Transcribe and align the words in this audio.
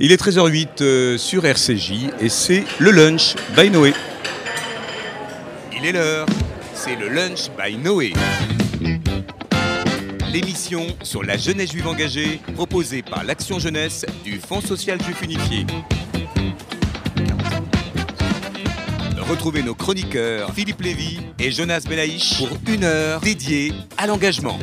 Il 0.00 0.10
est 0.10 0.20
13h08 0.20 0.68
euh, 0.80 1.18
sur 1.18 1.46
RCJ 1.46 2.10
et 2.18 2.28
c'est 2.28 2.64
le 2.80 2.90
lunch 2.90 3.36
by 3.56 3.70
Noé. 3.70 3.92
Il 5.72 5.86
est 5.86 5.92
l'heure, 5.92 6.26
c'est 6.74 6.96
le 6.96 7.08
lunch 7.08 7.48
by 7.56 7.76
Noé. 7.76 8.12
L'émission 10.32 10.88
sur 11.04 11.22
la 11.22 11.36
jeunesse 11.36 11.70
juive 11.70 11.86
engagée 11.86 12.40
proposée 12.56 13.02
par 13.02 13.22
l'Action 13.22 13.60
Jeunesse 13.60 14.04
du 14.24 14.40
Fonds 14.40 14.60
social 14.60 15.00
juif 15.00 15.22
unifié. 15.22 15.64
Retrouvez 19.16 19.62
nos 19.62 19.76
chroniqueurs 19.76 20.52
Philippe 20.52 20.80
Lévy 20.80 21.20
et 21.38 21.52
Jonas 21.52 21.84
Belaïch 21.88 22.38
pour 22.38 22.48
une 22.66 22.82
heure 22.82 23.20
dédiée 23.20 23.72
à 23.96 24.08
l'engagement. 24.08 24.58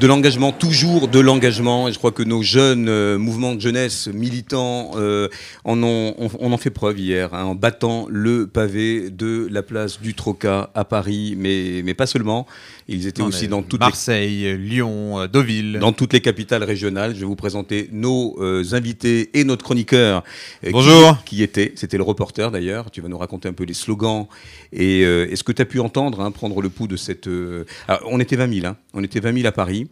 De 0.00 0.06
l'engagement, 0.06 0.52
toujours 0.52 1.08
de 1.08 1.18
l'engagement. 1.18 1.88
Et 1.88 1.92
je 1.92 1.98
crois 1.98 2.12
que 2.12 2.22
nos 2.22 2.40
jeunes 2.40 2.88
euh, 2.88 3.18
mouvements 3.18 3.56
de 3.56 3.60
jeunesse 3.60 4.06
militants 4.06 4.92
euh, 4.94 5.28
en 5.64 5.82
ont, 5.82 6.14
on, 6.18 6.30
on 6.38 6.52
en 6.52 6.56
fait 6.56 6.70
preuve 6.70 7.00
hier, 7.00 7.34
hein, 7.34 7.42
en 7.42 7.56
battant 7.56 8.06
le 8.08 8.46
pavé 8.46 9.10
de 9.10 9.48
la 9.50 9.64
place 9.64 10.00
du 10.00 10.14
Troca 10.14 10.70
à 10.76 10.84
Paris, 10.84 11.34
mais, 11.36 11.82
mais 11.84 11.94
pas 11.94 12.06
seulement. 12.06 12.46
Ils 12.86 13.08
étaient 13.08 13.22
Non, 13.22 13.28
aussi 13.28 13.48
dans 13.48 13.62
toutes, 13.62 13.80
Marseille, 13.80 14.56
Lyon, 14.56 15.18
euh, 15.20 15.26
Deauville. 15.26 15.72
les, 15.72 15.78
dans 15.80 15.92
toutes 15.92 16.12
les 16.12 16.20
capitales 16.20 16.62
régionales. 16.62 17.14
Je 17.16 17.20
vais 17.20 17.26
vous 17.26 17.36
présenter 17.36 17.88
nos 17.92 18.36
euh, 18.40 18.62
invités 18.72 19.30
et 19.34 19.42
notre 19.42 19.64
chroniqueur. 19.64 20.22
Bonjour. 20.70 21.18
Qui, 21.24 21.36
qui 21.36 21.42
était, 21.42 21.72
c'était 21.74 21.96
le 21.98 22.04
reporter 22.04 22.52
d'ailleurs. 22.52 22.92
Tu 22.92 23.00
vas 23.00 23.08
nous 23.08 23.18
raconter 23.18 23.48
un 23.48 23.52
peu 23.52 23.64
les 23.64 23.74
slogans 23.74 24.26
et, 24.72 25.02
euh, 25.04 25.26
et 25.28 25.34
ce 25.34 25.42
que 25.42 25.52
tu 25.52 25.60
as 25.60 25.66
pu 25.66 25.80
entendre, 25.80 26.20
hein, 26.20 26.30
prendre 26.30 26.62
le 26.62 26.68
pouls 26.70 26.86
de 26.86 26.96
cette. 26.96 27.26
euh, 27.26 27.64
alors, 27.88 28.02
on 28.06 28.20
était 28.20 28.36
20 28.36 28.54
000, 28.60 28.66
hein, 28.66 28.76
on 28.94 29.02
était 29.02 29.20
20 29.20 29.34
000 29.34 29.46
à 29.48 29.52
Paris. 29.52 29.87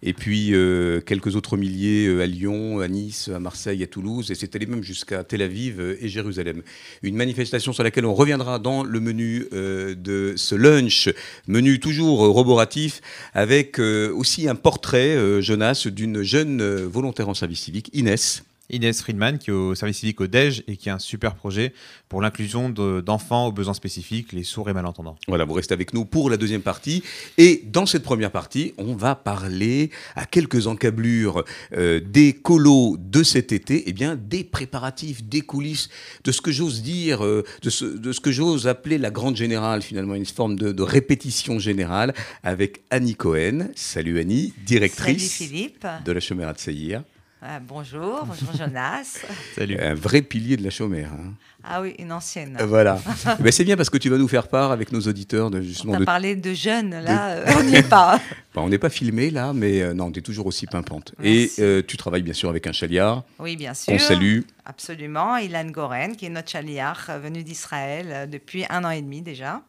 Et 0.00 0.12
puis 0.12 0.54
euh, 0.54 1.00
quelques 1.00 1.34
autres 1.34 1.56
milliers 1.56 2.06
euh, 2.06 2.22
à 2.22 2.26
Lyon, 2.26 2.78
à 2.78 2.86
Nice, 2.86 3.28
à 3.34 3.40
Marseille, 3.40 3.82
à 3.82 3.86
Toulouse, 3.88 4.30
et 4.30 4.36
c'est 4.36 4.54
allé 4.54 4.66
même 4.66 4.84
jusqu'à 4.84 5.24
Tel 5.24 5.42
Aviv 5.42 5.80
euh, 5.80 5.96
et 6.00 6.08
Jérusalem. 6.08 6.62
Une 7.02 7.16
manifestation 7.16 7.72
sur 7.72 7.82
laquelle 7.82 8.06
on 8.06 8.14
reviendra 8.14 8.60
dans 8.60 8.84
le 8.84 9.00
menu 9.00 9.46
euh, 9.52 9.96
de 9.96 10.34
ce 10.36 10.54
lunch, 10.54 11.08
menu 11.48 11.80
toujours 11.80 12.20
roboratif, 12.28 13.00
avec 13.34 13.78
aussi 13.78 14.48
un 14.48 14.54
portrait, 14.54 15.42
Jonas, 15.42 15.86
d'une 15.90 16.22
jeune 16.22 16.62
volontaire 16.84 17.28
en 17.28 17.34
service 17.34 17.60
civique, 17.60 17.90
Inès. 17.92 18.44
Inès 18.70 19.00
Friedman, 19.00 19.38
qui 19.38 19.50
est 19.50 19.52
au 19.54 19.74
service 19.74 19.98
civique 19.98 20.20
au 20.20 20.26
DEJ 20.26 20.62
et 20.68 20.76
qui 20.76 20.90
a 20.90 20.94
un 20.94 20.98
super 20.98 21.34
projet 21.34 21.72
pour 22.08 22.20
l'inclusion 22.20 22.68
de- 22.70 23.00
d'enfants 23.00 23.46
aux 23.46 23.52
besoins 23.52 23.74
spécifiques, 23.74 24.32
les 24.32 24.42
sourds 24.42 24.68
et 24.68 24.72
malentendants. 24.72 25.16
Voilà, 25.26 25.44
vous 25.44 25.54
restez 25.54 25.72
avec 25.74 25.94
nous 25.94 26.04
pour 26.04 26.28
la 26.30 26.36
deuxième 26.36 26.60
partie. 26.62 27.02
Et 27.38 27.62
dans 27.66 27.86
cette 27.86 28.02
première 28.02 28.30
partie, 28.30 28.74
on 28.78 28.94
va 28.94 29.14
parler 29.14 29.90
à 30.16 30.26
quelques 30.26 30.66
encablures 30.66 31.44
euh, 31.72 32.00
des 32.00 32.32
colos 32.34 32.96
de 32.98 33.22
cet 33.22 33.52
été, 33.52 33.84
eh 33.86 33.92
bien 33.92 34.16
des 34.16 34.44
préparatifs, 34.44 35.22
des 35.24 35.40
coulisses, 35.40 35.88
de 36.24 36.32
ce 36.32 36.40
que 36.40 36.52
j'ose 36.52 36.82
dire, 36.82 37.24
euh, 37.24 37.44
de, 37.62 37.70
ce, 37.70 37.84
de 37.84 38.12
ce 38.12 38.20
que 38.20 38.30
j'ose 38.32 38.66
appeler 38.66 38.98
la 38.98 39.10
grande 39.10 39.36
générale, 39.36 39.82
finalement, 39.82 40.14
une 40.14 40.26
forme 40.26 40.56
de, 40.56 40.72
de 40.72 40.82
répétition 40.82 41.58
générale, 41.58 42.12
avec 42.42 42.82
Annie 42.90 43.14
Cohen. 43.14 43.68
Salut 43.74 44.18
Annie, 44.20 44.52
directrice 44.66 45.32
Salut 45.38 45.48
Philippe. 45.50 45.86
de 46.04 46.12
la 46.12 46.20
Chaumière 46.20 46.52
de 46.52 46.58
Saïr. 46.58 47.02
Ah, 47.40 47.60
bonjour, 47.60 48.24
bonjour 48.26 48.52
Jonas. 48.56 49.18
Salut. 49.54 49.78
Un 49.78 49.94
vrai 49.94 50.22
pilier 50.22 50.56
de 50.56 50.64
la 50.64 50.70
Chaumière. 50.70 51.10
hein. 51.12 51.34
Ah 51.62 51.80
oui, 51.80 51.94
une 51.98 52.10
ancienne. 52.10 52.56
Euh, 52.60 52.66
Voilà. 52.66 53.00
Ben, 53.40 53.52
c'est 53.52 53.62
bien 53.64 53.76
parce 53.76 53.90
que 53.90 53.98
tu 53.98 54.08
vas 54.08 54.18
nous 54.18 54.26
faire 54.26 54.48
part 54.48 54.72
avec 54.72 54.90
nos 54.90 55.00
auditeurs 55.00 55.48
de 55.50 55.58
On 55.58 55.62
justement 55.62 55.92
t'a 55.92 55.98
de 56.00 56.04
parlé 56.04 56.34
de 56.34 56.52
jeunes, 56.52 56.90
là, 57.00 57.28
euh, 57.30 57.44
on 57.58 57.62
n'y 57.62 57.76
est 57.76 57.88
pas. 57.88 58.20
Bon, 58.54 58.62
on 58.62 58.68
n'est 58.68 58.78
pas 58.78 58.88
filmé 58.90 59.30
là, 59.30 59.52
mais 59.52 59.82
euh, 59.82 59.94
non, 59.94 60.10
tu 60.10 60.18
es 60.18 60.22
toujours 60.22 60.46
aussi 60.46 60.66
pimpante. 60.66 61.14
Merci. 61.18 61.60
Et 61.60 61.62
euh, 61.62 61.82
tu 61.86 61.96
travailles 61.96 62.22
bien 62.22 62.32
sûr 62.32 62.48
avec 62.48 62.66
un 62.66 62.72
chaliard. 62.72 63.22
Oui, 63.38 63.54
bien 63.56 63.72
sûr. 63.74 63.92
On 63.92 63.98
salue. 64.00 64.40
Absolument. 64.70 65.38
Ilan 65.38 65.70
Goren, 65.70 66.14
qui 66.14 66.26
est 66.26 66.28
notre 66.28 66.50
chaliar, 66.50 67.06
euh, 67.08 67.18
venu 67.18 67.42
d'Israël 67.42 68.06
euh, 68.10 68.26
depuis 68.26 68.66
un 68.68 68.84
an 68.84 68.90
et 68.90 69.00
demi 69.00 69.22
déjà. 69.22 69.62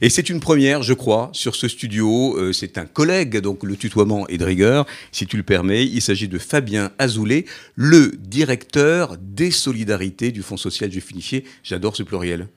Et 0.00 0.10
c'est 0.10 0.28
une 0.28 0.40
première, 0.40 0.82
je 0.82 0.92
crois, 0.92 1.30
sur 1.32 1.54
ce 1.54 1.68
studio. 1.68 2.36
Euh, 2.36 2.52
c'est 2.52 2.76
un 2.76 2.84
collègue, 2.84 3.38
donc 3.38 3.62
le 3.62 3.76
tutoiement 3.76 4.26
est 4.26 4.38
de 4.38 4.44
rigueur. 4.44 4.86
Si 5.12 5.24
tu 5.24 5.36
le 5.36 5.44
permets, 5.44 5.86
il 5.86 6.02
s'agit 6.02 6.26
de 6.26 6.38
Fabien 6.38 6.90
Azoulay, 6.98 7.44
le 7.76 8.10
directeur 8.18 9.16
des 9.20 9.52
solidarités 9.52 10.32
du 10.32 10.42
Fonds 10.42 10.56
social 10.56 10.90
juif 10.90 11.12
unifié. 11.12 11.44
J'adore 11.62 11.94
ce 11.94 12.02
pluriel. 12.02 12.48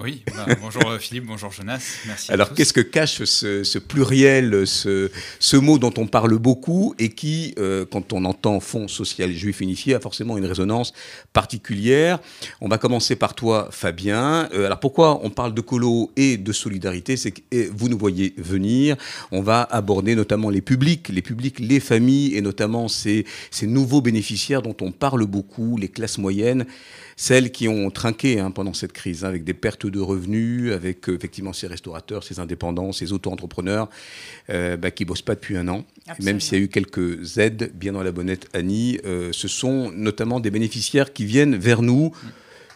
Oui, 0.00 0.22
bah, 0.26 0.46
bonjour 0.60 0.88
euh, 0.88 0.98
Philippe, 0.98 1.24
bonjour 1.24 1.50
Jonas, 1.50 1.82
merci. 2.06 2.30
Alors, 2.30 2.54
qu'est-ce 2.54 2.72
que 2.72 2.80
cache 2.80 3.24
ce, 3.24 3.64
ce 3.64 3.78
pluriel, 3.80 4.64
ce, 4.64 5.10
ce 5.40 5.56
mot 5.56 5.76
dont 5.78 5.92
on 5.96 6.06
parle 6.06 6.38
beaucoup 6.38 6.94
et 7.00 7.08
qui, 7.08 7.52
euh, 7.58 7.84
quand 7.84 8.12
on 8.12 8.24
entend 8.24 8.60
Fonds 8.60 8.86
social 8.86 9.32
juif 9.32 9.60
unifié, 9.60 9.94
a 9.94 10.00
forcément 10.00 10.38
une 10.38 10.46
résonance 10.46 10.92
particulière? 11.32 12.20
On 12.60 12.68
va 12.68 12.78
commencer 12.78 13.16
par 13.16 13.34
toi, 13.34 13.70
Fabien. 13.72 14.48
Euh, 14.54 14.66
alors, 14.66 14.78
pourquoi 14.78 15.18
on 15.24 15.30
parle 15.30 15.52
de 15.52 15.60
colo 15.60 16.12
et 16.14 16.36
de 16.36 16.52
solidarité? 16.52 17.16
C'est 17.16 17.32
que 17.32 17.68
vous 17.72 17.88
nous 17.88 17.98
voyez 17.98 18.34
venir. 18.36 18.96
On 19.32 19.42
va 19.42 19.62
aborder 19.62 20.14
notamment 20.14 20.50
les 20.50 20.60
publics, 20.60 21.08
les 21.08 21.22
publics, 21.22 21.58
les 21.58 21.80
familles 21.80 22.36
et 22.36 22.40
notamment 22.40 22.86
ces, 22.86 23.26
ces 23.50 23.66
nouveaux 23.66 24.00
bénéficiaires 24.00 24.62
dont 24.62 24.76
on 24.80 24.92
parle 24.92 25.26
beaucoup, 25.26 25.76
les 25.76 25.88
classes 25.88 26.18
moyennes 26.18 26.66
celles 27.20 27.50
qui 27.50 27.66
ont 27.66 27.90
trinqué 27.90 28.38
hein, 28.38 28.52
pendant 28.52 28.72
cette 28.72 28.92
crise, 28.92 29.24
hein, 29.24 29.28
avec 29.28 29.42
des 29.42 29.52
pertes 29.52 29.86
de 29.86 29.98
revenus, 29.98 30.72
avec 30.72 31.08
euh, 31.08 31.16
effectivement 31.16 31.52
ces 31.52 31.66
restaurateurs, 31.66 32.22
ces 32.22 32.38
indépendants, 32.38 32.92
ces 32.92 33.12
auto-entrepreneurs 33.12 33.90
euh, 34.50 34.76
bah, 34.76 34.92
qui 34.92 35.04
bossent 35.04 35.22
pas 35.22 35.34
depuis 35.34 35.56
un 35.56 35.66
an. 35.66 35.84
Même 36.20 36.40
s'il 36.40 36.58
y 36.58 36.60
a 36.60 36.64
eu 36.64 36.68
quelques 36.68 37.38
aides, 37.38 37.72
bien 37.74 37.92
dans 37.92 38.04
la 38.04 38.12
bonnette, 38.12 38.48
Annie, 38.54 39.00
euh, 39.04 39.30
ce 39.32 39.48
sont 39.48 39.90
notamment 39.90 40.38
des 40.38 40.52
bénéficiaires 40.52 41.12
qui 41.12 41.24
viennent 41.24 41.56
vers 41.56 41.82
nous, 41.82 42.12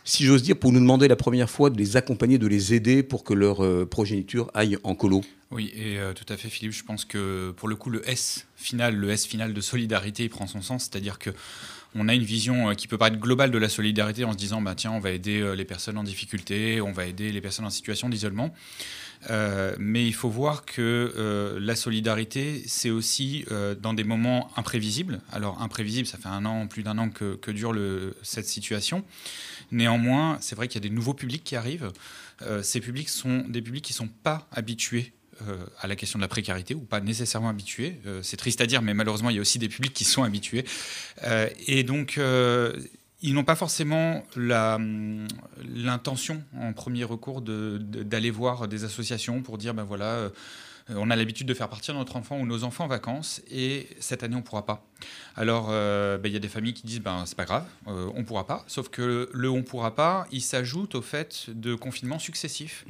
si 0.04 0.24
j'ose 0.24 0.42
dire, 0.42 0.56
pour 0.56 0.72
nous 0.72 0.80
demander 0.80 1.06
la 1.08 1.16
première 1.16 1.48
fois 1.48 1.70
de 1.70 1.78
les 1.78 1.96
accompagner, 1.96 2.38
de 2.38 2.46
les 2.46 2.74
aider 2.74 3.02
pour 3.02 3.22
que 3.24 3.34
leur 3.34 3.64
euh, 3.64 3.86
progéniture 3.86 4.50
aille 4.54 4.76
en 4.82 4.94
colo. 4.94 5.22
Oui, 5.50 5.72
et 5.76 5.98
euh, 5.98 6.12
tout 6.14 6.30
à 6.32 6.36
fait 6.36 6.48
Philippe, 6.48 6.72
je 6.72 6.82
pense 6.82 7.04
que 7.04 7.52
pour 7.52 7.68
le 7.68 7.76
coup 7.76 7.90
le 7.90 8.08
S 8.08 8.46
final, 8.56 8.96
le 8.96 9.10
S 9.10 9.26
final 9.26 9.52
de 9.52 9.60
solidarité, 9.60 10.24
il 10.24 10.30
prend 10.30 10.46
son 10.46 10.62
sens, 10.62 10.88
c'est-à-dire 10.90 11.18
que 11.18 11.30
on 11.94 12.08
a 12.08 12.14
une 12.14 12.22
vision 12.22 12.70
euh, 12.70 12.74
qui 12.74 12.88
peut 12.88 12.98
paraître 12.98 13.18
globale 13.18 13.50
de 13.50 13.58
la 13.58 13.68
solidarité 13.68 14.24
en 14.24 14.32
se 14.32 14.36
disant 14.36 14.62
bah 14.62 14.74
tiens 14.74 14.92
on 14.92 15.00
va 15.00 15.10
aider 15.10 15.40
euh, 15.40 15.54
les 15.54 15.64
personnes 15.64 15.98
en 15.98 16.02
difficulté, 16.02 16.80
on 16.80 16.92
va 16.92 17.06
aider 17.06 17.32
les 17.32 17.40
personnes 17.40 17.64
en 17.64 17.70
situation 17.70 18.08
d'isolement. 18.08 18.52
Euh, 19.30 19.76
mais 19.78 20.04
il 20.04 20.14
faut 20.14 20.28
voir 20.28 20.64
que 20.64 21.56
la 21.60 21.76
solidarité, 21.76 22.64
c'est 22.66 22.90
aussi 22.90 23.44
dans 23.80 23.94
des 23.94 24.02
moments 24.02 24.50
imprévisibles. 24.56 25.20
Alors 25.30 25.62
imprévisible, 25.62 26.08
ça 26.08 26.18
fait 26.18 26.28
un 26.28 26.44
an, 26.44 26.66
plus 26.66 26.82
d'un 26.82 26.98
an 26.98 27.08
que, 27.08 27.50
dure 27.52 27.72
cette 28.22 28.46
situation. 28.46 29.04
Néanmoins, 29.70 30.38
c'est 30.40 30.56
vrai 30.56 30.66
qu'il 30.66 30.82
y 30.82 30.84
a 30.84 30.88
des 30.88 30.94
nouveaux 30.94 31.14
publics 31.14 31.44
qui 31.44 31.54
arrivent. 31.54 31.92
Ces 32.62 32.80
publics 32.80 33.08
sont 33.08 33.44
des 33.48 33.62
publics 33.62 33.84
qui 33.84 33.92
ne 33.92 33.98
sont 33.98 34.08
pas 34.08 34.48
habitués 34.50 35.12
euh, 35.48 35.56
à 35.80 35.86
la 35.86 35.96
question 35.96 36.18
de 36.18 36.22
la 36.22 36.28
précarité 36.28 36.74
ou 36.74 36.80
pas 36.80 37.00
nécessairement 37.00 37.48
habitués. 37.48 38.00
Euh, 38.06 38.20
c'est 38.22 38.36
triste 38.36 38.60
à 38.60 38.66
dire, 38.66 38.82
mais 38.82 38.94
malheureusement, 38.94 39.30
il 39.30 39.36
y 39.36 39.38
a 39.38 39.40
aussi 39.42 39.58
des 39.58 39.68
publics 39.68 39.94
qui 39.94 40.04
sont 40.04 40.22
habitués. 40.22 40.64
Euh, 41.24 41.48
et 41.66 41.82
donc, 41.84 42.18
ils 43.24 43.34
n'ont 43.34 43.44
pas 43.44 43.56
forcément 43.56 44.24
hum, 44.36 45.26
l'intention 45.74 46.42
en 46.58 46.72
premier 46.72 47.04
recours 47.04 47.40
de- 47.40 47.78
de- 47.80 48.02
d'aller 48.02 48.30
voir 48.30 48.68
des 48.68 48.84
associations 48.84 49.42
pour 49.42 49.58
dire, 49.58 49.74
ben 49.74 49.84
voilà, 49.84 50.30
on 50.88 51.10
a 51.10 51.16
l'habitude 51.16 51.46
de 51.46 51.54
faire 51.54 51.68
partir 51.68 51.94
notre 51.94 52.16
enfant 52.16 52.38
ou 52.38 52.46
nos 52.46 52.64
enfants 52.64 52.84
en 52.84 52.88
vacances 52.88 53.42
et 53.50 53.88
cette 54.00 54.22
année 54.22 54.36
on 54.36 54.42
pourra 54.42 54.66
pas. 54.66 54.84
Alors 55.36 55.68
euh, 55.70 56.18
ben, 56.18 56.28
il 56.28 56.32
y 56.32 56.36
a 56.36 56.40
des 56.40 56.48
familles 56.48 56.74
qui 56.74 56.86
disent 56.86 57.00
ben 57.00 57.24
c'est 57.26 57.36
pas 57.36 57.44
grave, 57.44 57.64
euh, 57.88 58.10
on 58.14 58.24
pourra 58.24 58.46
pas. 58.46 58.64
Sauf 58.66 58.88
que 58.88 59.28
le 59.32 59.50
on 59.50 59.62
pourra 59.62 59.94
pas, 59.94 60.26
il 60.32 60.42
s'ajoute 60.42 60.94
au 60.94 61.02
fait 61.02 61.46
de 61.48 61.74
confinements 61.74 62.18
successifs 62.18 62.84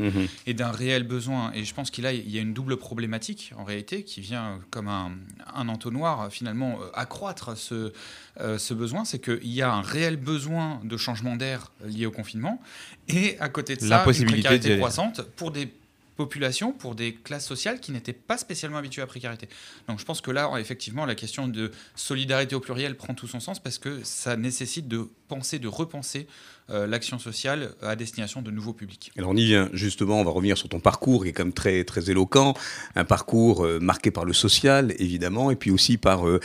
et 0.47 0.55
d'un 0.55 0.71
réel 0.71 1.05
besoin. 1.05 1.53
Et 1.55 1.65
je 1.65 1.75
pense 1.75 1.91
qu'il 1.91 2.05
y 2.05 2.39
a 2.39 2.41
une 2.41 2.55
double 2.55 2.77
problématique 2.77 3.53
en 3.57 3.65
réalité 3.65 4.05
qui 4.05 4.21
vient 4.21 4.61
comme 4.71 4.89
un, 4.89 5.13
un 5.55 5.69
entonnoir 5.69 6.31
finalement 6.31 6.79
euh, 6.81 6.91
accroître 6.95 7.57
ce, 7.57 7.93
euh, 8.41 8.59
ce 8.59 8.75
besoin. 8.75 9.05
C'est 9.05 9.19
qu'il 9.19 9.53
y 9.53 9.63
a 9.63 9.73
un 9.73 9.83
réel 9.83 10.17
besoin 10.17 10.81
de 10.85 10.97
changement 10.97 11.37
d'air 11.37 11.73
lié 11.85 12.07
au 12.07 12.11
confinement 12.11 12.61
et 13.09 13.39
à 13.41 13.49
côté 13.49 13.77
de 13.77 13.81
ça, 13.81 14.05
une 14.07 14.27
précarité 14.27 14.77
croissante 14.79 15.23
pour 15.37 15.51
des 15.51 15.73
populations, 16.17 16.73
pour 16.73 16.95
des 16.95 17.15
classes 17.15 17.47
sociales 17.47 17.81
qui 17.81 17.93
n'étaient 17.93 18.13
pas 18.13 18.39
spécialement 18.39 18.79
habituées 18.79 19.03
à 19.03 19.05
la 19.05 19.09
précarité. 19.09 19.49
Donc 19.89 19.99
je 19.99 20.05
pense 20.05 20.21
que 20.21 20.31
là, 20.31 20.51
effectivement, 20.59 21.07
la 21.07 21.15
question 21.15 21.49
de 21.49 21.71
solidarité 21.95 22.55
au 22.55 22.61
pluriel 22.61 22.97
prend 22.97 23.15
tout 23.15 23.27
son 23.27 23.41
sens 23.41 23.59
parce 23.59 23.79
que 23.79 24.01
ça 24.03 24.37
nécessite 24.37 24.89
de 24.89 25.09
penser, 25.29 25.59
de 25.59 25.69
repenser 25.69 26.27
euh, 26.71 26.87
l'action 26.87 27.19
sociale 27.19 27.75
à 27.83 27.97
destination 27.97 28.41
de 28.41 28.51
nouveaux 28.51 28.73
publics. 28.73 29.11
Alors 29.19 29.31
on 29.31 29.37
y 29.37 29.45
vient 29.45 29.69
justement, 29.73 30.21
on 30.21 30.25
va 30.25 30.31
revenir 30.31 30.57
sur 30.57 30.69
ton 30.69 30.79
parcours 30.79 31.25
qui 31.25 31.31
est 31.31 31.33
quand 31.33 31.45
même 31.45 31.53
très, 31.53 31.85
très 31.85 32.11
éloquent, 32.11 32.55
un 32.95 33.05
parcours 33.05 33.65
euh, 33.65 33.81
marqué 33.81 34.11
par 34.11 34.25
le 34.25 34.33
social 34.33 34.95
évidemment, 34.99 35.51
et 35.51 35.57
puis 35.57 35.71
aussi 35.71 35.97
par 35.97 36.29
euh, 36.29 36.41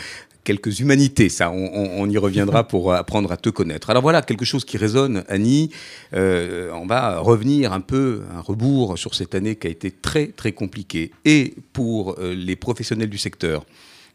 quelques 0.50 0.80
humanités, 0.80 1.30
ça 1.30 1.46
on, 1.52 1.66
on- 1.82 1.92
on 2.02 2.10
y 2.10 2.18
reviendra 2.18 2.60
pour 2.72 2.94
apprendre 2.94 3.30
à 3.32 3.38
te 3.38 3.50
connaître. 3.50 3.90
Alors 3.92 4.02
voilà, 4.08 4.22
quelque 4.30 4.46
chose 4.52 4.64
qui 4.70 4.78
résonne, 4.86 5.24
Annie, 5.36 5.70
Euh, 6.14 6.72
on 6.84 6.88
va 6.88 7.02
revenir 7.32 7.66
un 7.80 7.82
peu, 7.94 8.22
un 8.38 8.42
rebours 8.52 8.98
sur 9.04 9.14
cette 9.20 9.34
année 9.36 9.56
qui 9.60 9.68
a 9.68 9.70
été 9.78 9.90
très 10.08 10.26
très 10.40 10.54
compliquée, 10.62 11.12
et 11.26 11.42
pour 11.78 11.98
euh, 12.20 12.34
les 12.48 12.56
professionnels 12.56 13.10
du 13.10 13.18
secteur, 13.28 13.60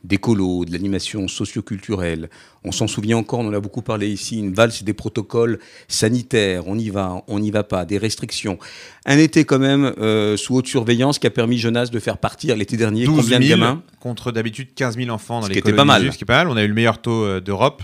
d'écolo, 0.04 0.64
de 0.64 0.72
l'animation 0.72 1.28
socioculturelle. 1.28 2.28
On 2.64 2.72
s'en 2.72 2.86
souvient 2.88 3.16
encore, 3.18 3.40
on 3.40 3.48
en 3.48 3.52
a 3.52 3.60
beaucoup 3.60 3.82
parlé 3.82 4.08
ici, 4.08 4.38
une 4.38 4.52
valse 4.52 4.82
des 4.82 4.92
protocoles 4.92 5.58
sanitaires, 5.88 6.64
on 6.66 6.78
y 6.78 6.90
va, 6.90 7.22
on 7.28 7.38
n'y 7.38 7.50
va 7.50 7.62
pas, 7.64 7.84
des 7.84 7.98
restrictions. 7.98 8.58
Un 9.06 9.18
été 9.18 9.44
quand 9.44 9.58
même 9.58 9.92
euh, 9.98 10.36
sous 10.36 10.56
haute 10.56 10.66
surveillance 10.66 11.18
qui 11.18 11.26
a 11.26 11.30
permis 11.30 11.58
Jonas 11.58 11.86
de 11.86 11.98
faire 12.00 12.18
partir 12.18 12.56
l'été 12.56 12.76
dernier 12.76 13.04
12 13.04 13.16
combien 13.22 13.38
de 13.38 13.44
000 13.44 13.58
gamins? 13.60 13.82
contre 14.00 14.32
d'habitude 14.32 14.74
15 14.74 14.96
000 14.96 15.10
enfants 15.10 15.40
dans 15.40 15.46
Ce 15.46 15.48
les 15.50 15.54
qui 15.54 15.58
était 15.60 15.72
pas 15.76 15.84
mal. 15.84 16.12
Ce 16.12 16.16
qui 16.18 16.24
est 16.24 16.26
pas 16.26 16.44
mal. 16.44 16.48
On 16.48 16.56
a 16.56 16.62
eu 16.64 16.68
le 16.68 16.74
meilleur 16.74 17.00
taux 17.00 17.24
euh, 17.24 17.40
d'Europe. 17.40 17.82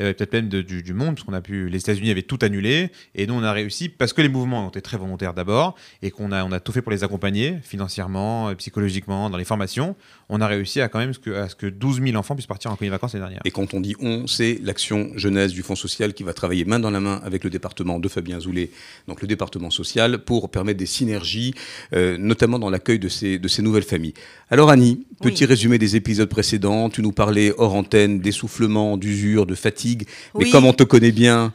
euh, 0.00 0.12
peut-être 0.12 0.32
même 0.34 0.48
de- 0.48 0.62
du, 0.62 0.82
du 0.84 0.92
monde, 0.92 1.14
parce 1.16 1.24
qu'on 1.24 1.32
a 1.32 1.40
pu, 1.40 1.68
les 1.68 1.78
États-Unis 1.78 2.10
avaient 2.12 2.22
tout 2.22 2.38
annulé, 2.42 2.90
et 3.16 3.26
nous 3.26 3.34
on 3.34 3.42
a 3.42 3.50
réussi 3.52 3.88
parce 3.88 4.12
que 4.12 4.20
les 4.22 4.28
mouvements 4.28 4.66
ont 4.66 4.68
été 4.68 4.80
très 4.82 4.96
volontaires 4.96 5.34
d'abord, 5.34 5.74
et 6.02 6.10
qu'on 6.12 6.30
a, 6.30 6.44
on 6.44 6.52
a 6.52 6.60
tout 6.60 6.70
fait 6.70 6.82
pour 6.82 6.92
les 6.92 7.02
accompagner 7.02 7.56
financièrement, 7.62 8.54
psychologiquement, 8.54 9.28
dans 9.30 9.38
les 9.38 9.44
formations. 9.46 9.96
On 10.30 10.40
a 10.42 10.46
réussi 10.46 10.80
à 10.82 10.88
quand 10.88 10.98
même 10.98 11.14
ce 11.14 11.18
que, 11.18 11.30
à 11.30 11.48
ce 11.48 11.54
que 11.54 11.66
12 11.66 12.02
000 12.02 12.16
enfants 12.16 12.34
puissent 12.34 12.46
partir 12.46 12.70
en 12.70 12.76
colonie 12.76 12.90
de 12.90 12.94
vacances 12.94 13.14
l'année 13.14 13.24
dernière. 13.24 13.40
Et 13.46 13.50
quand 13.50 13.72
on 13.72 13.80
dit 13.80 13.94
on, 14.00 14.26
c'est 14.26 14.58
l'action 14.62 15.10
jeunesse 15.16 15.52
du 15.52 15.62
Fonds 15.62 15.74
social 15.74 16.12
qui 16.12 16.22
va 16.22 16.34
travailler 16.34 16.66
main 16.66 16.78
dans 16.78 16.90
la 16.90 17.00
main 17.00 17.20
avec 17.24 17.44
le 17.44 17.50
département 17.50 17.98
de 17.98 18.08
Fabien 18.08 18.38
Zoulet, 18.38 18.70
donc 19.06 19.22
le 19.22 19.26
département 19.28 19.70
social, 19.70 20.18
pour 20.18 20.50
permettre 20.50 20.78
des 20.78 20.86
synergies, 20.86 21.54
euh, 21.94 22.18
notamment 22.18 22.58
dans 22.58 22.68
l'accueil 22.68 22.98
de 22.98 23.08
ces, 23.08 23.38
de 23.38 23.48
ces 23.48 23.62
nouvelles 23.62 23.84
familles. 23.84 24.14
Alors 24.50 24.68
Annie, 24.70 25.06
Oui. 25.22 25.30
petit 25.32 25.46
résumé 25.46 25.78
des 25.78 25.96
épisodes 25.96 26.28
précédents. 26.28 26.90
Tu 26.90 27.00
nous 27.02 27.12
parlais 27.12 27.52
hors 27.56 27.74
antenne 27.74 28.20
d'essoufflement, 28.20 28.96
d'usure, 28.98 29.46
de 29.46 29.54
fatigue. 29.54 30.06
Mais 30.34 30.44
Oui. 30.44 30.50
comme 30.50 30.66
on 30.66 30.72
te 30.74 30.84
connaît 30.84 31.12
bien, 31.12 31.54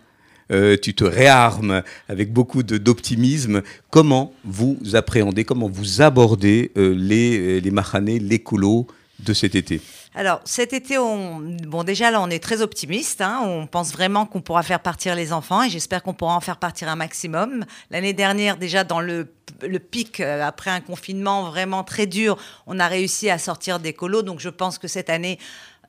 euh, 0.53 0.77
tu 0.81 0.93
te 0.93 1.03
réarmes 1.03 1.83
avec 2.07 2.31
beaucoup 2.31 2.63
d'optimisme. 2.63 3.61
Comment 3.89 4.33
vous 4.45 4.77
appréhendez, 4.93 5.43
comment 5.43 5.69
vous 5.69 6.01
abordez 6.01 6.71
euh, 6.77 6.93
les, 6.95 7.37
euh, 7.37 7.59
les 7.59 7.71
Mahanais, 7.71 8.19
l'écolo 8.19 8.87
de 9.19 9.33
cet 9.33 9.55
été? 9.55 9.81
Alors, 10.15 10.41
cet 10.45 10.73
été, 10.73 10.99
on, 10.99 11.39
bon, 11.67 11.83
déjà 11.83 12.11
là, 12.11 12.21
on 12.21 12.29
est 12.29 12.43
très 12.43 12.61
optimiste. 12.61 13.19
hein. 13.21 13.39
On 13.43 13.65
pense 13.65 13.91
vraiment 13.91 14.27
qu'on 14.27 14.41
pourra 14.41 14.61
faire 14.61 14.79
partir 14.79 15.15
les 15.15 15.33
enfants 15.33 15.63
et 15.63 15.69
j'espère 15.71 16.03
qu'on 16.03 16.13
pourra 16.13 16.35
en 16.35 16.39
faire 16.41 16.57
partir 16.57 16.87
un 16.87 16.95
maximum. 16.95 17.65
L'année 17.89 18.13
dernière, 18.13 18.57
déjà 18.57 18.83
dans 18.83 18.99
le, 18.99 19.27
le 19.67 19.79
pic, 19.79 20.19
après 20.19 20.69
un 20.69 20.81
confinement 20.81 21.49
vraiment 21.49 21.83
très 21.83 22.05
dur, 22.05 22.37
on 22.67 22.79
a 22.79 22.87
réussi 22.87 23.31
à 23.31 23.39
sortir 23.39 23.79
des 23.79 23.93
colos. 23.93 24.21
Donc, 24.21 24.39
je 24.39 24.49
pense 24.49 24.77
que 24.77 24.87
cette 24.87 25.09
année, 25.09 25.39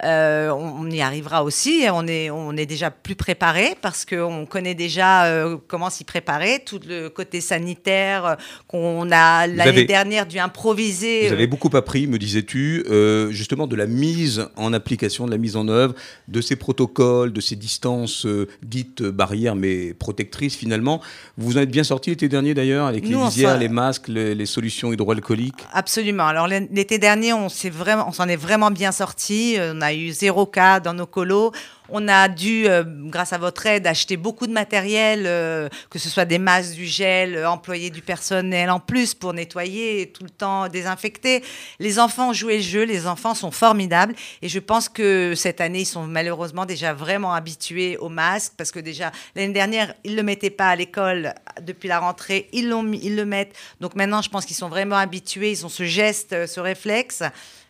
euh, 0.03 0.51
on, 0.51 0.87
on 0.87 0.91
y 0.91 1.01
arrivera 1.01 1.45
aussi. 1.45 1.85
On 1.93 2.07
est, 2.07 2.31
on 2.31 2.57
est 2.57 2.67
déjà 2.67 2.91
plus 2.91 3.15
préparé 3.15 3.77
parce 3.81 4.05
qu'on 4.05 4.45
connaît 4.45 4.75
déjà 4.75 5.27
euh, 5.27 5.57
comment 5.69 5.91
s'y 5.91 6.03
préparer, 6.03 6.63
tout 6.67 6.81
le 6.87 7.09
côté 7.09 7.41
sanitaire 7.41 8.27
euh, 8.27 8.35
qu'on 8.67 9.11
a 9.13 9.47
l'année 9.47 9.85
dernière 9.85 10.27
dû 10.27 10.39
improviser. 10.39 11.29
Vous 11.29 11.33
avez 11.35 11.47
beaucoup 11.47 11.71
appris, 11.77 12.07
me 12.07 12.19
disais-tu, 12.19 12.85
justement 13.31 13.67
de 13.67 13.77
la 13.77 13.87
mise 13.87 14.49
en 14.57 14.73
application, 14.73 15.27
de 15.27 15.31
la 15.31 15.39
mise 15.39 15.57
en 15.57 15.69
œuvre 15.69 15.95
de 16.29 16.41
ces 16.41 16.57
protocoles, 16.57 17.33
de 17.33 17.41
ces 17.41 17.57
distances 17.57 18.27
dites 18.63 19.03
barrières 19.03 19.55
mais 19.55 19.95
protectrices 19.95 20.57
finalement. 20.57 21.01
Vous 21.37 21.57
en 21.57 21.61
êtes 21.61 21.71
bien 21.71 21.85
sorti 21.85 22.11
l'été 22.11 22.29
dernier 22.29 22.55
d'ailleurs 22.55 22.87
avec 22.87 23.05
les 23.05 23.11
Nous, 23.11 23.25
visières, 23.27 23.59
les 23.59 23.69
masques, 23.69 24.09
les, 24.09 24.35
les 24.35 24.47
solutions 24.47 24.93
hydroalcooliques? 24.93 25.67
Absolument. 25.73 26.27
Alors 26.27 26.49
l'été 26.49 26.99
dernier, 26.99 27.33
on 27.33 27.49
s'en 27.49 28.29
est 28.29 28.37
vraiment 28.37 28.71
bien 28.71 28.91
sorti. 28.91 29.57
On 29.61 29.81
a 29.85 29.95
eu 29.95 30.11
zéro 30.11 30.47
cas 30.47 30.81
dans 30.81 30.95
nos 30.95 31.07
colos. 31.07 31.53
On 31.91 32.09
a 32.09 32.29
dû, 32.29 32.67
euh, 32.67 32.83
grâce 32.87 33.35
à 33.35 33.39
votre 33.39 33.67
aide, 33.67 33.87
acheter 33.87 34.17
beaucoup 34.17 34.47
de 34.47 34.53
matériel, 34.53 35.25
euh, 35.27 35.69
que 35.91 35.99
ce 35.99 36.09
soit 36.09 36.25
des 36.25 36.39
masques, 36.39 36.75
du 36.75 36.87
gel, 36.87 37.37
euh, 37.37 37.49
employer 37.49 37.91
du 37.91 38.01
personnel 38.01 38.71
en 38.71 38.81
plus 38.81 39.13
pour 39.13 39.35
nettoyer 39.35 40.01
et 40.01 40.07
tout 40.11 40.25
le 40.25 40.31
temps 40.31 40.69
désinfecter. 40.69 41.45
Les 41.79 41.99
enfants 41.99 42.31
ont 42.31 42.33
joué 42.33 42.57
le 42.57 42.63
jeu, 42.63 42.85
les 42.85 43.07
enfants 43.07 43.35
sont 43.35 43.51
formidables 43.51 44.15
et 44.41 44.49
je 44.49 44.59
pense 44.61 44.89
que 44.89 45.35
cette 45.37 45.61
année, 45.61 45.81
ils 45.81 45.87
sont 45.87 46.05
malheureusement 46.05 46.65
déjà 46.65 46.95
vraiment 46.95 47.35
habitués 47.35 47.99
aux 47.99 48.09
masques 48.09 48.55
parce 48.57 48.73
que 48.73 48.81
déjà 48.81 49.13
l'année 49.37 49.53
dernière, 49.53 49.95
ils 50.05 50.13
ne 50.13 50.17
le 50.17 50.23
mettaient 50.23 50.49
pas 50.49 50.69
à 50.69 50.77
l'école 50.77 51.35
depuis 51.61 51.89
la 51.89 51.99
rentrée, 51.99 52.49
ils, 52.53 52.69
l'ont 52.71 52.91
ils 52.93 53.15
le 53.15 53.27
mettent. 53.27 53.55
Donc 53.81 53.95
maintenant, 53.95 54.23
je 54.23 54.31
pense 54.31 54.47
qu'ils 54.47 54.57
sont 54.57 54.71
vraiment 54.71 54.97
habitués, 54.97 55.51
ils 55.51 55.67
ont 55.67 55.69
ce 55.69 55.85
geste, 55.85 56.33
euh, 56.33 56.47
ce 56.47 56.61
réflexe. 56.61 57.23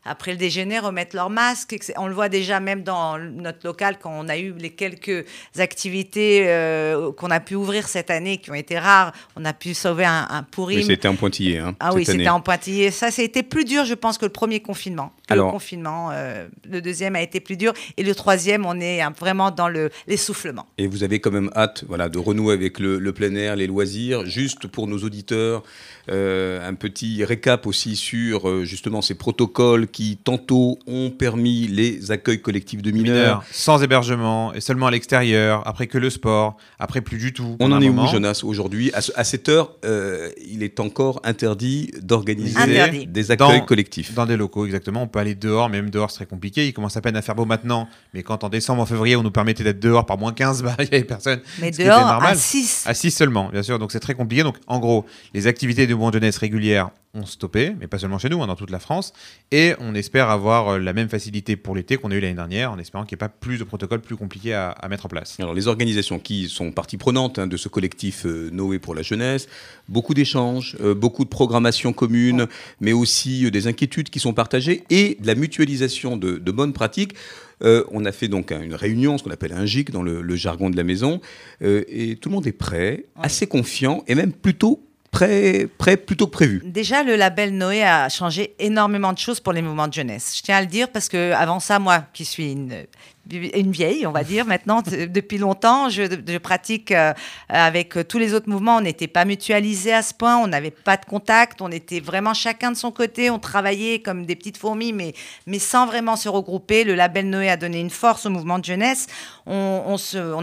Après 0.05 0.33
le 0.33 0.37
déjeuner, 0.39 0.79
remettre 0.79 1.17
leur 1.17 1.31
masque. 1.31 1.77
On 1.97 2.07
le 2.07 2.15
voit 2.15 2.29
déjà 2.29 2.61
même 2.61 2.83
dans 2.83 3.19
notre 3.19 3.67
local 3.67 3.97
quand 4.01 4.13
on 4.15 4.29
a 4.29 4.37
eu 4.37 4.53
les 4.59 4.71
quelques 4.71 5.25
activités 5.59 6.45
euh, 6.47 7.11
qu'on 7.13 7.31
a 7.31 7.41
pu 7.41 7.55
ouvrir 7.55 7.89
cette 7.89 8.11
année, 8.11 8.39
qui 8.39 8.51
ont 8.51 8.55
été 8.55 8.79
rares. 8.79 9.13
On 9.37 9.45
a 9.45 9.53
pu 9.53 9.75
sauver 9.75 10.05
un, 10.05 10.27
un 10.31 10.43
pourri. 10.43 10.77
Oui, 10.77 10.85
c'était 10.85 11.09
un 11.09 11.15
pointillé. 11.15 11.59
Hein, 11.59 11.75
Ah 11.81 11.93
oui, 11.95 12.05
c'était 12.05 12.29
en 12.29 12.41
pointillé. 12.41 12.91
Ça, 12.91 13.11
c'était 13.11 13.43
plus 13.43 13.65
dur, 13.65 13.85
je 13.85 13.95
pense, 13.95 14.19
que 14.19 14.25
le 14.27 14.33
premier 14.33 14.61
confinement. 14.61 15.13
Alors- 15.29 15.47
le 15.47 15.53
confinement, 15.53 16.11
euh, 16.13 16.47
le 16.71 16.81
deuxième 16.83 17.17
a 17.17 17.23
été 17.23 17.41
plus 17.41 17.57
dur. 17.57 17.73
Et 17.97 18.03
le 18.03 18.15
troisième, 18.15 18.67
on 18.67 18.79
est 18.81 19.01
vraiment 19.19 19.51
dans 19.51 19.69
le- 19.69 19.91
l'essoufflement. 20.07 20.67
Et 20.79 20.87
vous 20.87 21.03
avez 21.03 21.21
quand 21.21 21.31
même 21.33 21.51
hâte 21.57 21.85
voilà, 21.89 22.09
de 22.09 22.19
renouer 22.19 22.53
avec 22.55 22.79
le, 22.79 22.99
le 22.99 23.13
plein 23.13 23.35
air, 23.35 23.57
les 23.57 23.67
loisirs. 23.67 24.25
Juste 24.27 24.67
pour 24.67 24.87
nos 24.87 24.99
auditeurs, 24.99 25.63
euh, 26.11 26.67
un 26.69 26.75
petit 26.75 27.25
récap 27.25 27.67
aussi 27.67 27.97
sur 27.97 28.65
justement 28.65 29.01
ces 29.03 29.15
protocoles 29.15 29.87
qui 29.95 30.17
tantôt 30.17 30.77
ont 30.89 31.11
permis 31.11 31.69
les 31.69 32.11
accueils 32.11 32.43
collectifs 32.43 32.83
de 32.83 32.91
mineurs. 32.91 33.15
Mineurs, 33.15 33.45
sans 33.53 33.81
hébergement, 33.83 34.53
et 34.53 34.61
seulement 34.61 34.89
à 34.89 34.91
l'extérieur, 34.91 35.63
après 35.67 35.87
que 35.87 35.99
le 35.99 36.11
sport, 36.11 36.57
après 36.81 37.01
plus 37.01 37.17
du 37.19 37.33
tout. 37.33 37.57
On 37.61 37.71
en 37.71 37.81
est 37.81 37.89
où, 37.89 37.93
moment. 37.93 38.09
Jonas, 38.09 38.41
aujourd'hui? 38.43 38.91
À, 38.93 39.01
ce- 39.01 39.13
à 39.15 39.23
cette 39.23 39.49
heure, 39.49 39.77
euh, 39.85 40.31
il 40.51 40.65
est 40.65 40.81
encore 40.81 41.21
interdit 41.23 41.93
d'organiser 42.03 42.59
Interdit. 42.59 43.07
des 43.07 43.31
accueils 43.31 43.61
Dans- 43.61 43.65
collectifs. 43.65 44.13
Dans 44.15 44.27
des 44.27 44.37
locaux, 44.37 44.67
exactement. 44.67 45.03
On 45.05 45.07
peut 45.07 45.21
aller 45.21 45.37
dehors, 45.37 45.69
mais 45.69 45.81
même 45.81 45.91
dehors, 45.91 46.11
c'est 46.11 46.17
très 46.17 46.27
compliqué. 46.27 46.67
Il 46.67 46.73
commence 46.73 46.97
à 46.97 47.01
peine 47.01 47.15
à 47.17 47.23
faire 47.23 47.37
beau 47.37 47.45
maintenant. 47.45 47.89
Mais 48.15 48.25
quand 48.25 48.43
en 48.43 48.49
décembre, 48.49 48.83
en 48.83 48.87
février, 48.87 49.15
on 49.15 49.23
nous 49.23 49.31
permettait 49.31 49.63
d'être 49.63 49.79
dehors 49.81 50.07
par 50.07 50.19
moins 50.19 50.33
15, 50.33 50.63
bah, 50.65 50.75
il 50.81 50.89
n'y 50.89 50.95
avait 50.97 51.05
personne. 51.05 51.41
Mais 51.61 51.71
Ce 51.71 51.77
qui 51.77 51.83
était 51.83 51.91
dehors, 51.91 52.05
normal. 52.05 52.33
à 52.33 52.35
6. 52.35 52.83
À 52.87 52.95
6 52.95 53.13
seulement, 53.13 53.49
bien 53.51 53.63
sûr. 53.63 53.79
Donc 53.79 53.93
c'est 53.93 54.01
très 54.01 54.15
compliqué. 54.15 54.43
Donc 54.43 54.57
en 54.67 54.81
gros, 54.81 55.05
les 55.35 55.47
activités 55.47 55.87
de 55.87 55.95
Bon 55.95 56.11
Jeunesse 56.11 56.39
régulières 56.39 56.91
ont 57.15 57.27
stoppé, 57.27 57.73
mais 57.81 57.87
pas 57.87 57.99
seulement 57.99 58.19
chez 58.19 58.29
nous, 58.29 58.43
hein, 58.43 58.47
dans 58.47 58.57
toute 58.57 58.71
la 58.71 58.79
France. 58.81 59.13
Et 59.53 59.75
on 59.79 59.95
espère 59.95 60.29
avoir 60.31 60.69
euh, 60.75 60.79
la 60.79 60.93
même 60.93 61.09
facilité 61.09 61.57
pour 61.57 61.75
l'été 61.75 61.97
qu'on 61.97 62.11
a 62.11 62.15
eu 62.15 62.21
l'année 62.21 62.35
dernière, 62.35 62.73
en 62.73 62.79
espérant 62.79 63.05
qu'il 63.05 63.17
n'y 63.17 63.19
ait 63.19 63.27
pas 63.27 63.29
plus 63.29 63.59
de 63.59 63.65
protocoles 63.65 64.01
plus 64.01 64.17
compliqués 64.17 64.55
à, 64.55 64.71
à 64.71 64.89
mettre 64.89 65.07
en 65.07 65.09
place. 65.09 65.37
Alors, 65.39 65.55
les 65.55 65.69
organisations 65.69 66.19
qui 66.19 66.49
sont 66.49 66.73
partie 66.73 66.97
prenante 66.97 67.39
hein, 67.39 67.47
de 67.47 67.57
ce 67.57 67.69
collectif 67.69 68.27
euh, 68.27 68.51
Noé 68.53 68.79
pour 68.79 68.95
la 68.95 69.03
jeunesse, 69.03 69.49
beaucoup 69.89 70.15
d'échanges, 70.15 70.77
euh, 70.81 70.95
beaucoup 70.95 71.25
de 71.25 71.29
programmation 71.31 71.93
commune, 71.93 72.47
mais 72.81 72.93
aussi 72.93 73.47
euh, 73.47 73.51
des 73.51 73.67
inquiétudes 73.67 74.11
qui 74.11 74.19
sont 74.21 74.35
partagées 74.35 74.85
et 74.91 75.17
de 75.21 75.27
la 75.27 75.35
mutualisation 75.35 76.17
de, 76.17 76.39
de 76.39 76.53
bonnes 76.53 76.73
pratiques. 76.73 77.15
Euh, 77.63 77.85
on 77.93 78.05
a 78.05 78.11
fait 78.11 78.27
donc 78.27 78.51
un- 78.51 78.63
une 78.63 78.75
réunion, 78.75 79.17
ce 79.17 79.23
qu'on 79.23 79.31
appelle 79.31 79.53
un 79.53 79.65
GIC 79.65 79.93
dans 79.93 80.03
le, 80.03 80.21
le 80.23 80.37
jargon 80.37 80.71
de 80.71 80.77
la 80.77 80.83
maison, 80.83 81.21
euh, 81.63 81.85
et 81.89 82.17
tout 82.17 82.29
le 82.29 82.35
monde 82.35 82.47
est 82.49 82.53
prêt, 82.53 83.05
assez 83.15 83.47
confiant 83.47 84.03
et 84.09 84.17
même 84.17 84.33
plutôt 84.33 84.85
prêt, 85.15 85.69
prêt 85.79 85.97
plutôt 85.97 86.27
que 86.27 86.33
prévu. 86.33 86.61
Déjà, 86.65 87.03
le 87.03 87.15
label 87.15 87.57
Noé 87.57 87.85
a 87.85 88.09
changé 88.09 88.55
énormément 88.59 89.13
de 89.13 89.19
choses 89.19 89.39
pour 89.41 89.53
les 89.53 89.63
mouvements 89.63 89.87
de 89.89 89.93
jeunesse. 89.93 90.35
Je 90.37 90.43
tiens 90.43 90.57
à 90.57 90.61
le 90.61 90.67
dire 90.67 90.91
parce 90.91 91.09
que 91.09 91.33
avant 91.33 91.61
ça, 91.61 91.79
moi, 91.79 92.05
qui 92.13 92.25
suis 92.25 92.53
une, 92.53 92.85
une 93.31 93.71
vieille, 93.71 94.07
on 94.07 94.13
va 94.13 94.25
dire 94.25 94.45
maintenant, 94.45 94.83
depuis 94.83 95.39
longtemps, 95.39 95.89
je, 95.89 96.39
pratique 96.39 96.93
euh, 96.93 97.13
avec 97.49 97.97
tous 98.09 98.19
les 98.19 98.35
autres 98.35 98.49
mouvements. 98.49 98.77
On 98.77 98.81
n'était 98.81 99.07
pas 99.09 99.25
mutualisés 99.25 99.93
à 99.93 100.03
ce 100.03 100.13
point, 100.13 100.37
on 100.37 100.47
n'avait 100.47 100.71
pas 100.71 100.97
de 100.97 101.05
contact, 101.05 101.63
on 101.63 101.71
était 101.71 102.01
vraiment 102.01 102.35
chacun 102.35 102.71
de 102.71 102.77
son 102.77 102.91
côté, 102.91 103.31
on 103.31 103.39
travaillait 103.39 104.01
comme 104.01 104.27
des 104.27 104.37
petites 104.37 104.59
fourmis, 104.59 104.93
mais, 104.93 105.15
sans 105.59 105.87
vraiment 105.87 106.17
se 106.17 106.29
regrouper. 106.29 106.85
Le 106.85 106.95
label 106.95 107.31
Noé 107.31 107.49
a 107.49 107.57
donné 107.57 107.81
une 107.81 107.91
force 107.91 108.27
au 108.27 108.31
mouvement 108.31 108.59
de 108.59 108.65
jeunesse. 108.65 109.07
On, 109.47 109.97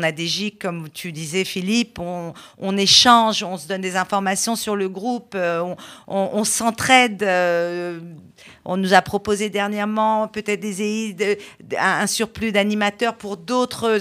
a 0.03 0.11
des 0.11 0.27
GIC, 0.27 0.59
comme 0.59 0.89
tu 0.89 1.11
disais, 1.11 1.43
Philippe, 1.43 1.99
on, 1.99 2.77
échange, 2.77 3.43
on 3.43 3.57
se 3.57 3.67
donne 3.67 3.81
des 3.81 3.95
informations 3.95 4.55
sur 4.55 4.75
le 4.75 4.89
groupe, 4.89 5.33
euh, 5.35 5.75
on 6.07 6.43
s'entraide. 6.43 7.23
euh, 7.23 7.99
on 8.65 8.77
nous 8.77 8.93
a 8.93 9.01
proposé 9.01 9.49
dernièrement 9.49 10.27
peut-être 10.27 10.59
des 10.59 10.81
EI, 10.81 11.13
de- 11.13 11.37
un 11.79 12.07
surplus 12.07 12.51
d'animateurs 12.51 13.15
pour 13.15 13.37
d'autres 13.37 13.97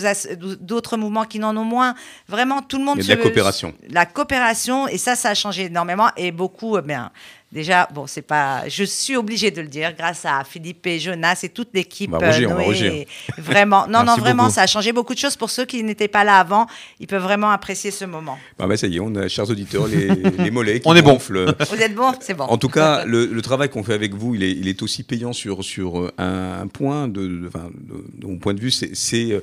d'autres 0.61 0.97
mouvements 0.97 1.25
qui 1.25 1.39
n'en 1.39 1.57
ont 1.57 1.65
moins. 1.65 1.95
Vraiment, 2.29 2.63
tout 2.63 2.79
le 2.79 2.85
monde 2.85 2.99
Il 2.99 3.07
y 3.07 3.13
a 3.13 3.15
de 3.15 3.21
la 3.21 3.25
coopération. 3.25 3.75
La 3.89 4.07
coopération, 4.07 4.89
et 4.89 4.99
ça, 4.99 5.17
ça 5.17 5.31
a 5.31 5.35
changé 5.35 5.65
énormément. 5.67 6.09
Et 6.17 6.31
beaucoup, 6.33 6.77
eh 6.79 6.83
bien, 6.83 7.11
déjà, 7.53 7.89
bon, 7.95 8.07
c'est 8.07 8.23
pas. 8.23 8.69
Je 8.69 8.85
suis 8.85 9.17
obligée 9.17 9.51
de 9.51 9.61
le 9.61 9.69
dire, 9.69 9.93
grâce 9.97 10.25
à 10.25 10.43
Philippe 10.45 10.87
et 10.87 10.99
Jonas 10.99 11.41
et 11.43 11.49
toute 11.49 11.69
l'équipe. 11.75 12.11
On 12.15 12.19
va 12.19 12.31
rougir, 12.31 12.49
euh, 12.51 12.53
on 12.53 12.57
va 12.57 12.63
Noé, 12.63 12.67
rougir. 12.67 13.05
Vraiment, 13.39 13.87
non, 13.87 14.03
non, 14.05 14.17
vraiment, 14.17 14.45
beaucoup. 14.45 14.55
ça 14.55 14.63
a 14.63 14.67
changé 14.67 14.93
beaucoup 14.93 15.15
de 15.15 15.19
choses 15.19 15.37
pour 15.37 15.51
ceux 15.51 15.65
qui 15.65 15.83
n'étaient 15.83 16.09
pas 16.09 16.25
là 16.25 16.39
avant. 16.39 16.67
Ils 17.01 17.07
peuvent 17.07 17.23
vraiment 17.23 17.51
apprécier 17.51 17.91
ce 17.91 18.05
moment. 18.05 18.39
Bah, 18.59 18.67
bah, 18.67 18.77
ça 18.77 18.87
y 18.87 18.97
est, 18.97 19.01
on 19.01 19.15
a, 19.17 19.29
chers 19.29 19.49
auditeurs, 19.51 19.87
les, 19.87 20.09
les 20.39 20.51
mollets 20.51 20.81
qui 20.81 20.89
On 20.89 20.95
est 20.95 21.03
bon. 21.03 21.17
Vous 21.19 21.83
êtes 21.83 21.95
bon, 21.95 22.13
c'est 22.21 22.35
bon. 22.35 22.45
En 22.45 22.59
tout 22.59 22.69
cas, 22.69 23.05
le, 23.07 23.27
le 23.27 23.43
travail 23.43 23.69
qu'on 23.69 23.83
fait 23.83 23.95
avec 23.95 24.15
vous, 24.15 24.35
il 24.35 24.43
est, 24.43 24.53
il 24.53 24.69
est 24.69 24.83
aussi 24.83 25.03
payant 25.03 25.33
sur, 25.33 25.65
sur 25.65 25.99
euh, 26.01 26.11
un, 26.19 26.61
un 26.63 26.67
point, 26.67 27.09
de, 27.09 27.27
de- 27.27 27.47
enfin, 27.49 27.71
de, 27.75 28.05
de 28.21 28.27
mon 28.27 28.39
point 28.39 28.55
de 28.55 28.61
vue, 28.61 28.71
c'est 28.71 29.43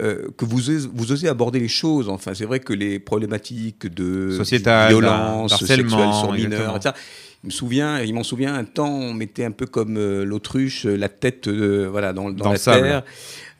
euh, 0.00 0.28
que 0.36 0.44
vous, 0.44 0.60
vous 0.94 1.12
osez 1.12 1.28
aborder 1.28 1.58
les 1.60 1.68
choses. 1.68 2.08
Enfin, 2.08 2.32
c'est 2.34 2.44
vrai 2.44 2.60
que 2.60 2.72
les 2.72 2.98
problématiques 2.98 3.86
de 3.92 4.38
violence 4.88 5.58
sexuelle 5.58 5.88
sur 5.88 6.32
mineurs, 6.32 6.76
etc. 6.76 6.94
Il 7.42 7.46
me 7.46 7.50
souviens, 7.52 8.00
il 8.00 8.12
m'en 8.12 8.22
souvient 8.22 8.54
un 8.54 8.64
temps, 8.64 8.90
on 8.90 9.14
mettait 9.14 9.46
un 9.46 9.50
peu 9.50 9.64
comme 9.64 9.96
euh, 9.96 10.24
l'autruche 10.26 10.84
euh, 10.84 10.94
la 10.96 11.08
tête 11.08 11.48
euh, 11.48 11.88
voilà, 11.90 12.12
dans, 12.12 12.24
dans 12.30 12.32
Dans 12.32 12.44
la 12.46 12.52
le 12.52 12.58
sable. 12.58 12.82
terre. 12.82 13.02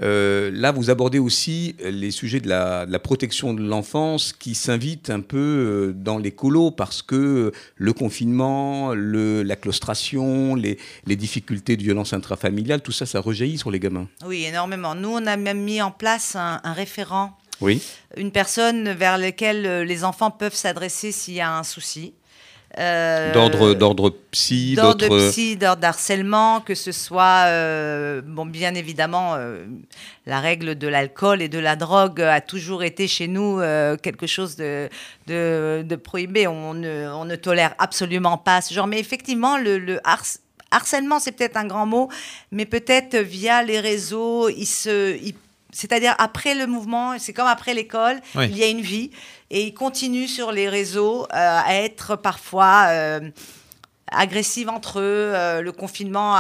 Euh, 0.03 0.51
là, 0.53 0.71
vous 0.73 0.91
abordez 0.91 1.19
aussi 1.19 1.77
les 1.83 2.11
sujets 2.11 2.41
de 2.41 2.49
la, 2.49 2.85
de 2.85 2.93
la 2.93 2.99
protection 2.99 3.55
de 3.55 3.63
l'enfance 3.63 4.35
qui 4.35 4.55
s'invitent 4.55 5.09
un 5.09 5.21
peu 5.21 5.95
dans 5.97 6.19
les 6.19 6.31
colos 6.31 6.71
parce 6.73 7.01
que 7.01 7.53
le 7.77 7.93
confinement, 7.95 8.93
le, 8.95 9.43
la 9.43 9.57
claustration, 9.57 10.55
les, 10.55 10.79
les 11.07 11.17
difficultés 11.17 11.77
de 11.79 11.83
violence 11.83 12.13
intrafamiliale, 12.13 12.83
tout 12.83 12.93
ça, 12.93 13.07
ça 13.07 13.21
rejaillit 13.21 13.59
sur 13.59 13.71
les 13.71 13.81
gamins. 13.81 14.09
Oui, 14.27 14.45
énormément. 14.45 14.95
Nous, 14.95 15.09
on 15.11 15.27
a 15.27 15.37
même 15.39 15.63
mis 15.63 15.81
en 15.83 15.91
place 15.91 16.37
un, 16.37 16.61
un 16.65 16.73
référent, 16.75 17.37
Oui. 17.63 17.83
une 18.17 18.31
personne 18.31 18.91
vers 18.93 19.17
laquelle 19.19 19.83
les 19.87 20.05
enfants 20.05 20.31
peuvent 20.31 20.55
s'adresser 20.55 21.13
s'il 21.13 21.35
y 21.35 21.41
a 21.41 21.57
un 21.59 21.63
souci. 21.63 22.13
Euh, 22.79 23.33
D'ordre, 23.33 23.75
d'ordre 23.75 24.15
psy, 24.31 24.75
d'ordre 24.77 25.29
psy, 25.31 25.57
d'ordre 25.57 25.83
d'harcèlement, 25.83 26.61
que 26.61 26.77
ce 26.77 26.93
soit, 26.93 27.47
euh, 27.47 28.23
bon, 28.25 28.47
bien 28.47 28.75
évidemment, 28.77 29.35
euh, 29.35 29.65
la 30.25 30.39
règle 30.39 30.77
de 30.79 30.87
l'alcool 30.87 31.43
et 31.43 31.49
de 31.49 31.59
la 31.59 31.75
drogue 31.75 32.21
a 32.21 32.41
toujours 32.41 32.85
été 32.85 33.09
chez 33.09 33.27
nous 33.27 33.59
euh, 33.61 33.97
quelque 33.97 34.29
chose 34.29 34.55
de, 34.55 34.89
de, 35.27 35.83
de 35.85 35.97
prohibé. 35.97 36.47
On 36.47 36.75
ne, 36.75 37.09
on 37.13 37.25
ne 37.25 37.35
tolère 37.35 37.75
absolument 37.79 38.39
pas 38.39 38.61
ce 38.61 38.73
genre. 38.73 38.87
Mais 38.87 39.01
effectivement, 39.01 39.57
le, 39.59 39.79
le 39.79 39.99
harc- 40.05 40.39
harcèlement, 40.71 41.19
c'est 41.19 41.33
peut-être 41.33 41.57
un 41.57 41.67
grand 41.67 41.87
mot, 41.87 42.09
mais 42.53 42.67
peut-être 42.67 43.17
via 43.17 43.65
les 43.65 43.81
réseaux, 43.81 44.49
il 44.49 44.67
se, 44.67 45.17
il- 45.17 45.35
c'est-à-dire 45.73 46.15
après 46.19 46.55
le 46.55 46.67
mouvement, 46.69 47.15
c'est 47.19 47.33
comme 47.33 47.47
après 47.49 47.75
l'école, 47.75 48.21
Oui. 48.37 48.47
il 48.49 48.57
y 48.59 48.63
a 48.63 48.69
une 48.69 48.81
vie 48.81 49.11
et 49.51 49.67
ils 49.67 49.75
continuent 49.75 50.29
sur 50.29 50.53
les 50.53 50.69
réseaux 50.69 51.25
euh, 51.25 51.27
à 51.33 51.75
être 51.75 52.17
parfois 52.17 52.87
euh, 52.89 53.31
agressives 54.11 54.69
entre 54.69 55.01
eux. 55.01 55.33
euh, 55.35 55.61
le 55.61 55.73
confinement, 55.73 56.37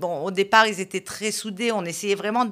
au 0.00 0.30
départ, 0.30 0.66
ils 0.66 0.80
étaient 0.80 1.00
très 1.00 1.32
soudés. 1.32 1.72
On 1.72 1.84
essayait 1.84 2.14
vraiment 2.14 2.46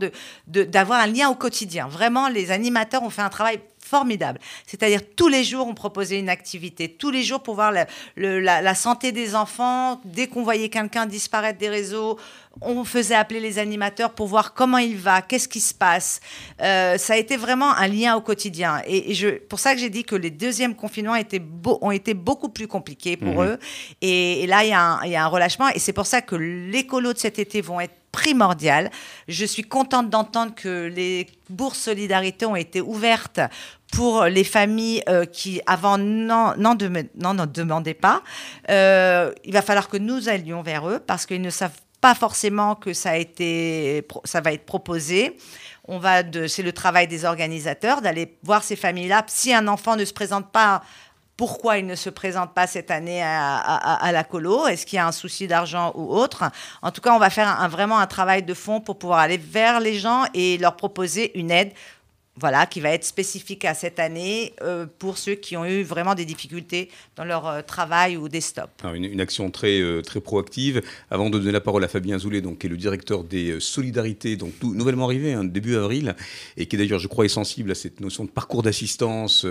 d'avoir 0.47 1.01
un 1.01 1.07
lien 1.07 1.29
au 1.29 1.35
quotidien. 1.35 1.87
Vraiment, 1.87 2.29
les 2.29 2.51
animateurs 2.51 3.03
ont 3.03 3.11
fait 3.11 3.23
un 3.23 3.29
travail 3.29 3.61
formidable. 3.85 4.39
C'est-à-dire 4.67 5.01
tous 5.15 5.29
les 5.29 5.45
jours, 5.45 5.67
on 5.67 5.75
proposait 5.75 6.19
une 6.19 6.31
activité, 6.31 6.89
tous 6.89 7.11
les 7.11 7.23
jours 7.23 7.43
pour 7.43 7.55
voir 7.55 7.71
la, 7.71 7.87
le- 8.17 8.41
la- 8.41 8.63
la 8.63 8.75
santé 8.75 9.13
des 9.13 9.35
enfants. 9.35 10.01
Dès 10.05 10.27
qu'on 10.27 10.43
voyait 10.43 10.71
quelqu'un 10.71 11.07
disparaître 11.07 11.59
des 11.59 11.69
réseaux, 11.69 12.19
on 12.61 12.85
faisait 12.85 13.15
appeler 13.15 13.41
les 13.41 13.59
animateurs 13.59 14.13
pour 14.15 14.27
voir 14.27 14.55
comment 14.55 14.79
il 14.79 14.97
va, 14.97 15.21
qu'est-ce 15.23 15.49
qui 15.49 15.61
se 15.61 15.75
passe. 15.75 16.21
Euh, 16.61 16.97
ça 16.99 17.15
a 17.15 17.17
été 17.17 17.37
vraiment 17.37 17.73
un 17.75 17.89
lien 17.89 18.17
au 18.17 18.21
quotidien. 18.21 18.81
Et, 18.87 19.11
et 19.11 19.15
je, 19.15 19.29
pour 19.29 19.59
ça 19.59 19.75
que 19.75 19.81
j'ai 19.81 19.91
dit 19.91 20.05
que 20.05 20.15
les 20.15 20.31
deuxièmes 20.31 20.75
confinements 20.75 21.17
étaient 21.17 21.41
beau- 21.41 21.79
ont 21.83 21.91
été 21.91 22.15
beaucoup 22.15 22.49
plus 22.49 22.67
compliqués 22.69 23.17
pour 23.17 23.43
eux. 23.43 23.59
Et, 24.01 24.43
et 24.45 24.47
là, 24.47 24.65
il 24.65 24.71
y, 24.71 24.73
a 24.73 24.81
un- 24.81 25.03
il 25.05 25.11
y 25.11 25.17
a 25.17 25.25
un 25.25 25.29
relâchement. 25.29 25.69
Et 25.69 25.79
c'est 25.79 25.93
pour 25.93 26.07
ça 26.07 26.23
que 26.23 26.37
les 26.37 26.87
colos 26.87 27.13
de 27.13 27.19
cet 27.19 27.39
été 27.39 27.61
vont 27.61 27.81
être 27.81 27.95
primordiales. 28.15 28.91
Je 29.29 29.45
suis 29.45 29.65
contente 29.65 30.09
d'entendre 30.09 30.55
que 30.55 30.87
les 30.87 31.27
bourses 31.51 31.81
solidarité 31.81 32.47
ont 32.47 32.57
été 32.57 32.81
ouvertes 32.81 33.41
pour 33.93 34.25
les 34.25 34.45
familles 34.45 35.03
euh, 35.09 35.25
qui 35.25 35.61
avant 35.67 35.99
n'en 35.99 36.57
n'en 36.57 36.75
dem- 36.77 37.09
n'en- 37.17 37.35
n'en 37.35 37.47
demandaient 37.47 37.95
pas. 38.09 38.23
Euh, 38.71 39.33
il 39.45 39.53
va 39.53 39.63
falloir 39.63 39.89
que 39.89 39.97
nous 39.99 40.29
allions 40.29 40.63
vers 40.63 40.89
eux 40.89 41.01
parce 41.05 41.27
qu'ils 41.27 41.43
ne 41.43 41.51
savent 41.51 41.81
pas 42.01 42.15
forcément 42.15 42.75
que 42.77 42.93
ça 42.93 43.11
a 43.11 43.17
été, 43.17 44.07
ça 44.25 44.41
va 44.41 44.53
être 44.53 44.67
proposé. 44.67 45.37
On 45.87 45.99
va 45.99 46.23
c'est 46.49 46.63
le 46.63 46.73
travail 46.73 47.07
des 47.09 47.25
organisateurs 47.25 48.01
d'aller 48.01 48.37
voir 48.43 48.63
ces 48.63 48.77
familles-là. 48.77 49.25
Si 49.27 49.53
un 49.53 49.67
enfant 49.69 49.97
ne 49.97 50.05
se 50.05 50.13
présente 50.13 50.51
pas, 50.53 50.83
pourquoi 51.37 51.79
il 51.79 51.87
ne 51.87 51.95
se 51.95 52.11
présente 52.11 52.55
pas 52.55 52.67
cette 52.67 52.91
année 52.91 53.23
à, 53.23 54.11
la 54.13 54.25
colo? 54.25 54.67
Est-ce 54.67 54.87
qu'il 54.87 54.97
y 54.97 55.01
a 55.01 55.07
un 55.07 55.13
souci 55.13 55.47
d'argent 55.47 55.93
ou 55.97 56.15
autre? 56.15 56.45
En 56.83 56.91
tout 56.91 57.01
cas, 57.01 57.13
on 57.13 57.19
va 57.19 57.31
faire 57.31 57.69
vraiment 57.69 57.99
un 57.99 58.07
travail 58.07 58.43
de 58.43 58.55
fond 58.55 58.81
pour 58.81 58.99
pouvoir 58.99 59.19
aller 59.19 59.39
vers 59.39 59.81
les 59.81 59.99
gens 59.99 60.25
et 60.33 60.59
leur 60.59 60.77
proposer 60.77 61.37
une 61.39 61.51
aide 61.51 61.73
voilà, 62.37 62.67
qui 62.67 62.81
va 62.81 62.91
être 62.91 63.05
spécifique 63.05 63.65
à 63.65 63.75
cette 63.75 64.01
année 64.01 64.55
euh, 64.61 64.87
pour 64.99 65.19
ceux 65.19 65.37
qui 65.37 65.57
ont 65.57 65.65
eu 65.65 65.83
vraiment 65.83 66.17
des 66.17 66.25
difficultés 66.25 66.91
dans 67.15 67.25
leur 67.25 67.47
euh, 67.47 67.63
travail 67.63 68.17
ou 68.17 68.29
des 68.29 68.41
stops. 68.41 68.73
Alors, 68.83 68.95
une, 68.95 69.05
une 69.05 69.21
action 69.21 69.53
très, 69.53 69.81
euh, 69.81 70.03
très 70.03 70.21
proactive. 70.21 70.83
Avant 71.11 71.31
de 71.31 71.39
donner 71.39 71.53
la 71.53 71.61
parole 71.61 71.85
à 71.85 71.89
Fabien 71.89 72.19
Zoulet, 72.19 72.41
donc, 72.41 72.59
qui 72.59 72.67
est 72.67 72.71
le 72.71 72.77
directeur 72.77 73.23
des 73.23 73.61
solidarités, 73.61 74.37
donc 74.37 74.53
tout 74.59 74.75
nouvellement 74.75 75.05
arrivé, 75.05 75.33
hein, 75.33 75.45
début 75.45 75.77
avril, 75.77 76.17
et 76.57 76.67
qui 76.67 76.77
d'ailleurs, 76.77 76.99
je 76.99 77.07
crois, 77.07 77.25
est 77.25 77.29
sensible 77.29 77.71
à 77.71 77.77
cette 77.77 78.01
notion 78.01 78.25
de 78.25 78.31
parcours 78.31 78.63
d'assistance. 78.63 79.47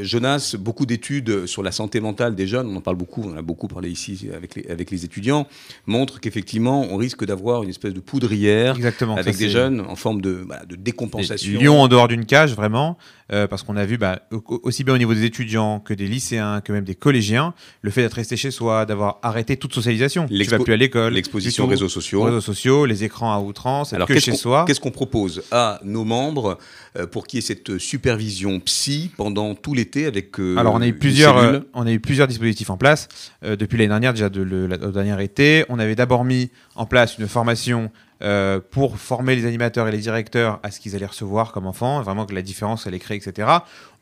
Jonas, 0.00 0.54
beaucoup 0.58 0.86
d'études 0.86 1.46
sur 1.46 1.62
la 1.62 1.72
santé 1.72 2.00
mentale 2.00 2.34
des 2.34 2.46
jeunes, 2.46 2.68
on 2.68 2.76
en 2.76 2.80
parle 2.80 2.96
beaucoup, 2.96 3.22
on 3.24 3.32
en 3.32 3.36
a 3.36 3.42
beaucoup 3.42 3.68
parlé 3.68 3.90
ici 3.90 4.28
avec 4.34 4.54
les, 4.54 4.66
avec 4.70 4.90
les 4.90 5.04
étudiants, 5.04 5.46
montrent 5.86 6.20
qu'effectivement, 6.20 6.86
on 6.90 6.96
risque 6.96 7.24
d'avoir 7.24 7.62
une 7.62 7.70
espèce 7.70 7.94
de 7.94 8.00
poudrière 8.00 8.76
Exactement. 8.76 9.16
avec 9.16 9.36
des 9.36 9.48
jeunes 9.48 9.80
en 9.80 9.96
forme 9.96 10.20
de, 10.20 10.42
voilà, 10.46 10.64
de 10.64 10.76
décompensation. 10.76 11.58
En 11.88 11.90
dehors 11.90 12.08
d'une 12.08 12.26
cage, 12.26 12.54
vraiment, 12.54 12.98
euh, 13.32 13.46
parce 13.46 13.62
qu'on 13.62 13.76
a 13.76 13.84
vu, 13.86 13.96
bah, 13.98 14.20
au- 14.30 14.60
aussi 14.62 14.84
bien 14.84 14.94
au 14.94 14.98
niveau 14.98 15.14
des 15.14 15.24
étudiants 15.24 15.80
que 15.80 15.94
des 15.94 16.06
lycéens, 16.06 16.60
que 16.60 16.70
même 16.72 16.84
des 16.84 16.94
collégiens, 16.94 17.54
le 17.82 17.90
fait 17.90 18.02
d'être 18.02 18.14
resté 18.14 18.36
chez 18.36 18.50
soi, 18.50 18.84
d'avoir 18.86 19.18
arrêté 19.22 19.56
toute 19.56 19.74
socialisation. 19.74 20.26
Tu 20.28 20.44
vas 20.44 20.58
plus 20.58 20.72
à 20.74 20.76
l'école. 20.76 21.14
L'exposition 21.14 21.64
aux 21.64 21.66
réseaux 21.68 21.88
sociaux. 21.88 22.20
Aux 22.20 22.24
réseaux 22.24 22.40
sociaux, 22.42 22.84
les 22.86 23.04
écrans 23.04 23.32
à 23.34 23.38
outrance, 23.40 23.92
Alors, 23.94 24.06
que 24.06 24.18
chez 24.20 24.32
qu'on 24.32 24.36
soi. 24.36 24.64
qu'est-ce 24.66 24.80
qu'on 24.80 24.90
propose 24.90 25.42
à 25.50 25.80
nos 25.82 26.04
membres 26.04 26.58
euh, 26.98 27.06
pour 27.06 27.26
qu'il 27.26 27.38
y 27.38 27.42
ait 27.42 27.46
cette 27.46 27.78
supervision 27.78 28.60
psy 28.60 29.10
pendant 29.16 29.54
tout 29.54 29.72
l'été 29.74 30.04
avec 30.06 30.38
euh, 30.40 30.56
Alors 30.58 30.74
on 30.74 30.80
a 30.82 30.86
eu 30.86 30.92
plusieurs, 30.94 31.62
on 31.74 31.86
a 31.86 31.90
eu 31.92 32.00
plusieurs 32.00 32.26
dispositifs 32.28 32.70
en 32.70 32.76
place 32.76 33.08
depuis 33.42 33.76
l'année 33.78 33.88
dernière 33.88 34.12
déjà 34.12 34.28
de 34.28 34.42
le, 34.42 34.66
la- 34.66 34.76
au 34.86 34.90
dernier 34.90 35.22
été. 35.22 35.64
On 35.68 35.78
avait 35.78 35.94
d'abord 35.94 36.24
mis 36.24 36.50
en 36.74 36.86
place 36.86 37.16
une 37.18 37.28
formation 37.28 37.90
euh, 38.22 38.60
pour 38.70 38.98
former 38.98 39.36
les 39.36 39.46
animateurs 39.46 39.86
et 39.88 39.92
les 39.92 39.98
directeurs 39.98 40.58
à 40.62 40.70
ce 40.70 40.80
qu'ils 40.80 40.96
allaient 40.96 41.06
recevoir 41.06 41.52
comme 41.52 41.66
enfants, 41.66 42.02
vraiment 42.02 42.26
que 42.26 42.34
la 42.34 42.42
différence 42.42 42.86
elle 42.86 42.94
est 42.94 42.98
créée, 42.98 43.16
etc. 43.16 43.48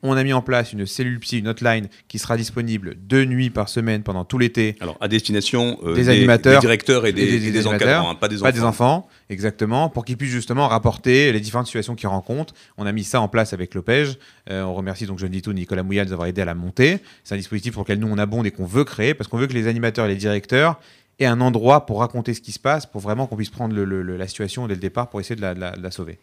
On 0.02 0.12
a 0.16 0.22
mis 0.24 0.32
en 0.34 0.42
place 0.42 0.72
une 0.72 0.86
cellule 0.86 1.18
psy, 1.20 1.38
une 1.38 1.48
hotline 1.48 1.88
qui 2.06 2.18
sera 2.18 2.36
disponible 2.36 2.94
deux 3.00 3.24
nuits 3.24 3.50
par 3.50 3.68
semaine 3.68 4.02
pendant 4.02 4.24
tout 4.24 4.38
l'été. 4.38 4.76
Alors, 4.80 4.96
à 5.00 5.08
destination 5.08 5.78
euh, 5.84 5.94
Des 5.94 6.08
animateurs 6.10 6.60
des 6.60 6.66
directeurs 6.66 7.06
et 7.06 7.12
des, 7.12 7.22
et 7.22 7.40
des- 7.40 7.50
des 7.50 7.66
encadrants, 7.66 8.10
hein, 8.10 8.14
pas 8.14 8.28
des 8.28 8.36
Pas 8.36 8.48
enfants. 8.48 8.52
des 8.58 8.62
enfants, 8.62 9.08
exactement, 9.30 9.88
pour 9.88 10.04
qu'ils 10.04 10.16
puissent 10.16 10.30
justement 10.30 10.68
rapporter 10.68 11.32
les 11.32 11.40
différentes 11.40 11.66
situations 11.66 11.94
qu'ils 11.94 12.08
rencontrent. 12.08 12.54
On 12.76 12.86
a 12.86 12.92
mis 12.92 13.04
ça 13.04 13.20
en 13.20 13.28
place 13.28 13.52
avec 13.52 13.74
l'OPEJ. 13.74 14.18
Euh, 14.50 14.62
on 14.62 14.74
remercie 14.74 15.06
donc 15.06 15.18
Jeanne 15.18 15.30
Dito, 15.30 15.52
Nicolas 15.52 15.82
Mouilla 15.82 16.04
de 16.04 16.08
nous 16.10 16.12
avoir 16.14 16.28
aidé 16.28 16.42
à 16.42 16.44
la 16.44 16.54
monter. 16.54 16.98
C'est 17.24 17.34
un 17.34 17.38
dispositif 17.38 17.72
pour 17.72 17.82
lequel 17.82 17.98
nous 17.98 18.08
on 18.08 18.18
abonde 18.18 18.46
et 18.46 18.50
qu'on 18.50 18.66
veut 18.66 18.84
créer 18.84 19.14
parce 19.14 19.28
qu'on 19.28 19.38
veut 19.38 19.46
que 19.46 19.54
les 19.54 19.66
animateurs 19.66 20.04
et 20.06 20.08
les 20.08 20.14
directeurs 20.16 20.78
aient 21.18 21.26
un 21.26 21.40
endroit 21.40 21.86
pour 21.86 22.00
raconter 22.00 22.34
ce 22.34 22.40
qui 22.40 22.52
se 22.52 22.58
passe, 22.58 22.86
pour 22.86 23.00
vraiment 23.00 23.26
qu'on 23.26 23.36
puisse 23.36 23.50
prendre 23.50 23.74
le- 23.74 23.84
le- 23.84 24.02
le- 24.02 24.16
la 24.16 24.28
situation 24.28 24.66
dès 24.68 24.74
le 24.74 24.80
départ 24.80 25.08
pour 25.08 25.20
essayer 25.20 25.36
de 25.36 25.40
la, 25.40 25.54
de 25.54 25.60
la- 25.60 25.76
de 25.76 25.82
la 25.82 25.90
sauver. 25.90 26.18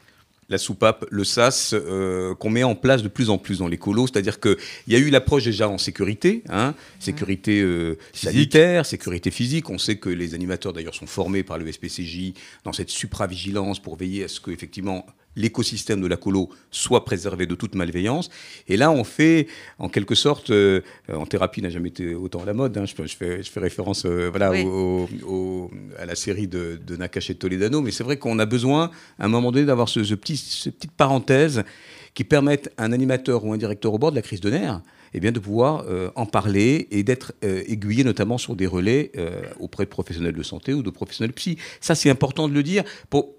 La 0.50 0.58
soupape, 0.58 1.06
le 1.10 1.24
SAS, 1.24 1.74
euh, 1.74 2.36
qu'on 2.36 2.50
met 2.50 2.64
en 2.64 2.76
place 2.76 3.02
de 3.02 3.08
plus 3.08 3.30
en 3.30 3.38
plus 3.38 3.60
dans 3.60 3.68
les 3.70 3.78
colos. 3.78 4.08
C'est-à-dire 4.08 4.42
qu'il 4.42 4.58
y 4.88 4.96
a 4.96 5.00
eu 5.00 5.10
l'approche 5.10 5.46
déjà 5.46 5.70
en 5.70 5.78
sécurité, 5.78 6.44
hein, 6.50 6.76
sécurité 7.00 7.62
euh, 7.62 7.98
sanitaire, 8.12 8.86
sécurité 8.86 9.32
physique. 9.32 9.70
On 9.70 9.78
sait 9.78 9.96
que 9.96 10.10
les 10.10 10.36
animateurs 10.36 10.74
d'ailleurs 10.74 10.96
sont 10.96 11.08
formés 11.08 11.44
par 11.44 11.58
le 11.58 11.72
SPCJ 11.72 12.34
dans 12.66 12.74
cette 12.74 12.90
supravigilance 12.90 13.80
pour 13.80 13.96
veiller 13.96 14.26
à 14.26 14.28
ce 14.28 14.42
que 14.42 14.52
effectivement 14.52 15.06
l'écosystème 15.36 16.02
de 16.02 16.08
la 16.08 16.18
colo 16.18 16.50
soit 16.72 17.06
préservé 17.06 17.46
de 17.46 17.56
toute 17.56 17.76
malveillance. 17.76 18.30
Et 18.68 18.78
là, 18.78 18.92
on 18.92 19.04
fait, 19.04 19.48
en 19.80 19.90
quelque 19.90 20.16
sorte, 20.16 20.50
euh, 20.52 20.82
en 21.12 21.26
thérapie 21.26 21.62
n'a 21.62 21.70
jamais 21.70 21.90
été 21.90 22.14
autant 22.16 22.42
à 22.42 22.46
la 22.46 22.54
mode. 22.54 22.78
hein. 22.78 22.86
je, 22.86 22.94
je 23.06 23.16
fais, 23.16 23.44
je 23.44 23.50
fais 23.50 23.60
référence 23.60 24.06
euh, 24.06 24.30
voilà, 24.30 24.52
Oui. 24.52 24.64
au- 24.66 25.08
au- 25.28 25.72
à 25.98 26.06
la 26.06 26.16
série 26.16 26.48
de, 26.48 26.80
de 26.86 26.96
Nakache 26.96 27.30
et 27.30 27.36
Toledano, 27.36 27.82
mais 27.82 27.92
c'est 27.92 28.04
vrai 28.04 28.18
qu'on 28.18 28.38
a 28.40 28.46
besoin, 28.46 28.92
à 29.20 29.26
un 29.26 29.28
moment 29.28 29.52
donné, 29.52 29.66
d'avoir 29.66 29.90
ce, 29.90 30.04
ce 30.04 30.14
petit, 30.16 30.38
ce 30.38 30.70
petite 30.70 30.92
parenthèse 30.92 31.64
qui 32.14 32.24
permette 32.24 32.72
à 32.78 32.84
un 32.86 32.92
animateur 32.92 33.44
ou 33.44 33.54
un 33.54 33.58
directeur 33.58 33.92
au 33.94 33.98
bord 33.98 34.12
de 34.12 34.16
la 34.16 34.22
crise 34.22 34.40
de 34.42 34.52
nerfs 34.52 34.82
eh 35.16 35.20
bien, 35.20 35.32
de 35.32 35.40
pouvoir 35.40 35.86
euh, 35.88 36.10
en 36.16 36.26
parler 36.26 36.88
et 36.90 37.04
d'être 37.04 37.34
euh, 37.44 37.62
aiguillé 37.68 38.04
notamment 38.04 38.40
sur 38.40 38.56
des 38.56 38.66
relais 38.66 39.12
euh, 39.18 39.42
auprès 39.60 39.84
de 39.86 39.90
professionnels 39.90 40.34
de 40.34 40.42
santé 40.42 40.74
ou 40.74 40.82
de 40.82 40.90
professionnels 40.90 41.34
psy. 41.34 41.58
Ça, 41.82 41.94
c'est 41.94 42.10
important 42.10 42.48
de 42.48 42.54
le 42.54 42.64
dire. 42.64 42.84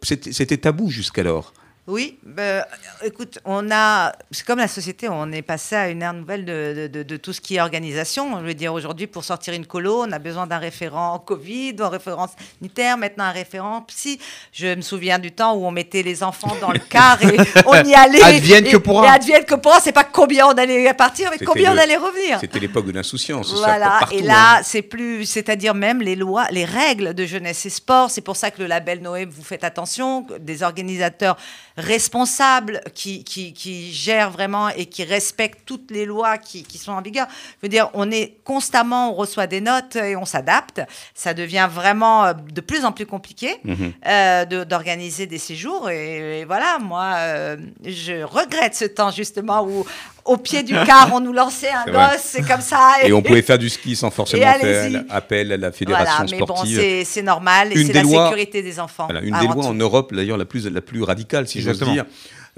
C'était 0.03 0.57
tabou 0.57 0.89
jusqu'alors. 0.89 1.53
Oui, 1.87 2.19
bah, 2.23 2.67
écoute, 3.05 3.39
on 3.45 3.71
a, 3.71 4.13
c'est 4.31 4.45
comme 4.47 4.59
la 4.59 4.69
société, 4.69 5.09
on 5.09 5.31
est 5.33 5.43
passé 5.43 5.77
à 5.77 5.89
une 5.89 6.03
ère 6.03 6.13
nouvelle 6.13 6.45
de, 6.45 6.75
de- 6.77 6.87
de- 6.89 7.03
de 7.03 7.17
tout 7.17 7.33
ce 7.33 7.41
qui 7.41 7.57
est 7.57 7.61
organisation. 7.61 8.39
Je 8.41 8.45
veux 8.45 8.55
dire, 8.55 8.73
aujourd'hui, 8.73 9.07
pour 9.07 9.25
sortir 9.25 9.55
une 9.55 9.67
colo, 9.67 10.03
on 10.07 10.13
a 10.13 10.19
besoin 10.19 10.47
d'un 10.47 10.59
référent 10.59 11.19
Covid, 11.19 11.75
d'un 11.75 11.89
référent 11.89 12.27
sanitaire, 12.61 12.97
maintenant 12.97 13.25
un 13.25 13.31
référent 13.33 13.83
psy. 13.83 14.19
Je 14.53 14.75
me 14.75 14.81
souviens 14.83 15.19
du 15.19 15.33
temps 15.33 15.55
où 15.55 15.65
on 15.67 15.71
mettait 15.71 16.03
les 16.03 16.23
enfants 16.23 16.57
dans 16.61 16.73
le 16.73 16.79
car 16.91 17.23
et 17.23 17.37
on 17.67 17.75
y 17.85 17.95
allait. 17.95 18.23
Advienne 18.23 18.67
et- 18.67 18.71
que 18.71 18.77
pourra. 18.79 19.11
Advienne 19.13 19.45
que 19.45 19.55
pourra, 19.55 19.81
c'est 19.81 19.93
pas 19.93 20.05
combien 20.05 20.47
on 20.47 20.53
allait 20.53 20.93
partir, 20.95 21.31
mais 21.31 21.45
combien 21.45 21.75
on 21.75 21.79
allait 21.79 21.97
revenir. 21.97 22.39
C'était 22.41 22.59
l'époque 22.61 22.87
de 22.87 22.93
l'insouciance. 22.93 23.53
Voilà, 23.55 23.99
partout, 24.01 24.15
et 24.17 24.23
là, 24.23 24.57
hein. 24.59 24.61
c'est 24.65 24.83
plus, 24.83 25.25
c'est-à-dire 25.27 25.75
même 25.75 26.01
les 26.01 26.17
lois, 26.17 26.47
les 26.51 26.65
règles 26.65 27.15
de 27.15 27.25
jeunesse 27.27 27.67
et 27.67 27.71
sport. 27.71 28.11
C'est 28.11 28.21
pour 28.23 28.37
ça 28.37 28.51
que 28.51 28.61
le 28.63 28.67
label 28.67 29.01
Noé, 29.03 29.25
vous 29.25 29.43
faites 29.45 29.65
attention, 29.65 30.27
des 30.41 30.63
organisateurs 30.63 31.37
responsable, 31.77 32.81
qui, 32.95 33.25
qui, 33.25 33.53
qui, 33.53 33.93
gère 33.93 34.31
vraiment 34.31 34.69
et 34.71 34.87
qui 34.87 35.05
respecte 35.05 35.61
toutes 35.67 35.91
les 35.91 36.07
lois 36.07 36.39
qui, 36.39 36.63
qui, 36.63 36.79
sont 36.79 36.93
en 36.93 37.03
vigueur. 37.03 37.27
Je 37.61 37.67
veux 37.67 37.69
dire, 37.69 37.91
on 37.95 38.11
est 38.11 38.37
constamment, 38.45 39.11
on 39.11 39.15
reçoit 39.15 39.47
des 39.47 39.61
notes 39.61 39.97
et 39.97 40.17
on 40.17 40.25
s'adapte. 40.25 40.81
Ça 41.15 41.35
devient 41.35 41.69
vraiment 41.71 42.25
euh, 42.25 42.33
de 42.33 42.61
plus 42.61 42.85
en 42.85 42.93
plus 42.93 43.07
compliqué 43.07 43.57
Mhm. 43.65 43.93
euh, 44.07 44.45
de- 44.45 44.65
d'organiser 44.65 45.27
des 45.27 45.39
séjours. 45.39 45.91
Et, 45.91 46.41
et 46.41 46.45
voilà, 46.45 46.79
moi, 46.81 47.15
euh, 47.19 47.57
je 47.85 48.23
regrette 48.23 48.75
ce 48.75 48.85
temps 48.85 49.11
justement 49.11 49.65
où, 49.67 49.85
au 50.25 50.37
pied 50.37 50.63
du 50.63 50.73
car, 50.87 51.11
on 51.13 51.21
nous 51.21 51.33
lançait 51.33 51.71
un 51.71 51.85
gosse, 51.91 52.23
c'est 52.23 52.47
comme 52.47 52.61
ça. 52.63 52.93
Et 53.03 53.13
on 53.13 53.21
pouvait 53.23 53.43
faire 53.43 53.59
du 53.59 53.69
ski 53.69 53.95
sans 53.97 54.11
forcément 54.11 54.43
faire 54.43 55.03
appel 55.11 55.53
à 55.53 55.57
la 55.57 55.73
fédération 55.73 56.13
Voilà, 56.25 56.31
mais 56.31 56.39
bon, 56.39 56.47
sportive. 56.47 56.79
c'est 56.79 57.05
c'est 57.05 57.23
normal 57.23 57.71
c'est 57.75 57.85
des 57.85 57.93
la 57.93 58.03
lois- 58.03 58.25
sécurité 58.29 58.63
des 58.63 58.81
enfants. 58.81 59.07
Voilà, 59.07 59.21
une 59.21 59.35
avant 59.35 59.43
des 59.49 59.53
lois 59.55 59.63
tout. 59.65 59.69
en 59.71 59.75
Europe, 59.75 60.15
d'ailleurs, 60.15 60.39
la 60.39 60.45
plus, 60.45 60.67
la 60.69 60.81
plus 60.81 61.03
radicale, 61.03 61.47
si 61.49 61.61
j'ose 61.61 61.79
dire. 61.83 62.05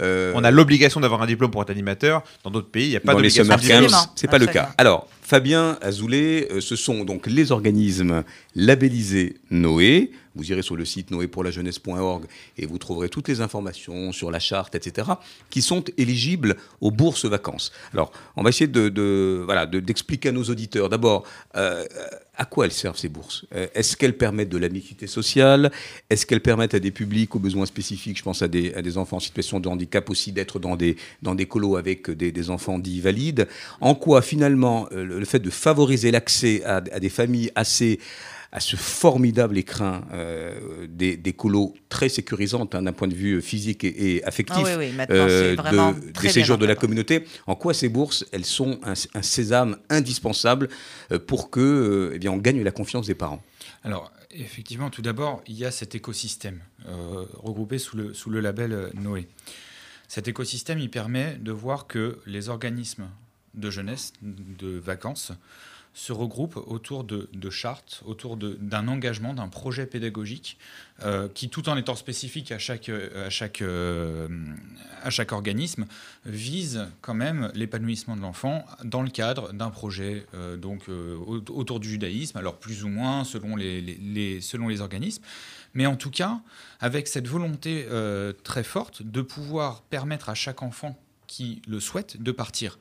Euh, 0.00 0.32
On 0.34 0.44
a 0.44 0.50
l'obligation 0.50 1.00
d'avoir 1.00 1.22
un 1.22 1.26
diplôme 1.26 1.50
pour 1.50 1.62
être 1.62 1.70
animateur. 1.70 2.22
Dans 2.44 2.50
d'autres 2.50 2.68
pays, 2.70 2.86
il 2.86 2.90
n'y 2.90 2.96
a 2.96 3.00
pas 3.00 3.12
dans 3.12 3.18
les 3.18 3.28
d'obligation. 3.28 3.44
summer 3.44 3.80
de. 3.80 3.84
Absolument, 3.84 4.12
c'est 4.14 4.30
pas 4.30 4.38
le 4.38 4.46
cas. 4.46 4.70
Alors, 4.78 5.08
Fabien 5.22 5.78
Azoulay, 5.80 6.48
euh, 6.50 6.60
ce 6.60 6.76
sont 6.76 7.04
donc 7.04 7.26
les 7.26 7.50
organismes 7.50 8.22
labellisés 8.54 9.36
Noé. 9.50 10.10
Vous 10.36 10.50
irez 10.52 10.62
sur 10.62 10.76
le 10.76 10.84
site 10.84 11.10
noépourlajeunesse.org 11.10 12.26
et 12.58 12.66
vous 12.66 12.78
trouverez 12.78 13.08
toutes 13.08 13.28
les 13.28 13.40
informations 13.40 14.12
sur 14.12 14.30
la 14.30 14.38
charte, 14.38 14.74
etc., 14.74 15.08
qui 15.50 15.62
sont 15.62 15.84
éligibles 15.96 16.56
aux 16.80 16.90
bourses 16.90 17.24
vacances. 17.24 17.72
Alors, 17.92 18.12
on 18.36 18.42
va 18.42 18.50
essayer 18.50 18.68
de, 18.68 19.42
voilà, 19.44 19.66
de- 19.66 19.80
d'expliquer 19.80 20.28
à 20.28 20.32
nos 20.32 20.44
auditeurs. 20.44 20.88
D'abord, 20.88 21.24
euh, 21.56 21.84
à 22.36 22.44
quoi 22.44 22.66
elles 22.66 22.72
servent 22.72 22.98
ces 22.98 23.08
bourses? 23.08 23.46
Euh, 23.54 23.66
Est-ce 23.74 23.96
qu'elles 23.96 24.16
permettent 24.16 24.50
de 24.50 24.58
la 24.58 24.68
mixité 24.68 25.06
sociale? 25.06 25.70
Est-ce 26.10 26.26
qu'elles 26.26 26.42
permettent 26.42 26.74
à 26.74 26.80
des 26.80 26.90
publics 26.90 27.34
aux 27.34 27.38
besoins 27.38 27.66
spécifiques, 27.66 28.18
je 28.18 28.22
pense 28.22 28.42
à 28.42 28.48
des, 28.48 28.98
enfants 28.98 29.16
en 29.16 29.20
situation 29.20 29.60
de 29.60 29.68
handicap 29.68 30.08
aussi, 30.10 30.32
d'être 30.32 30.58
dans 30.58 30.76
des, 30.76 30.96
dans 31.22 31.34
des 31.34 31.46
colos 31.46 31.76
avec 31.76 32.10
des, 32.10 32.50
enfants 32.50 32.78
dits 32.78 33.00
valides? 33.00 33.48
En 33.80 33.94
quoi 33.94 34.22
finalement 34.22 34.88
euh, 34.92 35.04
le, 35.04 35.24
fait 35.24 35.40
de 35.40 35.50
favoriser 35.50 36.10
l'accès 36.10 36.62
à 36.64 36.80
des 36.80 37.08
familles 37.08 37.50
assez 37.54 37.98
à 38.52 38.60
ce 38.60 38.76
formidable 38.76 39.58
écrin 39.58 40.02
euh, 40.12 40.86
des, 40.88 41.16
des 41.16 41.32
colos 41.32 41.74
très 41.88 42.08
sécurisantes 42.08 42.74
hein, 42.74 42.82
d'un 42.82 42.92
point 42.92 43.08
de 43.08 43.14
vue 43.14 43.42
physique 43.42 43.84
et, 43.84 44.16
et 44.16 44.24
affectif 44.24 44.64
Ah 44.66 44.76
oui, 44.78 44.86
oui, 44.88 44.92
maintenant, 44.92 45.16
euh, 45.16 45.50
c'est 45.50 45.54
vraiment 45.56 45.92
de- 45.92 46.10
très 46.12 46.28
des 46.28 46.32
séjours 46.32 46.56
de 46.58 46.66
la 46.66 46.74
communauté. 46.76 47.24
En 47.46 47.56
quoi 47.56 47.74
ces 47.74 47.88
bourses, 47.88 48.24
elles 48.32 48.44
sont 48.44 48.78
un, 48.84 48.94
un 49.14 49.22
sésame 49.22 49.76
indispensable 49.90 50.68
euh, 51.12 51.18
pour 51.18 51.50
que, 51.50 51.60
euh, 51.60 52.12
eh 52.14 52.18
bien, 52.18 52.30
on 52.32 52.38
gagne 52.38 52.62
la 52.62 52.70
confiance 52.70 53.06
des 53.06 53.14
parents? 53.14 53.42
Alors, 53.84 54.12
effectivement, 54.30 54.90
tout 54.90 55.02
d'abord, 55.02 55.42
il 55.46 55.56
y 55.56 55.64
a 55.64 55.70
cet 55.70 55.94
écosystème 55.94 56.60
euh, 56.88 57.24
regroupé 57.34 57.78
sous 57.78 57.96
le, 57.96 58.14
sous 58.14 58.30
le 58.30 58.40
label 58.40 58.90
Noé. 58.94 59.28
Cet 60.08 60.28
écosystème, 60.28 60.78
il 60.78 60.88
permet 60.90 61.36
de 61.40 61.50
voir 61.52 61.86
que 61.88 62.20
les 62.26 62.48
organismes 62.48 63.08
de 63.54 63.70
jeunesse, 63.70 64.12
de 64.22 64.78
vacances, 64.78 65.32
se 65.98 66.12
regroupent 66.12 66.58
autour 66.66 67.04
de, 67.04 67.26
chartes, 67.50 68.02
autour 68.04 68.36
d'un 68.36 68.86
engagement, 68.86 69.32
d'un 69.32 69.48
projet 69.48 69.86
pédagogique 69.86 70.58
euh, 71.02 71.26
qui, 71.26 71.48
tout 71.48 71.70
en 71.70 71.76
étant 71.78 71.96
spécifique 71.96 72.52
à 72.52 72.58
chaque, 72.58 72.90
à 72.90 73.30
chaque, 73.30 73.62
euh, 73.62 74.28
à 75.02 75.08
chaque 75.08 75.32
organisme, 75.32 75.86
vise 76.26 76.86
quand 77.00 77.14
même 77.14 77.50
l'épanouissement 77.54 78.14
de 78.14 78.20
l'enfant 78.20 78.66
dans 78.84 79.00
le 79.00 79.08
cadre 79.08 79.54
d'un 79.54 79.70
projet 79.70 80.26
euh, 80.34 80.58
donc, 80.58 80.82
euh, 80.90 81.16
au- 81.16 81.42
autour 81.52 81.80
du 81.80 81.88
judaïsme, 81.88 82.36
alors 82.36 82.58
plus 82.58 82.84
ou 82.84 82.88
moins 82.88 83.24
selon 83.24 83.56
les, 83.56 83.80
les- 83.80 84.42
selon 84.42 84.68
les 84.68 84.82
organismes, 84.82 85.22
mais 85.72 85.86
en 85.86 85.96
tout 85.96 86.10
cas 86.10 86.40
avec 86.78 87.08
cette 87.08 87.26
volonté 87.26 87.86
euh, 87.90 88.34
très 88.44 88.64
forte 88.64 89.02
de 89.02 89.22
pouvoir 89.22 89.80
permettre 89.80 90.28
à 90.28 90.34
chaque 90.34 90.62
enfant 90.62 90.94
qui 91.26 91.62
le 91.66 91.80
souhaite 91.80 92.22
de 92.22 92.32
partir. 92.32 92.78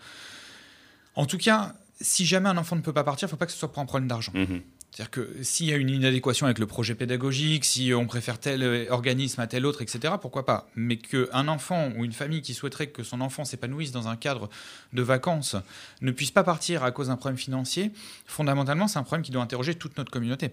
En 1.15 1.25
tout 1.25 1.37
cas, 1.37 1.75
si 2.01 2.25
jamais 2.25 2.49
un 2.49 2.57
enfant 2.57 2.75
ne 2.75 2.81
peut 2.81 2.93
pas 2.93 3.03
partir, 3.03 3.27
il 3.27 3.29
ne 3.29 3.31
faut 3.31 3.37
pas 3.37 3.45
que 3.45 3.51
ce 3.51 3.57
soit 3.57 3.71
pour 3.71 3.81
un 3.81 3.85
problème 3.85 4.07
d'argent. 4.07 4.31
C'est-à-dire 4.95 5.11
que 5.11 5.43
s'il 5.43 5.65
y 5.65 5.73
a 5.73 5.75
une 5.75 5.89
inadéquation 5.89 6.45
avec 6.45 6.57
le 6.57 6.67
projet 6.67 6.95
pédagogique, 6.95 7.65
si 7.65 7.93
on 7.93 8.05
préfère 8.05 8.39
tel 8.39 8.63
euh, 8.63 8.85
organisme 8.89 9.41
à 9.41 9.47
tel 9.47 9.65
autre, 9.65 9.81
etc., 9.81 10.13
pourquoi 10.21 10.45
pas 10.45 10.69
Mais 10.77 10.95
qu'un 10.95 11.49
enfant 11.49 11.91
ou 11.97 12.05
une 12.05 12.13
famille 12.13 12.41
qui 12.41 12.53
souhaiterait 12.53 12.87
que 12.87 13.03
son 13.03 13.19
enfant 13.19 13.43
s'épanouisse 13.43 13.91
dans 13.91 14.07
un 14.07 14.15
cadre 14.15 14.49
de 14.93 15.01
vacances 15.01 15.57
ne 15.99 16.11
puisse 16.11 16.31
pas 16.31 16.45
partir 16.45 16.85
à 16.85 16.91
cause 16.91 17.07
d'un 17.07 17.17
problème 17.17 17.37
financier, 17.37 17.91
fondamentalement, 18.25 18.87
c'est 18.87 18.97
un 18.97 19.03
problème 19.03 19.25
qui 19.25 19.31
doit 19.31 19.43
interroger 19.43 19.75
toute 19.75 19.97
notre 19.97 20.11
communauté. 20.11 20.51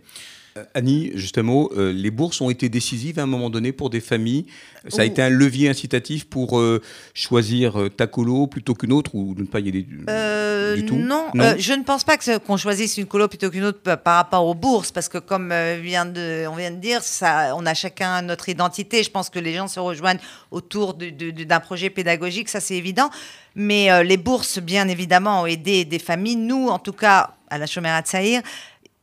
Euh, 0.58 0.64
Annie, 0.74 1.12
juste 1.14 1.38
un 1.38 1.42
mot, 1.42 1.70
euh, 1.76 1.92
les 1.92 2.10
bourses 2.10 2.40
ont 2.42 2.50
été 2.50 2.68
décisives 2.68 3.18
à 3.18 3.22
un 3.22 3.26
moment 3.26 3.48
donné 3.48 3.72
pour 3.72 3.88
des 3.88 4.00
familles. 4.00 4.44
Ça 4.88 5.00
a 5.02 5.04
Ouh. 5.04 5.08
été 5.08 5.22
un 5.22 5.30
levier 5.30 5.68
incitatif 5.70 6.26
pour 6.26 6.58
euh, 6.58 6.82
choisir 7.14 7.88
ta 7.96 8.06
colo 8.06 8.46
plutôt 8.46 8.74
qu'une 8.74 8.92
autre 8.92 9.14
ou 9.14 9.34
de 9.34 9.42
ne 9.42 9.46
pas 9.46 9.60
y 9.60 9.68
aller 9.68 9.82
du, 9.82 10.04
Euh, 10.10 10.74
du 10.76 10.84
tout? 10.84 10.96
non, 10.96 11.26
Non 11.34 11.54
je 11.56 11.72
ne 11.72 11.82
pense 11.84 12.04
pas 12.04 12.16
qu'on 12.18 12.56
choisisse 12.56 12.98
une 12.98 13.06
colo 13.06 13.28
plutôt 13.28 13.48
qu'une 13.50 13.64
autre 13.64 13.80
pa- 13.80 13.96
par 13.96 14.16
rapport 14.16 14.44
aux 14.46 14.54
bourses, 14.54 14.90
parce 14.92 15.08
que 15.08 15.18
comme 15.18 15.54
vient 15.80 16.04
de, 16.04 16.46
on 16.48 16.56
vient 16.56 16.70
de 16.70 16.76
dire, 16.80 17.02
ça, 17.02 17.54
on 17.56 17.64
a 17.64 17.72
chacun 17.74 18.20
notre 18.22 18.48
identité. 18.48 19.02
Je 19.02 19.10
pense 19.10 19.30
que 19.30 19.38
les 19.38 19.54
gens 19.54 19.68
se 19.68 19.80
rejoignent 19.80 20.20
autour 20.50 20.94
d'un 20.94 21.60
projet 21.60 21.88
pédagogique, 21.88 22.48
ça 22.48 22.60
c'est 22.60 22.76
évident. 22.76 23.08
Mais 23.54 24.02
les 24.04 24.16
bourses, 24.16 24.58
bien 24.58 24.88
évidemment, 24.88 25.42
ont 25.42 25.46
aidé 25.46 25.84
des 25.84 25.98
familles. 25.98 26.36
Nous, 26.36 26.68
en 26.68 26.78
tout 26.78 26.92
cas, 26.94 27.34
à 27.50 27.58
la 27.58 27.66
Chomera 27.66 28.00
de 28.02 28.06
Saïr, 28.06 28.40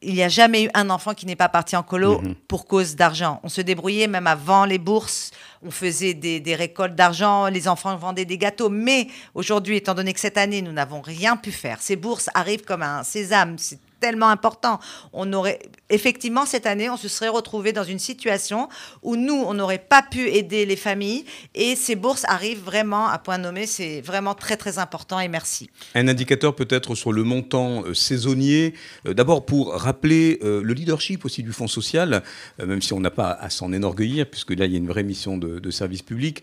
il 0.01 0.13
n'y 0.13 0.23
a 0.23 0.29
jamais 0.29 0.63
eu 0.63 0.69
un 0.73 0.89
enfant 0.89 1.13
qui 1.13 1.25
n'est 1.25 1.35
pas 1.35 1.49
parti 1.49 1.75
en 1.75 1.83
colo 1.83 2.21
Mhm. 2.21 2.35
pour 2.47 2.65
cause 2.67 2.95
d'argent. 2.95 3.39
On 3.43 3.49
se 3.49 3.59
débrouillait 3.61 4.07
même 4.07 4.27
avant 4.27 4.63
les 4.65 4.77
bourses. 4.77 5.31
On 5.61 5.71
faisait 5.71 6.13
des, 6.13 6.39
des 6.39 6.55
récoltes 6.55 6.95
d'argent. 6.95 7.47
Les 7.47 7.67
enfants 7.67 7.95
vendaient 7.97 8.23
des 8.25 8.37
gâteaux. 8.37 8.69
Mais 8.69 9.07
aujourd'hui, 9.35 9.75
étant 9.77 9.93
donné 9.93 10.13
que 10.13 10.19
cette 10.21 10.37
année, 10.37 10.61
nous 10.61 10.71
n'avons 10.71 11.01
rien 11.01 11.35
pu 11.35 11.51
faire, 11.51 11.81
ces 11.81 11.97
bourses 11.97 12.29
arrivent 12.33 12.63
comme 12.63 12.81
un 12.83 13.03
sésame. 13.03 13.57
C'est 13.57 13.79
tellement 13.99 14.29
important. 14.29 14.79
On 15.13 15.31
aurait, 15.33 15.59
effectivement, 15.89 16.45
cette 16.45 16.65
année, 16.65 16.89
on 16.89 16.97
se 16.97 17.07
serait 17.07 17.29
retrouvé 17.29 17.73
dans 17.73 17.83
une 17.83 17.99
situation 17.99 18.69
où 19.03 19.15
nous, 19.15 19.33
on 19.33 19.53
n'aurait 19.53 19.77
pas 19.79 20.01
pu 20.01 20.29
aider 20.29 20.65
les 20.65 20.75
familles. 20.75 21.25
Et 21.55 21.75
ces 21.75 21.95
bourses 21.95 22.25
arrivent 22.27 22.63
vraiment 22.63 23.07
à 23.07 23.17
point 23.19 23.37
nommé. 23.37 23.65
C'est 23.65 24.01
vraiment 24.01 24.33
très, 24.33 24.57
très 24.57 24.79
important. 24.79 25.19
Et 25.19 25.27
merci. 25.27 25.69
Un 25.95 26.07
indicateur 26.07 26.55
peut-être 26.55 26.95
sur 26.95 27.11
le 27.11 27.23
montant 27.23 27.83
euh, 27.83 27.93
saisonnier. 27.93 28.73
Euh, 29.05 29.13
D'abord 29.13 29.45
pour 29.45 29.73
rappeler 29.73 30.39
euh, 30.43 30.61
le 30.63 30.73
leadership 30.73 31.25
aussi 31.25 31.43
du 31.43 31.51
Fonds 31.51 31.67
social, 31.67 32.23
même 32.65 32.81
si 32.81 32.93
on 32.93 32.99
n'a 32.99 33.11
pas 33.11 33.31
à 33.31 33.49
s'en 33.49 33.73
enorgueillir, 33.73 34.29
puisque 34.29 34.51
là 34.51 34.65
il 34.65 34.71
y 34.71 34.75
a 34.75 34.77
une 34.77 34.87
vraie 34.87 35.03
mission 35.03 35.37
de, 35.37 35.71
service 35.71 36.01
public, 36.01 36.41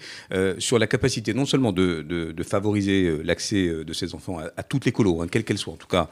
sur 0.59 0.79
la 0.79 0.87
capacité 0.87 1.35
non 1.35 1.47
seulement 1.47 1.73
de, 1.73 2.35
favoriser 2.47 3.23
l'accès 3.25 3.69
de 3.69 3.93
ces 3.93 4.15
enfants 4.15 4.39
à, 4.39 4.51
à 4.57 4.63
toutes 4.63 4.85
les 4.85 4.93
colos, 4.93 5.23
hein, 5.23 5.27
quelles 5.31 5.45
qu'elles 5.45 5.59
soient, 5.59 5.75
en 5.75 5.79
tout 5.79 5.87
cas 5.87 6.09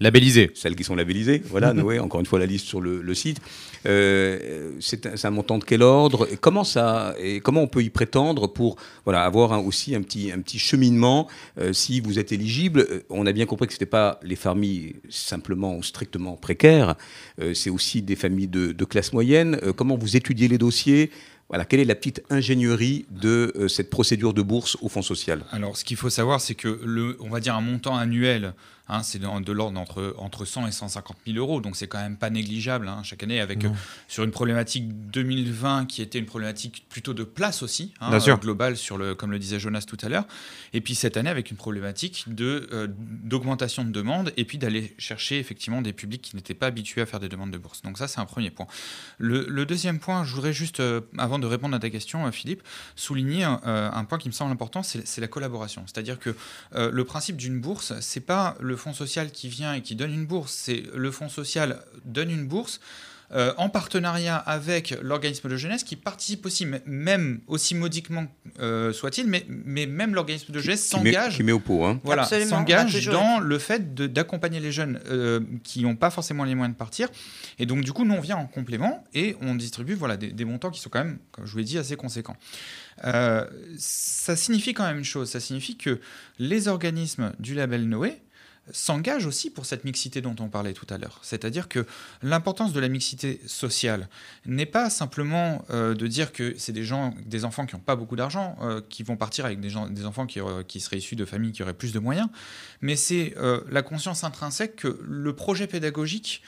Labellisé. 0.00 0.50
celles 0.54 0.76
qui 0.76 0.84
sont 0.84 0.94
labellisées. 0.94 1.42
Voilà, 1.46 1.72
Noé, 1.74 1.98
encore 1.98 2.20
une 2.20 2.26
fois 2.26 2.38
la 2.38 2.46
liste 2.46 2.66
sur 2.66 2.80
le, 2.80 3.02
le 3.02 3.14
site. 3.14 3.40
Euh, 3.86 4.72
c'est 4.80 5.24
un, 5.24 5.30
montant 5.30 5.58
de 5.58 5.64
quel 5.64 5.82
ordre 5.82 6.28
et 6.32 6.36
comment, 6.36 6.64
ça, 6.64 7.14
et 7.20 7.40
comment 7.40 7.62
on 7.62 7.68
peut 7.68 7.82
y 7.82 7.90
prétendre 7.90 8.46
pour 8.48 8.76
voilà, 9.04 9.22
avoir 9.24 9.52
un- 9.52 9.58
aussi 9.58 9.94
un 9.94 10.02
petit, 10.02 10.32
un 10.32 10.40
petit 10.40 10.58
cheminement 10.58 11.28
euh, 11.58 11.72
si 11.72 12.00
vous 12.00 12.18
êtes 12.18 12.32
éligible 12.32 12.86
Euh, 12.90 13.00
On 13.10 13.26
a 13.26 13.32
bien 13.32 13.46
compris 13.46 13.66
que 13.66 13.72
ce 13.72 13.76
n'était 13.76 13.86
pas 13.86 14.18
les 14.22 14.36
familles 14.36 14.96
simplement 15.08 15.76
ou 15.76 15.82
strictement 15.82 16.36
précaires, 16.36 16.96
euh, 17.40 17.54
c'est 17.54 17.70
aussi 17.70 18.02
des 18.02 18.16
familles 18.16 18.48
de, 18.48 18.72
de 18.72 18.84
classe 18.84 19.12
moyenne. 19.12 19.58
Euh, 19.62 19.72
comment 19.72 19.96
vous 19.96 20.16
étudiez 20.16 20.48
les 20.48 20.58
dossiers? 20.58 21.10
Voilà, 21.48 21.64
quelle 21.64 21.80
est 21.80 21.86
la 21.86 21.94
petite 21.94 22.22
ingénierie 22.28 23.06
de 23.10 23.52
euh, 23.56 23.68
cette 23.68 23.88
procédure 23.88 24.34
de 24.34 24.42
bourse 24.42 24.76
au 24.82 24.88
Fonds 24.90 25.00
social? 25.02 25.44
Alors, 25.50 25.76
ce 25.78 25.84
qu'il 25.84 25.96
faut 25.96 26.10
savoir, 26.10 26.40
c'est 26.42 26.54
que 26.54 26.80
le, 26.84 27.16
on 27.20 27.30
va 27.30 27.40
dire 27.40 27.54
un 27.54 27.62
montant 27.62 27.96
annuel, 27.96 28.52
hein, 28.88 29.02
c'est 29.02 29.18
de, 29.18 29.40
de 29.40 29.52
l'ordre 29.52 29.78
entre, 29.78 30.14
entre 30.18 30.44
100 30.44 30.66
et 30.66 30.72
150 30.72 31.16
000 31.26 31.38
euros, 31.38 31.60
donc 31.60 31.76
c'est 31.76 31.86
quand 31.86 31.98
même 31.98 32.16
pas 32.16 32.30
négligeable 32.30 32.88
hein, 32.88 33.02
chaque 33.02 33.22
année, 33.22 33.40
avec 33.40 33.64
euh, 33.64 33.70
sur 34.08 34.24
une 34.24 34.30
problématique 34.30 35.10
2020 35.10 35.86
qui 35.86 36.02
était 36.02 36.18
une 36.18 36.26
problématique 36.26 36.86
plutôt 36.88 37.14
de 37.14 37.24
place 37.24 37.62
aussi, 37.62 37.92
hein, 38.00 38.12
euh, 38.12 38.36
globale 38.36 38.76
sur 38.76 38.98
le, 38.98 39.14
comme 39.14 39.30
le 39.30 39.38
disait 39.38 39.60
Jonas 39.60 39.84
tout 39.86 39.98
à 40.02 40.08
l'heure, 40.08 40.26
et 40.72 40.80
puis 40.80 40.94
cette 40.94 41.16
année 41.16 41.30
avec 41.30 41.50
une 41.50 41.56
problématique 41.56 42.24
de 42.28 42.68
euh, 42.72 42.86
d'augmentation 42.88 43.84
de 43.84 43.90
demande, 43.90 44.32
et 44.36 44.44
puis 44.44 44.58
d'aller 44.58 44.94
chercher 44.98 45.38
effectivement 45.38 45.82
des 45.82 45.92
publics 45.92 46.22
qui 46.22 46.36
n'étaient 46.36 46.54
pas 46.54 46.66
habitués 46.66 47.02
à 47.02 47.06
faire 47.06 47.20
des 47.20 47.28
demandes 47.28 47.50
de 47.50 47.58
bourse. 47.58 47.82
Donc 47.82 47.98
ça, 47.98 48.08
c'est 48.08 48.20
un 48.20 48.24
premier 48.24 48.50
point. 48.50 48.66
Le, 49.18 49.46
le 49.48 49.66
deuxième 49.66 49.98
point, 49.98 50.24
je 50.24 50.34
voudrais 50.34 50.52
juste, 50.52 50.80
euh, 50.80 51.00
avant 51.18 51.38
de 51.38 51.46
répondre 51.46 51.74
à 51.74 51.78
ta 51.78 51.90
question, 51.90 52.30
Philippe, 52.32 52.62
souligner 52.96 53.44
un 53.44 54.04
point 54.04 54.18
qui 54.18 54.28
me 54.28 54.32
semble 54.32 54.52
important, 54.52 54.82
c'est 54.82 55.06
c'est 55.06 55.20
la 55.20 55.28
collaboration. 55.28 55.84
C'est-à-dire 55.86 56.18
que 56.18 56.34
le 56.74 57.04
principe 57.04 57.36
d'une 57.36 57.60
bourse, 57.60 57.92
c'est 58.00 58.20
pas 58.20 58.56
le 58.60 58.76
fonds 58.78 58.94
social 58.94 59.30
qui 59.30 59.48
vient 59.48 59.74
et 59.74 59.82
qui 59.82 59.94
donne 59.94 60.12
une 60.12 60.26
bourse, 60.26 60.52
c'est 60.52 60.84
le 60.94 61.10
fonds 61.10 61.28
social 61.28 61.82
donne 62.04 62.30
une 62.30 62.46
bourse 62.46 62.80
euh, 63.30 63.52
en 63.58 63.68
partenariat 63.68 64.36
avec 64.36 64.96
l'organisme 65.02 65.50
de 65.50 65.56
jeunesse 65.58 65.84
qui 65.84 65.96
participe 65.96 66.46
aussi, 66.46 66.66
même 66.86 67.40
aussi 67.46 67.74
modiquement 67.74 68.26
euh, 68.58 68.90
soit-il, 68.94 69.26
mais, 69.26 69.44
mais 69.48 69.84
même 69.84 70.14
l'organisme 70.14 70.50
de 70.50 70.58
jeunesse 70.60 70.86
s'engage. 70.86 71.36
Qui 71.36 71.42
met 71.42 71.52
au 71.52 71.60
pot, 71.60 71.84
hein. 71.84 72.00
Voilà, 72.04 72.24
s'engage 72.24 73.06
dans 73.06 73.38
le 73.38 73.58
fait 73.58 73.94
d'accompagner 73.94 74.60
les 74.60 74.72
jeunes 74.72 74.98
euh, 75.10 75.40
qui 75.62 75.82
n'ont 75.82 75.96
pas 75.96 76.08
forcément 76.08 76.44
les 76.44 76.54
moyens 76.54 76.74
de 76.74 76.78
partir. 76.78 77.10
Et 77.58 77.66
donc, 77.66 77.84
du 77.84 77.92
coup, 77.92 78.06
nous, 78.06 78.14
on 78.14 78.20
vient 78.20 78.38
en 78.38 78.46
complément 78.46 79.04
et 79.12 79.36
on 79.42 79.54
distribue 79.54 79.94
voilà, 79.94 80.16
des, 80.16 80.32
des 80.32 80.44
montants 80.46 80.70
qui 80.70 80.80
sont 80.80 80.88
quand 80.88 81.04
même, 81.04 81.18
comme 81.30 81.44
je 81.44 81.52
vous 81.52 81.58
l'ai 81.58 81.64
dit, 81.64 81.76
assez 81.76 81.96
conséquents. 81.96 82.36
Euh, 83.04 83.44
ça 83.76 84.36
signifie 84.36 84.72
quand 84.72 84.86
même 84.86 84.98
une 84.98 85.04
chose, 85.04 85.28
ça 85.28 85.40
signifie 85.40 85.76
que 85.76 86.00
les 86.38 86.66
organismes 86.66 87.32
du 87.38 87.54
label 87.54 87.88
Noé 87.88 88.22
s'engagent 88.72 89.26
aussi 89.26 89.50
pour 89.50 89.66
cette 89.66 89.84
mixité 89.84 90.20
dont 90.20 90.36
on 90.40 90.48
parlait 90.48 90.72
tout 90.72 90.86
à 90.90 90.98
l'heure. 90.98 91.18
C'est-à-dire 91.22 91.68
que 91.68 91.86
l'importance 92.22 92.72
de 92.72 92.80
la 92.80 92.88
mixité 92.88 93.40
sociale 93.46 94.08
n'est 94.46 94.66
pas 94.66 94.90
simplement 94.90 95.64
euh, 95.70 95.94
de 95.94 96.06
dire 96.06 96.32
que 96.32 96.54
c'est 96.58 96.72
des 96.72 96.84
gens, 96.84 97.14
des 97.26 97.44
enfants 97.44 97.66
qui 97.66 97.74
n'ont 97.74 97.82
pas 97.82 97.96
beaucoup 97.96 98.16
d'argent, 98.16 98.56
euh, 98.62 98.80
qui 98.88 99.02
vont 99.02 99.16
partir 99.16 99.44
avec 99.44 99.60
des, 99.60 99.70
gens, 99.70 99.88
des 99.88 100.04
enfants 100.04 100.26
qui, 100.26 100.40
qui 100.66 100.80
seraient 100.80 100.98
issus 100.98 101.16
de 101.16 101.24
familles 101.24 101.52
qui 101.52 101.62
auraient 101.62 101.74
plus 101.74 101.92
de 101.92 101.98
moyens, 101.98 102.28
mais 102.80 102.96
c'est 102.96 103.34
euh, 103.36 103.60
la 103.70 103.82
conscience 103.82 104.24
intrinsèque 104.24 104.76
que 104.76 105.00
le 105.02 105.32
projet 105.34 105.66
pédagogique, 105.66 106.42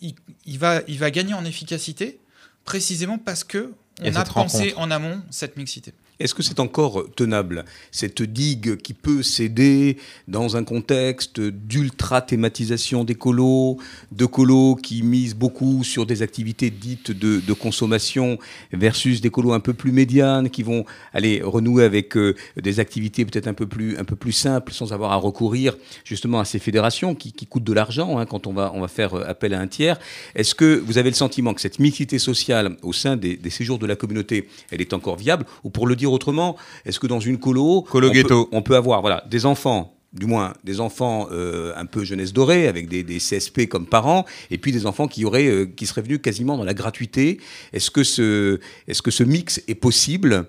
il, 0.00 0.14
il 0.46 0.58
va, 0.58 0.80
il 0.88 0.98
va 0.98 1.10
gagner 1.10 1.34
en 1.34 1.44
efficacité 1.44 2.18
précisément 2.64 3.18
parce 3.18 3.44
que 3.44 3.72
on 4.00 4.14
a 4.14 4.24
pensé 4.24 4.58
rencontre. 4.58 4.78
en 4.80 4.90
amont 4.90 5.22
cette 5.30 5.56
mixité. 5.56 5.92
Est-ce 6.20 6.34
que 6.34 6.42
c'est 6.42 6.58
encore 6.58 7.04
tenable, 7.14 7.64
cette 7.92 8.22
digue 8.22 8.76
qui 8.78 8.92
peut 8.92 9.22
céder 9.22 9.98
dans 10.26 10.56
un 10.56 10.64
contexte 10.64 11.38
d'ultra-thématisation 11.40 13.04
des 13.04 13.14
colos, 13.14 13.78
de 14.10 14.26
colos 14.26 14.74
qui 14.74 15.04
misent 15.04 15.36
beaucoup 15.36 15.84
sur 15.84 16.06
des 16.06 16.22
activités 16.22 16.70
dites 16.70 17.12
de, 17.12 17.52
consommation 17.52 18.38
versus 18.72 19.20
des 19.20 19.30
colos 19.30 19.52
un 19.52 19.60
peu 19.60 19.74
plus 19.74 19.92
médianes 19.92 20.50
qui 20.50 20.64
vont 20.64 20.84
aller 21.12 21.40
renouer 21.40 21.84
avec 21.84 22.16
euh, 22.16 22.34
des 22.56 22.80
activités 22.80 23.24
peut-être 23.24 23.48
un 23.48 23.54
peu 23.54 23.66
plus 23.66 23.96
un 23.98 24.04
peu 24.04 24.16
plus 24.16 24.32
simples 24.32 24.72
sans 24.72 24.92
avoir 24.92 25.12
à 25.12 25.16
recourir 25.16 25.76
justement 26.04 26.40
à 26.40 26.44
ces 26.44 26.58
fédérations 26.58 27.14
qui, 27.14 27.32
qui 27.32 27.46
coûtent 27.46 27.64
de 27.64 27.72
l'argent 27.72 28.18
hein, 28.18 28.26
quand 28.26 28.46
on 28.46 28.52
va 28.52 28.72
on 28.74 28.80
va 28.80 28.88
faire 28.88 29.14
euh, 29.14 29.24
appel 29.28 29.54
à 29.54 29.60
un 29.60 29.66
tiers. 29.66 29.98
Est-ce 30.34 30.54
que 30.54 30.78
vous 30.78 30.98
avez 30.98 31.10
le 31.10 31.16
sentiment 31.16 31.54
que 31.54 31.60
cette 31.60 31.78
mixité 31.78 32.18
sociale 32.18 32.76
au 32.82 32.92
sein 32.92 33.16
des, 33.16 33.36
des 33.36 33.50
séjours 33.50 33.78
de 33.78 33.86
la 33.86 33.96
communauté, 33.96 34.48
elle 34.70 34.80
est 34.80 34.92
encore 34.92 35.16
viable 35.16 35.44
Ou 35.64 35.70
pour 35.70 35.86
le 35.86 35.96
dire 35.96 36.07
autrement, 36.12 36.56
est-ce 36.84 37.00
que 37.00 37.06
dans 37.06 37.20
une 37.20 37.38
colo, 37.38 37.82
Colo 37.82 38.08
on, 38.08 38.12
ghetto. 38.12 38.44
Peut, 38.44 38.56
on 38.56 38.62
peut 38.62 38.76
avoir 38.76 39.00
voilà, 39.00 39.24
des 39.30 39.46
enfants 39.46 39.94
du 40.14 40.26
moins 40.26 40.54
des 40.64 40.80
enfants 40.80 41.28
euh, 41.32 41.72
un 41.76 41.84
peu 41.84 42.02
jeunesse 42.02 42.32
dorée 42.32 42.66
avec 42.66 42.88
des, 42.88 43.02
des, 43.02 43.18
CSP 43.18 43.68
comme 43.68 43.86
parents 43.86 44.24
et 44.50 44.56
puis 44.56 44.72
des 44.72 44.86
enfants 44.86 45.06
qui 45.06 45.24
auraient 45.24 45.48
euh, 45.48 45.66
qui 45.66 45.86
seraient 45.86 46.00
venus 46.00 46.20
quasiment 46.22 46.56
dans 46.56 46.64
la 46.64 46.72
gratuité 46.72 47.38
est-ce 47.74 47.90
que 47.90 48.02
ce 48.02 48.58
est-ce 48.86 49.02
que 49.02 49.10
ce 49.10 49.22
mix 49.22 49.62
est 49.68 49.74
possible 49.74 50.46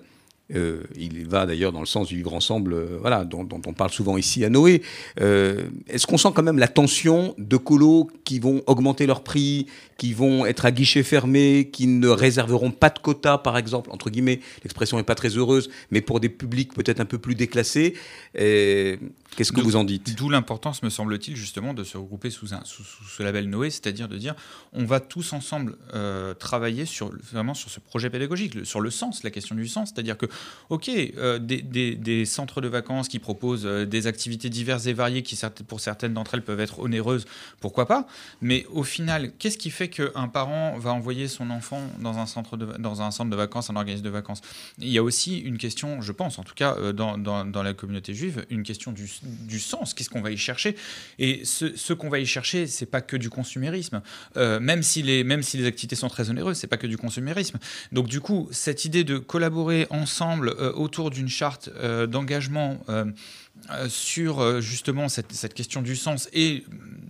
euh, 0.54 0.82
il 0.96 1.26
va 1.26 1.46
d'ailleurs 1.46 1.72
dans 1.72 1.80
le 1.80 1.86
sens 1.86 2.08
du 2.08 2.16
vivre 2.16 2.34
ensemble, 2.34 2.74
euh, 2.74 2.98
voilà, 3.00 3.24
dont, 3.24 3.44
dont, 3.44 3.60
on 3.66 3.72
parle 3.72 3.90
souvent 3.90 4.16
ici 4.16 4.44
à 4.44 4.48
Noé. 4.48 4.82
Euh, 5.20 5.62
Est-ce 5.88 6.06
qu'on 6.06 6.18
sent 6.18 6.30
quand 6.34 6.42
même 6.42 6.58
la 6.58 6.68
tension 6.68 7.34
de 7.38 7.56
colos 7.56 8.08
qui 8.24 8.38
vont 8.38 8.62
augmenter 8.66 9.06
leur 9.06 9.22
prix, 9.22 9.66
qui 9.96 10.12
vont 10.12 10.46
être 10.46 10.64
à 10.64 10.70
guichet 10.70 11.02
fermé, 11.02 11.68
qui 11.72 11.86
ne 11.86 12.08
réserveront 12.08 12.70
pas 12.70 12.90
de 12.90 12.98
quotas, 12.98 13.38
par 13.38 13.56
exemple, 13.58 13.90
entre 13.92 14.10
guillemets, 14.10 14.40
l'expression 14.64 14.96
n'est 14.96 15.02
pas 15.04 15.14
très 15.14 15.36
heureuse, 15.36 15.70
mais 15.90 16.00
pour 16.00 16.20
des 16.20 16.28
publics 16.28 16.74
peut-être 16.74 17.00
un 17.00 17.04
peu 17.04 17.18
plus 17.18 17.34
déclassés 17.34 17.94
Qu'est-ce 19.36 19.52
que 19.52 19.60
vous 19.60 19.76
en 19.76 19.84
dites? 19.84 20.16
D'où 20.16 20.28
l'importance, 20.28 20.82
me 20.82 20.90
semble-t-il, 20.90 21.36
justement, 21.36 21.72
de 21.72 21.84
se 21.84 21.96
regrouper 21.96 22.30
sous, 22.30 22.52
un, 22.52 22.62
sous, 22.64 22.82
sous 22.82 23.04
ce 23.04 23.22
label 23.22 23.48
Noé, 23.48 23.70
c'est-à-dire 23.70 24.08
de 24.08 24.18
dire 24.18 24.34
on 24.72 24.84
va 24.84 25.00
tous 25.00 25.32
ensemble 25.32 25.76
euh, 25.94 26.34
travailler 26.34 26.84
sur, 26.84 27.12
vraiment 27.32 27.54
sur 27.54 27.70
ce 27.70 27.80
projet 27.80 28.10
pédagogique, 28.10 28.54
le, 28.54 28.64
sur 28.64 28.80
le 28.80 28.90
sens, 28.90 29.22
la 29.22 29.30
question 29.30 29.54
du 29.54 29.68
sens. 29.68 29.90
C'est-à-dire 29.94 30.16
que, 30.16 30.26
OK, 30.68 30.88
euh, 30.88 31.38
des, 31.38 31.62
des, 31.62 31.94
des, 31.94 32.24
centres 32.24 32.60
de 32.60 32.68
vacances 32.68 33.08
qui 33.08 33.18
proposent 33.18 33.66
euh, 33.66 33.86
des 33.86 34.06
activités 34.06 34.50
diverses 34.50 34.86
et 34.86 34.92
variées 34.92 35.22
qui, 35.22 35.38
pour 35.66 35.80
certaines 35.80 36.14
d'entre 36.14 36.34
elles, 36.34 36.44
peuvent 36.44 36.60
être 36.60 36.80
onéreuses, 36.80 37.24
pourquoi 37.60 37.86
pas. 37.86 38.06
Mais 38.40 38.66
au 38.70 38.82
final, 38.82 39.32
qu'est-ce 39.38 39.58
qui 39.58 39.70
fait 39.70 39.88
qu'un 39.88 40.28
parent 40.28 40.78
va 40.78 40.92
envoyer 40.92 41.28
son 41.28 41.50
enfant 41.50 41.80
dans 42.00 42.18
un, 42.18 42.26
centre 42.26 42.56
de, 42.56 42.66
dans 42.78 43.02
un 43.02 43.10
centre 43.10 43.30
de 43.30 43.36
vacances, 43.36 43.70
un 43.70 43.76
organisme 43.76 44.04
de 44.04 44.10
vacances? 44.10 44.40
Il 44.78 44.88
y 44.88 44.98
a 44.98 45.02
aussi 45.02 45.38
une 45.38 45.58
question, 45.58 46.02
je 46.02 46.12
pense, 46.12 46.38
en 46.38 46.42
tout 46.42 46.54
cas, 46.54 46.92
dans, 46.92 47.16
dans, 47.16 47.44
dans 47.44 47.62
la 47.62 47.74
communauté 47.74 48.14
juive, 48.14 48.44
une 48.50 48.62
question 48.62 48.92
du 48.92 49.06
du 49.22 49.60
sens, 49.60 49.94
qu'est-ce 49.94 50.10
qu'on 50.10 50.20
va 50.20 50.30
y 50.30 50.36
chercher 50.36 50.76
Et 51.18 51.42
ce, 51.44 51.92
qu'on 51.92 52.08
va 52.08 52.18
y 52.18 52.26
chercher, 52.26 52.66
c'est 52.66 52.86
pas 52.86 53.00
que 53.00 53.16
du 53.16 53.30
consumérisme, 53.30 54.02
euh, 54.36 54.60
même, 54.60 54.82
si 54.82 55.02
les, 55.02 55.24
même 55.24 55.42
si 55.42 55.56
les 55.56 55.66
activités 55.66 55.96
sont 55.96 56.08
très 56.08 56.30
onéreuses, 56.30 56.56
c'est 56.56 56.66
pas 56.66 56.76
que 56.76 56.86
du 56.86 56.96
consumérisme. 56.96 57.58
Donc 57.92 58.06
du 58.06 58.20
coup, 58.20 58.48
cette 58.50 58.84
idée 58.84 59.04
de 59.04 59.18
collaborer 59.18 59.86
ensemble 59.90 60.50
euh, 60.58 60.72
autour 60.72 61.10
d'une 61.10 61.28
charte 61.28 61.70
euh, 61.76 62.06
d'engagement 62.06 62.78
sur 63.88 64.60
justement 64.60 65.08
cette, 65.08 65.32
cette, 65.32 65.54
question 65.54 65.82
du 65.82 65.94
sens 65.94 66.28
et 66.32 66.64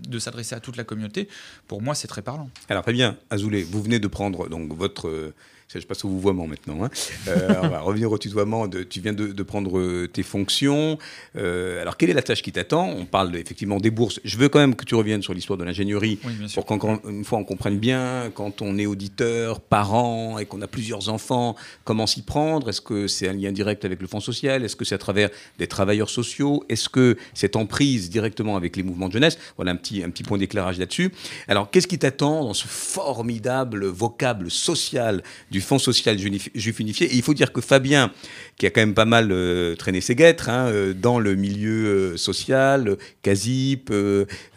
de 0.08 0.18
s'adresser 0.18 0.54
à 0.54 0.60
toute 0.60 0.76
la 0.76 0.84
communauté, 0.84 1.28
pour 1.68 1.80
moi, 1.80 1.94
c'est 1.94 2.08
très 2.08 2.22
parlant. 2.22 2.50
Alors 2.68 2.82
très 2.82 2.92
bien, 2.92 3.16
Azoulay, 3.30 3.62
vous 3.62 3.82
venez 3.82 3.98
de 3.98 4.08
prendre 4.08 4.48
donc 4.48 4.72
votre 4.72 5.32
je 5.78 5.86
passe 5.86 6.04
au 6.04 6.08
vouvoiement 6.08 6.46
maintenant. 6.46 6.84
Hein. 6.84 6.90
Euh, 7.28 7.54
on 7.62 7.68
va 7.68 7.80
revenir 7.80 8.10
au 8.10 8.18
tutoiement. 8.18 8.66
De, 8.66 8.82
tu 8.82 9.00
viens 9.00 9.12
de, 9.12 9.28
de 9.28 9.42
prendre 9.42 10.06
tes 10.06 10.22
fonctions. 10.22 10.98
Euh, 11.36 11.80
alors, 11.80 11.96
quelle 11.96 12.10
est 12.10 12.14
la 12.14 12.22
tâche 12.22 12.42
qui 12.42 12.50
t'attend? 12.50 12.88
On 12.88 13.04
parle 13.04 13.36
effectivement 13.36 13.78
des 13.78 13.90
bourses. 13.90 14.20
Je 14.24 14.36
veux 14.36 14.48
quand 14.48 14.58
même 14.58 14.74
que 14.74 14.84
tu 14.84 14.94
reviennes 14.94 15.22
sur 15.22 15.34
l'histoire 15.34 15.58
de 15.58 15.64
l'ingénierie 15.64 16.18
oui, 16.24 16.32
pour 16.54 16.66
qu'encore 16.66 16.98
une 17.08 17.24
fois 17.24 17.38
on 17.38 17.44
comprenne 17.44 17.78
bien, 17.78 18.30
quand 18.34 18.62
on 18.62 18.78
est 18.78 18.86
auditeur, 18.86 19.60
parent 19.60 20.38
et 20.38 20.46
qu'on 20.46 20.60
a 20.62 20.66
plusieurs 20.66 21.08
enfants, 21.08 21.54
comment 21.84 22.06
s'y 22.06 22.22
prendre 22.22 22.68
Est-ce 22.68 22.80
que 22.80 23.06
c'est 23.06 23.28
un 23.28 23.34
lien 23.34 23.52
direct 23.52 23.84
avec 23.84 24.00
le 24.00 24.08
Fonds 24.08 24.20
social? 24.20 24.64
Est-ce 24.64 24.76
que 24.76 24.84
c'est 24.84 24.94
à 24.94 24.98
travers 24.98 25.30
des 25.58 25.66
travailleurs 25.66 26.10
sociaux? 26.10 26.64
Est-ce 26.68 26.88
que 26.88 27.16
c'est 27.34 27.56
en 27.56 27.66
prise 27.66 28.10
directement 28.10 28.56
avec 28.56 28.76
les 28.76 28.82
mouvements 28.82 29.08
de 29.08 29.12
jeunesse? 29.12 29.38
Voilà 29.56 29.72
un 29.72 29.76
petit, 29.76 30.02
un 30.02 30.10
petit 30.10 30.22
point 30.22 30.38
d'éclairage 30.38 30.78
là-dessus. 30.78 31.12
Alors, 31.48 31.70
qu'est-ce 31.70 31.86
qui 31.86 31.98
t'attend 31.98 32.44
dans 32.44 32.54
ce 32.54 32.66
formidable 32.66 33.86
vocable 33.86 34.50
social 34.50 35.22
du 35.50 35.59
Fonds 35.60 35.78
social 35.78 36.18
juif 36.18 36.80
unifié. 36.80 37.06
Et 37.06 37.16
il 37.16 37.22
faut 37.22 37.34
dire 37.34 37.52
que 37.52 37.60
Fabien, 37.60 38.12
qui 38.56 38.66
a 38.66 38.70
quand 38.70 38.80
même 38.80 38.94
pas 38.94 39.04
mal 39.04 39.28
euh, 39.30 39.74
traîné 39.76 40.00
ses 40.00 40.14
guêtres 40.14 40.48
hein, 40.48 40.66
euh, 40.68 40.92
dans 40.92 41.18
le 41.18 41.34
milieu 41.34 41.86
euh, 41.86 42.16
social, 42.16 42.96
CASIP, 43.22 43.92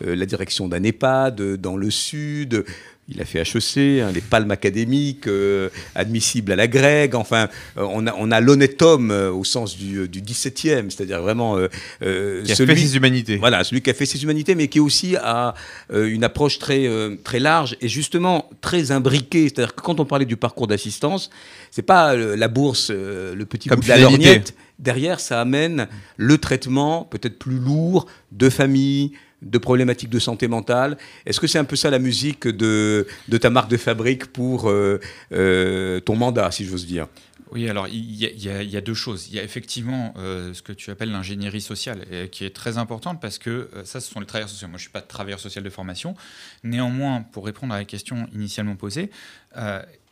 la 0.02 0.26
direction 0.26 0.68
d'un 0.68 0.84
EHPAD, 0.84 1.56
dans 1.58 1.76
le 1.76 1.90
Sud, 1.90 2.66
il 3.10 3.22
a 3.22 3.26
fait 3.26 3.40
HEC, 3.42 4.02
hein, 4.02 4.12
les 4.14 4.22
palmes 4.22 4.52
académiques, 4.52 5.28
euh, 5.28 5.70
admissibles 5.94 6.54
à 6.54 6.56
la 6.56 6.68
grecque. 6.68 7.16
Enfin, 7.16 7.50
euh, 7.78 7.86
on 7.90 8.08
a, 8.08 8.14
on 8.18 8.32
a 8.32 8.40
l'honnête 8.40 8.82
homme 8.82 9.12
euh, 9.12 9.30
au 9.30 9.44
sens 9.44 9.78
du, 9.78 10.08
du 10.08 10.22
17e, 10.22 10.90
c'est-à-dire 10.90 11.22
vraiment. 11.22 11.58
qui 11.58 12.06
a 12.52 12.56
celui, 12.56 12.76
fait 12.76 12.82
ses 12.82 12.96
humanités. 12.96 13.38
Voilà, 13.38 13.64
celui 13.64 13.82
qui 13.82 13.90
a 13.90 13.94
fait 13.94 14.06
ses 14.06 14.24
humanités, 14.24 14.56
mais 14.56 14.70
qui 14.70 14.80
aussi 14.80 15.16
a 15.18 15.54
une 15.94 16.24
approche 16.24 16.60
très, 16.60 16.88
très 17.24 17.40
large 17.40 17.76
et 17.82 17.90
justement 17.90 18.50
très 18.62 18.92
imbriquée. 18.92 19.50
C'est-à-dire 19.50 19.76
que 19.76 19.82
quand 19.82 20.00
on 20.00 20.06
parlait 20.06 20.26
du 20.26 20.38
parcours 20.38 20.68
d'assistance, 20.68 21.30
c'est 21.72 21.82
pas 21.82 22.16
la 22.16 22.48
bourse, 22.48 22.90
le 22.90 23.44
petit 23.44 23.70
Comme 23.70 23.80
bout 23.80 23.86
de 23.86 23.90
la 23.90 23.98
lorgnette. 23.98 24.56
Derrière, 24.80 25.20
ça 25.20 25.40
amène 25.40 25.88
le 26.18 26.38
traitement 26.38 27.04
peut-être 27.04 27.38
plus 27.38 27.58
lourd 27.60 28.08
de 28.32 28.50
famille, 28.50 29.12
de 29.44 29.58
problématiques 29.58 30.10
de 30.10 30.20
santé 30.20 30.48
mentale. 30.48 30.98
Est-ce 31.26 31.40
que 31.40 31.48
c'est 31.48 31.60
un 31.60 31.64
peu 31.64 31.76
ça 31.76 31.90
la 31.90 32.00
musique 32.00 32.48
de, 32.48 33.08
de 33.28 33.38
ta 33.38 33.50
marque 33.50 33.70
de 33.70 33.78
fabrique 33.78 34.28
pour 34.28 34.70
euh, 34.70 35.00
euh, 35.32 36.00
ton 36.00 36.16
mandat, 36.16 36.52
si 36.52 36.66
j'ose 36.66 36.86
dire? 36.86 37.08
Oui, 37.52 37.70
alors 37.70 37.88
il 37.88 38.16
y, 38.16 38.78
a 38.78 38.82
deux 38.82 38.96
choses. 38.96 39.28
Il 39.30 39.36
y 39.36 39.40
a 39.40 39.44
effectivement 39.44 40.16
euh, 40.18 40.56
ce 40.56 40.64
que 40.64 40.74
tu 40.74 40.90
appelles 40.90 41.12
l'ingénierie 41.12 41.62
sociale, 41.62 42.04
qui 42.32 42.46
est 42.46 42.56
très 42.56 42.80
importante 42.80 43.22
parce 43.22 43.38
que 43.38 43.70
ça, 43.84 44.02
ce 44.02 44.12
sont 44.12 44.20
les 44.20 44.26
travailleurs 44.26 44.50
sociaux. 44.50 44.68
Moi, 44.68 44.78
je 44.78 44.86
ne 44.86 44.86
suis 44.86 44.92
pas 44.92 45.02
travailleur 45.02 45.40
social 45.40 45.64
de 45.64 45.70
formation. 45.70 46.16
Néanmoins, 46.64 47.22
pour 47.22 47.46
répondre 47.46 47.76
à 47.76 47.78
la 47.78 47.86
question 47.86 48.28
initialement 48.34 48.76
posée, 48.76 49.12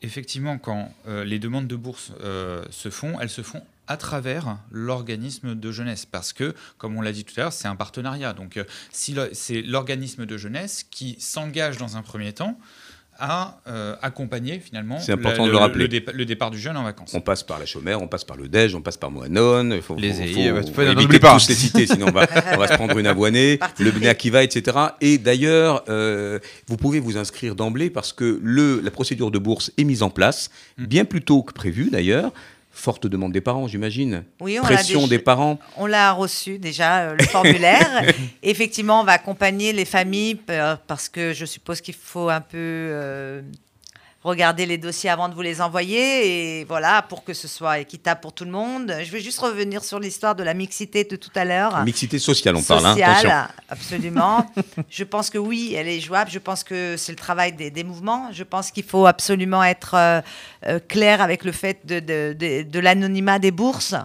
effectivement, 0.04 0.60
quand 0.60 0.94
les 1.08 1.40
demandes 1.40 1.66
de 1.66 1.76
bourse 1.76 2.12
se 2.70 2.90
font, 2.92 3.20
elles 3.20 3.30
se 3.30 3.42
font 3.42 3.64
à 3.88 3.98
travers 3.98 4.58
l'organisme 4.72 5.56
de 5.56 5.72
jeunesse. 5.72 6.06
Parce 6.06 6.34
que, 6.34 6.54
comme 6.78 6.96
on 6.98 7.02
l'a 7.02 7.12
dit 7.12 7.24
tout 7.24 7.34
à 7.38 7.42
l'heure, 7.42 7.54
c'est 7.54 7.68
un 7.68 7.76
partenariat. 7.76 8.34
Donc, 8.34 8.58
euh, 8.58 8.64
si 8.92 9.16
c'est 9.34 9.62
l'organisme 9.62 10.26
de 10.26 10.38
jeunesse 10.38 10.86
qui 10.90 11.18
s'engage 11.20 11.78
dans 11.78 11.98
un 11.98 12.02
premier 12.02 12.34
temps 12.34 12.58
à 13.22 13.60
euh, 13.68 13.96
accompagner 14.02 14.60
finalement 14.60 15.00
c'est 15.00 15.12
important 15.12 15.44
le, 15.46 15.50
de 15.50 15.52
le 15.52 15.58
rappeler. 15.60 15.84
Le, 15.84 15.88
départ, 15.88 16.14
le, 16.16 16.26
départ 16.26 16.52
du 16.52 16.58
jeune 16.58 16.76
en 16.76 16.84
vacances. 16.84 17.14
On 17.14 17.22
passe 17.22 17.44
par 17.44 17.60
la 17.60 17.66
chômeur, 17.66 18.02
on 18.02 18.08
passe 18.08 18.24
par 18.24 18.36
le 18.36 18.48
DEJ, 18.50 18.74
on 18.74 18.82
passe 18.82 18.98
par 18.98 19.12
Moanon, 19.12 19.72
il 19.72 19.82
faut, 19.82 19.96
les 19.96 20.12
faut, 20.14 20.24
faut, 20.24 20.68
faut, 20.68 20.74
faut 20.74 20.82
éviter 20.82 21.20
pas. 21.20 21.38
tous 21.38 21.50
les 21.50 21.56
citer, 21.56 21.86
sinon 21.86 22.08
on 22.08 22.12
va, 22.12 22.26
on 22.54 22.58
va 22.58 22.68
se 22.68 22.74
prendre 22.74 22.98
une 22.98 23.06
avoinée, 23.06 23.60
le 23.80 23.92
Bnei 23.92 24.10
Akiva, 24.10 24.44
etc. 24.44 24.78
Et 25.02 25.20
d'ailleurs, 25.20 25.84
euh, 25.88 26.40
vous 26.68 26.78
pouvez 26.78 27.00
vous 27.00 27.18
inscrire 27.18 27.56
d'emblée 27.56 27.92
parce 27.92 28.12
que 28.12 28.40
le, 28.42 28.82
la 28.82 28.92
procédure 28.92 29.30
de 29.30 29.38
bourse 29.38 29.72
est 29.78 29.84
mise 29.84 30.02
en 30.02 30.10
place, 30.10 30.50
bien 30.80 31.06
plus 31.06 31.22
tôt 31.22 31.44
que 31.44 31.54
prévu 31.54 31.90
d'ailleurs, 31.92 32.32
Forte 32.74 33.06
demande 33.08 33.34
des 33.34 33.42
parents, 33.42 33.68
j'imagine. 33.68 34.24
Oui, 34.40 34.58
on 34.58 34.64
l'a 34.64 34.76
Pression 34.76 35.00
déjà- 35.02 35.10
des 35.10 35.20
parents. 35.20 35.60
On 35.78 35.86
l'a 35.86 36.14
reçu 36.14 36.58
déjà, 36.58 37.02
euh, 37.10 37.16
le 37.20 37.24
formulaire. 37.26 38.04
Effectivement, 38.44 39.02
on 39.02 39.04
va 39.04 39.12
accompagner 39.14 39.74
les 39.74 39.86
familles 39.86 40.40
euh, 40.50 40.76
parce 40.88 41.10
que 41.10 41.34
je 41.34 41.46
suppose 41.46 41.82
qu'il 41.82 41.94
faut 41.96 42.30
un 42.30 42.40
peu 42.42 42.58
regarder 44.24 44.66
les 44.68 44.78
dossiers 44.78 45.10
avant 45.10 45.30
de 45.30 45.34
vous 45.34 45.42
les 45.42 45.62
envoyer 45.62 46.60
et 46.60 46.66
voilà, 46.66 47.02
pour 47.02 47.24
que 47.24 47.34
ce 47.34 47.48
soit 47.48 47.80
équitable 47.80 48.22
pour 48.22 48.34
tout 48.34 48.46
le 48.46 48.52
monde. 48.52 48.94
Je 49.04 49.12
vais 49.12 49.20
juste 49.20 49.40
revenir 49.40 49.84
sur 49.84 50.00
l'histoire 50.00 50.36
de 50.36 50.44
la 50.44 50.54
mixité 50.54 51.04
de 51.06 51.16
tout 51.16 51.32
à 51.36 51.44
l'heure. 51.44 51.84
Mixité 51.84 52.20
sociale, 52.20 52.56
on 52.56 52.62
parle. 52.62 52.86
hein, 52.86 52.92
sociale, 52.92 53.10
attention. 53.28 53.48
absolument. 53.70 54.46
je 54.90 55.04
pense 55.04 55.30
que 55.32 55.38
oui, 55.40 55.74
elle 55.76 55.88
est 55.88 56.00
jouable. 56.00 56.30
Je 56.30 56.38
pense 56.40 56.64
que 56.64 56.96
c'est 56.98 57.12
le 57.12 57.16
travail 57.18 57.54
des, 57.54 57.72
des 57.72 57.84
mouvements. 57.84 58.30
Je 58.32 58.44
pense 58.44 58.70
qu'il 58.70 58.84
faut 58.84 59.08
absolument 59.08 59.64
être 59.64 59.96
euh, 59.96 60.22
euh, 60.68 60.80
clair 60.88 61.22
avec 61.22 61.44
le 61.44 61.52
fait 61.52 61.80
de, 61.86 62.00
de, 62.00 62.36
de- 62.38 62.62
de 62.64 62.80
l'anonymat 62.80 63.40
des 63.40 63.52
bourses, 63.52 63.96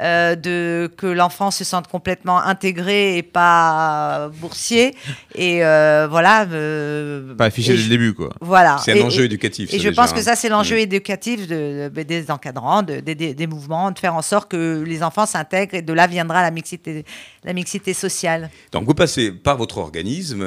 euh, 0.00 0.34
de 0.34 0.90
que 0.96 1.06
l'enfant 1.06 1.50
se 1.50 1.62
sente 1.64 1.86
complètement 1.88 2.38
intégré 2.40 3.16
et 3.18 3.22
pas 3.22 4.28
boursier. 4.40 4.94
Et 5.34 5.64
euh, 5.64 6.06
voilà. 6.10 6.46
euh, 6.50 7.34
Pas 7.36 7.46
affiché 7.46 7.74
dès 7.76 7.82
le 7.82 7.88
début, 7.88 8.14
quoi. 8.14 8.30
Voilà. 8.40 8.78
C'est 8.84 8.92
un 8.92 8.96
Et- 8.96 9.02
enjeu 9.02 9.22
et- 9.22 9.26
éducatif. 9.26 9.68
et 9.70 9.76
ça, 9.76 9.82
je 9.82 9.88
déjà, 9.90 10.02
pense 10.02 10.12
que 10.12 10.18
hein. 10.18 10.22
ça, 10.22 10.36
c'est 10.36 10.48
l'enjeu 10.48 10.78
éducatif 10.78 11.46
de, 11.46 11.88
de- 11.94 12.02
des 12.02 12.30
encadrants, 12.30 12.82
de- 12.82 13.00
des- 13.00 13.14
des- 13.14 13.46
mouvements, 13.46 13.90
de 13.90 13.98
faire 13.98 14.14
en 14.14 14.22
sorte 14.22 14.50
que 14.50 14.82
les 14.86 15.02
enfants 15.02 15.26
s'intègrent 15.26 15.74
et 15.74 15.82
de 15.82 15.92
là 15.92 16.06
viendra 16.06 16.42
la 16.42 16.50
mixité, 16.50 17.04
la 17.44 17.52
mixité 17.52 17.94
sociale. 17.94 18.50
Donc 18.72 18.84
vous 18.84 18.94
passez 18.94 19.30
par 19.30 19.56
votre 19.56 19.78
organisme 19.78 20.44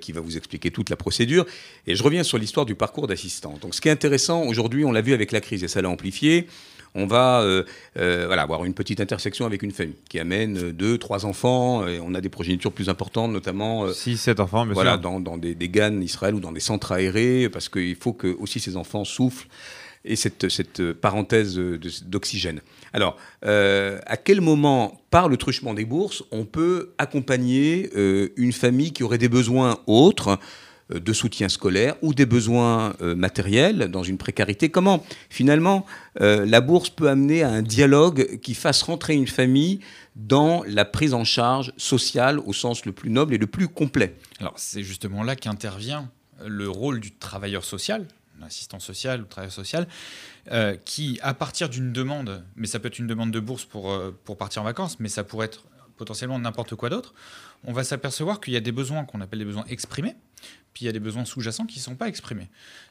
qui 0.00 0.12
va 0.12 0.20
vous 0.20 0.36
expliquer 0.36 0.70
toute 0.70 0.90
la 0.90 0.96
procédure. 0.96 1.46
Et 1.86 1.94
je 1.94 2.02
reviens 2.02 2.22
sur 2.22 2.38
l'histoire 2.38 2.66
du 2.66 2.74
parcours 2.74 3.06
d'assistant. 3.06 3.54
Donc 3.62 3.74
ce 3.74 3.80
qui 3.80 3.88
est 3.88 3.92
intéressant 3.92 4.42
aujourd'hui, 4.42 4.84
on 4.84 4.92
l'a 4.92 5.00
vu 5.00 5.14
avec 5.14 5.32
la 5.32 5.40
crise 5.40 5.62
et 5.64 5.68
ça 5.68 5.80
l'a 5.80 5.88
amplifié. 5.88 6.46
On 6.94 7.06
va 7.06 7.40
euh, 7.40 7.64
euh, 7.98 8.24
voilà, 8.26 8.42
avoir 8.42 8.64
une 8.64 8.74
petite 8.74 9.00
intersection 9.00 9.46
avec 9.46 9.62
une 9.62 9.72
famille 9.72 9.96
qui 10.08 10.20
amène 10.20 10.58
euh, 10.58 10.72
deux, 10.72 10.96
trois 10.98 11.26
enfants. 11.26 11.86
Et 11.88 11.98
on 12.00 12.14
a 12.14 12.20
des 12.20 12.28
progénitures 12.28 12.72
plus 12.72 12.88
importantes, 12.88 13.32
notamment 13.32 13.84
euh, 13.84 13.92
6, 13.92 14.16
7 14.16 14.40
enfants, 14.40 14.66
voilà, 14.66 14.96
dans, 14.96 15.20
dans 15.20 15.36
des, 15.36 15.54
des 15.54 15.68
GAN 15.68 16.00
Israël 16.00 16.34
ou 16.34 16.40
dans 16.40 16.52
des 16.52 16.60
centres 16.60 16.92
aérés, 16.92 17.48
parce 17.48 17.68
qu'il 17.68 17.96
faut 17.96 18.12
que 18.12 18.28
aussi 18.38 18.60
ces 18.60 18.76
enfants 18.76 19.04
soufflent 19.04 19.48
et 20.04 20.16
cette, 20.16 20.48
cette 20.48 20.92
parenthèse 20.92 21.58
d'oxygène. 22.04 22.60
Alors, 22.92 23.16
euh, 23.44 23.98
à 24.06 24.16
quel 24.16 24.40
moment, 24.40 25.00
par 25.10 25.28
le 25.28 25.36
truchement 25.36 25.74
des 25.74 25.84
bourses, 25.84 26.22
on 26.30 26.44
peut 26.44 26.92
accompagner 26.98 27.90
euh, 27.96 28.28
une 28.36 28.52
famille 28.52 28.92
qui 28.92 29.02
aurait 29.02 29.18
des 29.18 29.28
besoins 29.28 29.78
autres 29.86 30.38
de 30.98 31.12
soutien 31.12 31.48
scolaire 31.48 31.96
ou 32.02 32.14
des 32.14 32.26
besoins 32.26 32.94
euh, 33.00 33.14
matériels 33.14 33.88
dans 33.90 34.02
une 34.02 34.18
précarité. 34.18 34.70
Comment, 34.70 35.04
finalement, 35.30 35.86
euh, 36.20 36.44
la 36.46 36.60
bourse 36.60 36.90
peut 36.90 37.08
amener 37.08 37.42
à 37.42 37.50
un 37.50 37.62
dialogue 37.62 38.38
qui 38.40 38.54
fasse 38.54 38.82
rentrer 38.82 39.14
une 39.14 39.26
famille 39.26 39.80
dans 40.16 40.62
la 40.66 40.84
prise 40.84 41.14
en 41.14 41.24
charge 41.24 41.72
sociale 41.76 42.38
au 42.40 42.52
sens 42.52 42.84
le 42.84 42.92
plus 42.92 43.10
noble 43.10 43.34
et 43.34 43.38
le 43.38 43.46
plus 43.46 43.68
complet? 43.68 44.16
Alors, 44.40 44.54
c'est 44.56 44.82
justement 44.82 45.22
là 45.22 45.36
qu'intervient 45.36 46.10
le 46.44 46.68
rôle 46.68 47.00
du 47.00 47.12
travailleur 47.12 47.64
social, 47.64 48.06
l'assistant 48.40 48.80
social 48.80 49.22
ou 49.22 49.24
travailleur 49.24 49.52
social, 49.52 49.86
euh, 50.50 50.76
qui, 50.84 51.18
à 51.22 51.34
partir 51.34 51.68
d'une 51.68 51.92
demande, 51.92 52.44
mais 52.56 52.66
ça 52.66 52.78
peut 52.78 52.88
être 52.88 52.98
une 52.98 53.06
demande 53.06 53.30
de 53.30 53.40
bourse 53.40 53.64
pour, 53.64 53.90
euh, 53.90 54.16
pour 54.24 54.36
partir 54.36 54.62
en 54.62 54.64
vacances, 54.64 55.00
mais 55.00 55.08
ça 55.08 55.24
pourrait 55.24 55.46
être 55.46 55.64
potentiellement 55.96 56.38
n'importe 56.38 56.74
quoi 56.74 56.90
d'autre, 56.90 57.14
on 57.64 57.72
va 57.72 57.84
s'apercevoir 57.84 58.40
qu'il 58.40 58.52
y 58.52 58.56
a 58.56 58.60
des 58.60 58.72
besoins 58.72 59.04
qu'on 59.04 59.20
appelle 59.20 59.38
des 59.38 59.44
besoins 59.44 59.64
exprimés, 59.68 60.16
puis 60.74 60.84
il 60.84 60.86
y 60.86 60.88
a 60.88 60.92
des 60.92 61.00
besoins 61.00 61.24
sous-jacents 61.24 61.66
qui 61.66 61.78
ne 61.78 61.84
sont 61.84 61.94
pas 61.94 62.08
exprimés. 62.08 62.48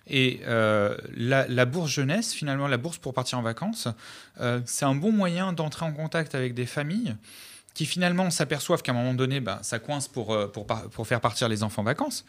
Et 0.07 0.41
euh, 0.45 0.97
la, 1.15 1.65
bourse 1.65 1.91
jeunesse, 1.91 2.33
finalement, 2.33 2.67
la 2.67 2.77
bourse 2.77 2.97
pour 2.97 3.13
partir 3.13 3.37
en 3.37 3.41
vacances, 3.41 3.89
euh, 4.39 4.61
c'est 4.65 4.85
un 4.85 4.95
bon 4.95 5.11
moyen 5.11 5.53
d'entrer 5.53 5.85
en 5.85 5.91
contact 5.91 6.33
avec 6.33 6.53
des 6.53 6.65
familles 6.65 7.15
qui 7.73 7.85
finalement 7.85 8.29
s'aperçoivent 8.29 8.81
qu'à 8.81 8.93
un 8.93 8.95
moment 8.95 9.13
donné, 9.13 9.41
ben, 9.41 9.59
ça 9.63 9.79
coince 9.79 10.07
pour, 10.07 10.33
euh, 10.33 10.47
pour 10.47 11.07
faire 11.07 11.21
partir 11.21 11.49
les 11.49 11.61
enfants 11.61 11.81
en 11.81 11.85
vacances. 11.85 12.25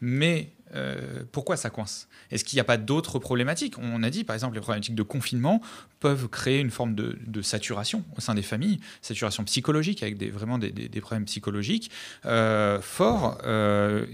Mais 0.00 0.50
euh, 0.74 1.22
pourquoi 1.32 1.56
ça 1.56 1.70
coince? 1.70 2.08
Est-ce 2.30 2.44
qu'il 2.44 2.56
n'y 2.56 2.60
a 2.60 2.64
pas 2.64 2.76
d'autres 2.76 3.18
problématiques? 3.18 3.78
On 3.78 4.02
a 4.02 4.10
dit, 4.10 4.24
par 4.24 4.34
exemple, 4.34 4.54
les 4.54 4.60
problématiques 4.60 4.94
de 4.94 5.02
confinement 5.02 5.60
peuvent 6.00 6.28
créer 6.28 6.60
une 6.60 6.70
forme 6.70 6.94
de, 6.94 7.42
saturation 7.42 8.04
au 8.16 8.20
sein 8.20 8.34
des 8.34 8.42
familles, 8.42 8.80
saturation 9.02 9.44
psychologique, 9.44 10.02
avec 10.02 10.16
des, 10.16 10.30
vraiment 10.30 10.58
des 10.58 11.00
problèmes 11.00 11.26
psychologiques 11.26 11.90
euh, 12.26 12.80
forts. 12.80 13.38
Euh, 13.44 14.06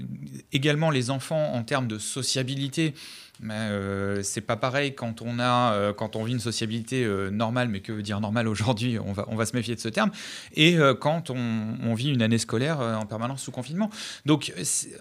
également, 0.53 0.91
les 0.91 1.11
enfants, 1.11 1.53
en 1.55 1.63
termes 1.63 1.89
de 1.89 1.99
sociabilité, 1.99 2.95
mais, 3.43 3.55
euh, 3.55 4.23
c'est 4.23 4.41
pas 4.41 4.57
pareil 4.57 4.95
quand 4.95 5.23
on 5.23 5.39
a 5.39 5.73
euh, 5.73 5.93
quand 5.93 6.17
on 6.17 6.25
vit 6.25 6.33
une 6.33 6.41
sociabilité 6.41 7.05
euh, 7.05 7.31
normale, 7.31 7.69
mais 7.69 7.81
que 7.81 7.93
veut 7.93 8.03
dire 8.03 8.21
normal 8.21 8.49
aujourd'hui 8.49 8.99
On 8.99 9.13
va 9.13 9.25
on 9.29 9.37
va 9.37 9.47
se 9.47 9.57
méfier 9.57 9.75
de 9.75 9.81
ce 9.81 9.89
terme. 9.89 10.11
Et 10.55 10.77
euh, 10.77 10.95
quand 10.95 11.31
on, 11.31 11.95
vit 11.95 12.11
une 12.11 12.23
année 12.23 12.39
scolaire 12.39 12.79
en 12.79 13.05
permanence 13.05 13.43
sous 13.43 13.51
confinement. 13.51 13.91
Donc 14.25 14.53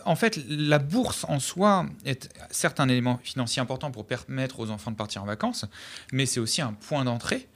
en 0.06 0.16
fait, 0.16 0.40
la 0.50 0.80
bourse 0.80 1.24
en 1.30 1.40
soi 1.40 1.86
est 2.04 2.30
certes 2.50 2.80
un 2.80 2.90
élément 2.90 3.20
financier 3.24 3.62
important 3.62 3.92
pour 3.92 4.08
permettre 4.08 4.60
aux 4.60 4.72
enfants 4.72 4.90
de 4.92 4.96
partir 4.96 5.22
en 5.22 5.26
vacances, 5.26 5.66
mais 6.12 6.26
c'est 6.26 6.40
aussi 6.40 6.62
un 6.62 6.74
point 6.74 7.06
d'entrée 7.06 7.48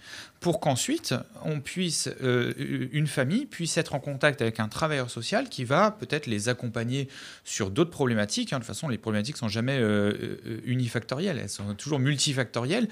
pour 0.44 0.60
qu'ensuite 0.60 1.16
une 1.46 3.08
famille 3.08 3.46
puisse 3.46 3.78
être 3.78 3.96
en 3.96 4.00
contact 4.00 4.42
avec 4.42 4.60
un 4.60 4.68
travailleur 4.68 5.10
social 5.10 5.48
qui 5.48 5.64
va 5.64 5.90
peut-être 5.90 6.28
les 6.28 6.50
accompagner 6.50 7.08
sur 7.46 7.72
d'autres 7.72 7.92
problématiques. 7.92 8.52
hein. 8.52 8.58
De 8.58 8.64
toute 8.64 8.68
façon, 8.68 8.90
les 8.90 8.98
problématiques 8.98 9.38
sont 9.38 9.48
jamais 9.48 9.78
euh, 9.80 10.38
unifactorielles, 10.74 11.40
elles 11.42 11.50
sont 11.50 11.74
toujours 11.76 12.00
multifactorielles. 12.00 12.88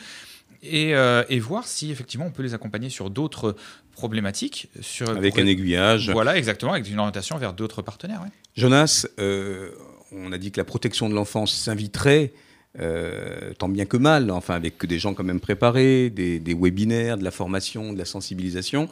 Et, 0.63 0.94
euh, 0.94 1.24
et 1.28 1.39
voir 1.39 1.65
si 1.65 1.89
effectivement 1.89 2.28
on 2.28 2.32
peut 2.32 2.44
les 2.44 2.54
accompagner 2.54 2.89
sur 2.89 3.10
d'autres 3.10 3.56
problématiques. 3.94 4.70
Sur, 4.80 5.10
avec 5.10 5.39
un 5.39 5.48
aiguillage. 5.48 6.12
Voilà, 6.12 6.38
exactement, 6.38 6.74
avec 6.74 6.88
une 6.88 7.00
orientation 7.00 7.36
vers 7.38 7.54
d'autres 7.54 7.82
partenaires. 7.82 8.22
ouais. 8.22 8.30
Jonas, 8.56 9.08
euh, 9.20 9.72
on 10.12 10.32
a 10.32 10.38
dit 10.38 10.52
que 10.52 10.60
la 10.60 10.63
protection 10.63 11.10
de 11.10 11.15
l'enfance 11.15 11.52
s'inviterait, 11.52 12.32
euh, 12.80 13.54
tant 13.58 13.70
bien 13.70 13.86
que 13.86 13.98
mal, 13.98 14.30
enfin 14.30 14.54
avec 14.54 14.86
des 14.86 15.00
gens 15.00 15.15
quand 15.15 15.24
même 15.24 15.39
préparés, 15.39 16.12
des, 16.12 16.39
des 16.39 16.54
webinaires, 16.54 17.17
de 17.17 17.24
la 17.24 17.32
formation, 17.32 17.91
de 17.91 17.98
la 17.98 18.06
sensibilisation. 18.06 18.88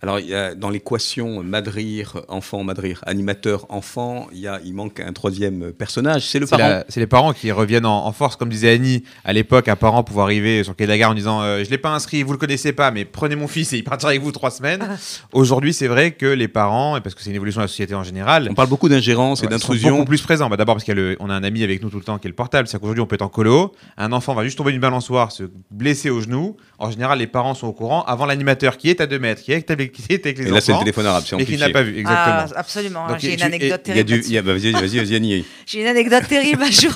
Alors, 0.00 0.20
il 0.20 0.26
y 0.28 0.34
a, 0.34 0.54
dans 0.54 0.70
l'équation 0.70 1.42
Madrir, 1.42 2.22
enfant, 2.28 2.62
Madrir, 2.62 3.02
animateur, 3.06 3.66
enfant, 3.68 4.28
il, 4.32 4.38
y 4.38 4.46
a, 4.46 4.60
il 4.64 4.72
manque 4.72 5.00
un 5.00 5.12
troisième 5.12 5.72
personnage, 5.72 6.24
c'est 6.28 6.38
le 6.38 6.46
C'est 6.46 6.56
parent. 6.56 6.68
la- 6.68 6.84
c'est 6.88 7.00
les 7.00 7.08
parents 7.08 7.32
qui 7.32 7.50
reviennent 7.50 7.84
en, 7.84 8.06
en 8.06 8.12
force, 8.12 8.36
comme 8.36 8.48
disait 8.48 8.70
Annie 8.70 9.02
à 9.24 9.32
l'époque, 9.32 9.66
un 9.66 9.74
parent 9.74 10.04
pouvait 10.04 10.20
arriver 10.22 10.62
sur 10.62 10.70
le 10.72 10.76
quai 10.76 10.84
de 10.84 10.90
la 10.90 10.98
gare 10.98 11.10
en 11.10 11.14
disant 11.14 11.42
euh, 11.42 11.64
Je 11.64 11.70
l'ai 11.70 11.78
pas 11.78 11.90
inscrit, 11.90 12.22
vous 12.22 12.30
le 12.30 12.38
connaissez 12.38 12.72
pas, 12.72 12.92
mais 12.92 13.04
prenez 13.04 13.34
mon 13.34 13.48
fils 13.48 13.72
et 13.72 13.78
il 13.78 13.82
partira 13.82 14.10
avec 14.10 14.22
vous 14.22 14.30
trois 14.30 14.52
semaines. 14.52 14.86
Aujourd'hui, 15.32 15.74
c'est 15.74 15.88
vrai 15.88 16.12
que 16.12 16.26
les 16.26 16.46
parents, 16.48 16.96
et 16.96 17.00
parce 17.00 17.16
que 17.16 17.22
c'est 17.22 17.30
une 17.30 17.36
évolution 17.36 17.60
de 17.60 17.64
la 17.64 17.68
société 17.68 17.96
en 17.96 18.04
général, 18.04 18.46
On 18.50 18.54
parle 18.54 18.68
beaucoup 18.68 18.88
d'ingérence 18.88 19.40
et 19.42 19.46
Ouais, 19.46 19.52
sont 19.52 19.56
d'intrusion. 19.58 19.90
beaucoup 19.96 20.04
plus 20.06 20.22
présents. 20.22 20.48
Bah, 20.48 20.56
D'abord 20.56 20.76
parce 20.76 20.84
qu'on 20.84 21.28
a 21.30 21.34
un 21.34 21.42
ami 21.42 21.64
avec 21.64 21.82
nous 21.82 21.90
tout 21.90 21.98
le 21.98 22.04
temps 22.04 22.18
qui 22.18 22.28
est 22.28 22.30
le 22.30 22.36
portable. 22.36 22.68
C'est 22.68 22.78
qu'aujourd'hui 22.78 23.02
on 23.02 23.06
peut 23.06 23.16
être 23.16 23.22
en 23.22 23.28
colo, 23.28 23.72
un 23.96 24.12
enfant 24.12 24.32
va 24.34 24.44
juste 24.44 24.58
tomber 24.58 24.70
d'une 24.70 24.80
balançoire, 24.80 25.32
se 25.32 25.42
blesser 25.72 26.10
au 26.10 26.20
genou. 26.20 26.56
En 26.80 26.92
général, 26.92 27.18
les 27.18 27.26
parents 27.26 27.54
sont 27.54 27.66
au 27.66 27.72
courant 27.72 28.04
avant 28.04 28.24
l'animateur 28.24 28.76
qui 28.76 28.88
est 28.88 29.00
à 29.00 29.06
2 29.06 29.18
mètres, 29.18 29.42
qui 29.42 29.52
est 29.52 29.68
avec, 29.70 29.90
qui 29.90 30.04
est 30.10 30.24
avec 30.24 30.38
les 30.38 30.46
Et 30.46 30.50
là, 30.50 30.60
c'est 30.60 30.70
le 30.70 30.76
enfants, 30.76 30.84
téléphone 30.84 31.06
arabe, 31.06 31.24
c'est 31.26 31.36
et 31.40 31.44
qui 31.44 31.56
n'a 31.56 31.70
pas 31.70 31.82
vu. 31.82 31.98
Exactement. 31.98 32.36
Ah, 32.38 32.46
absolument. 32.54 33.08
Donc, 33.08 33.18
J'ai 33.18 33.32
une 33.32 33.38
tu- 33.38 33.42
anecdote 33.42 33.80
Il 33.86 33.96
y 33.96 33.98
a 33.98 34.04
terrible. 34.04 34.22
du, 34.22 34.28
il 34.28 34.32
y 34.32 34.38
a, 34.38 34.42
bah, 34.42 34.52
vas-y, 34.52 34.70
vas-y, 34.70 34.98
vas-y. 34.98 35.44
J'ai 35.66 35.80
une 35.80 35.86
anecdote 35.88 36.28
terrible. 36.28 36.62
Un 36.62 36.70
jour, 36.70 36.92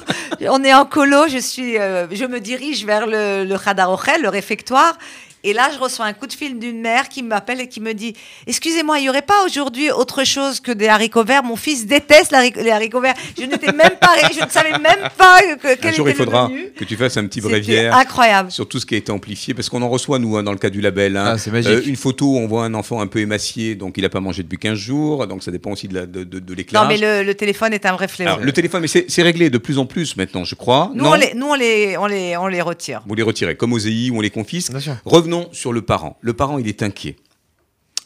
on 0.51 0.63
est 0.63 0.73
en 0.73 0.85
colo, 0.85 1.27
je, 1.29 1.39
suis, 1.39 1.79
euh, 1.79 2.07
je 2.13 2.25
me 2.27 2.39
dirige 2.39 2.85
vers 2.87 3.07
le, 3.09 3.45
le 3.45 3.59
Khadar 3.59 3.91
Ochel, 3.91 4.23
le 4.23 4.29
réfectoire. 4.29 4.97
Et 5.45 5.53
là, 5.53 5.71
je 5.75 5.79
reçois 5.79 6.05
un 6.07 6.13
coup 6.13 6.27
de 6.27 6.33
fil 6.33 6.59
d'une 6.59 6.81
mère 6.81 7.09
qui 7.09 7.23
m'appelle 7.23 7.61
et 7.61 7.69
qui 7.69 7.81
me 7.81 7.95
dit 7.95 8.15
Excusez-moi, 8.47 8.99
il 8.99 9.03
n'y 9.03 9.09
aurait 9.09 9.23
pas 9.23 9.45
aujourd'hui 9.45 9.91
autre 9.91 10.25
chose 10.25 10.61
que 10.61 10.71
des 10.73 10.89
haricots 10.89 11.25
verts? 11.25 11.43
Mon 11.43 11.57
fils 11.57 11.87
déteste 11.87 12.33
les 12.57 12.71
haricots 12.71 13.01
verts. 13.01 13.15
Je 13.39 13.45
n'étais 13.45 13.73
même 13.73 13.97
pas, 14.01 14.11
je 14.33 14.45
ne 14.45 14.49
savais 14.51 14.71
même 14.79 15.09
pas 15.19 15.41
que, 15.61 15.75
quel 15.77 15.91
Un 15.93 15.97
jour, 15.97 16.09
était 16.09 16.19
il 16.19 16.25
faudra 16.25 16.51
que 16.77 16.85
tu 16.85 16.97
fasses 16.97 17.17
un 17.17 17.27
petit 17.27 17.41
bréviaire. 17.41 17.97
incroyable. 17.97 18.51
sur 18.53 18.69
tout 18.69 18.79
ce 18.79 18.87
qui 18.87 18.95
a 18.95 18.99
été 18.99 19.11
amplifié, 19.11 19.53
parce 19.55 19.69
qu'on 19.69 19.83
en 19.83 19.89
reçoit, 19.89 20.19
nous, 20.19 20.37
hein, 20.37 20.43
dans 20.43 20.53
le 20.53 20.59
cas 20.59 20.71
du 20.71 20.81
label. 20.81 21.17
hein. 21.17 21.33
Ah, 21.35 21.39
c'est 21.39 21.51
magique. 21.51 21.87
une 21.87 21.97
photo, 21.97 22.27
où 22.27 22.39
on 22.39 22.47
voit 22.47 22.65
un 22.65 22.75
enfant 22.75 23.01
un 23.01 23.07
peu 23.07 23.19
émacié, 23.19 23.75
donc 23.75 23.95
il 23.97 24.03
n'a 24.03 24.09
pas 24.09 24.21
mangé 24.21 24.43
depuis 24.43 24.59
15 24.59 24.79
jours, 24.79 25.27
donc 25.27 25.43
ça 25.43 25.51
dépend 25.51 25.73
aussi 25.73 25.89
de, 25.89 25.95
la- 25.95 26.07
de, 26.07 26.25
de, 26.25 26.39
de 26.39 26.51
Non, 26.51 26.57
l'éclairage. 26.57 26.89
mais 26.89 26.99
le, 26.99 27.25
le 27.27 27.35
téléphone 27.35 27.73
est 27.73 27.85
un 27.87 27.93
vrai 27.93 28.07
fléau. 28.09 28.29
Alors, 28.29 28.41
le 28.41 28.53
téléphone, 28.53 28.83
mais 28.83 28.87
c'est 28.89 29.07
c'est 29.09 29.23
réglé 29.23 29.51
de 29.51 29.59
plus 29.59 29.79
en 29.79 29.87
plus 29.87 30.17
maintenant, 30.17 30.45
je 30.45 30.55
crois. 30.55 30.91
nous, 30.95 31.03
non 31.05 31.11
on 31.11 31.15
les, 31.15 31.35
nous 31.35 31.47
on, 31.49 31.55
les, 31.55 31.97
on, 31.97 32.07
les, 32.07 32.37
on 32.37 32.47
les 32.47 32.61
retire. 32.63 33.03
Vous 33.07 33.15
les 33.15 33.23
retirez, 33.25 33.57
comme 33.57 33.73
aux 33.73 33.79
EI, 33.79 34.11
où 34.11 34.19
on 34.19 34.21
les 34.21 34.31
confisque. 34.31 34.71
Bien 34.71 34.81
sûr. 34.81 34.97
Revenons 35.33 35.49
sur 35.53 35.73
le 35.73 35.83
parent. 35.83 36.19
Le 36.21 36.33
parent, 36.35 36.59
il 36.59 36.69
est 36.69 36.83
inquiet. 36.83 37.17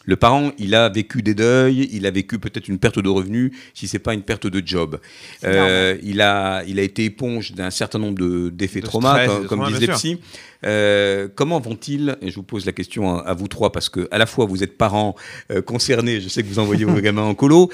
Le 0.08 0.14
parent, 0.14 0.52
il 0.58 0.76
a 0.76 0.88
vécu 0.88 1.20
des 1.20 1.34
deuils, 1.34 1.88
il 1.90 2.06
a 2.06 2.12
vécu 2.12 2.38
peut-être 2.38 2.68
une 2.68 2.78
perte 2.78 3.00
de 3.00 3.08
revenus, 3.08 3.50
si 3.74 3.88
c'est 3.88 3.98
pas 3.98 4.14
une 4.14 4.22
perte 4.22 4.46
de 4.46 4.62
job. 4.64 5.00
Euh, 5.42 5.96
il 6.04 6.20
a, 6.20 6.62
il 6.68 6.78
a 6.78 6.82
été 6.82 7.04
éponge 7.04 7.50
d'un 7.54 7.70
certain 7.70 7.98
nombre 7.98 8.16
de- 8.16 8.48
d'effets 8.50 8.78
De 8.82 8.86
traumas, 8.86 9.14
stress, 9.24 9.38
comme, 9.38 9.46
comme 9.48 9.58
disait 9.72 9.86
bien 9.86 9.96
Psy. 9.96 10.20
Euh, 10.64 11.26
comment 11.34 11.58
vont-ils, 11.58 12.16
et 12.22 12.30
je 12.30 12.36
vous 12.36 12.44
pose 12.44 12.64
la 12.66 12.72
question 12.72 13.18
à, 13.18 13.22
à 13.22 13.34
vous 13.34 13.48
trois, 13.48 13.72
parce 13.72 13.88
que 13.88 14.06
à 14.12 14.18
la 14.18 14.26
fois 14.26 14.46
vous 14.46 14.62
êtes 14.62 14.78
parents 14.78 15.16
euh, 15.50 15.60
concernés, 15.60 16.20
je 16.20 16.28
sais 16.28 16.44
que 16.44 16.48
vous 16.48 16.60
envoyez 16.60 16.84
vos 16.84 17.00
gamins 17.00 17.22
en 17.24 17.34
colo, 17.42 17.68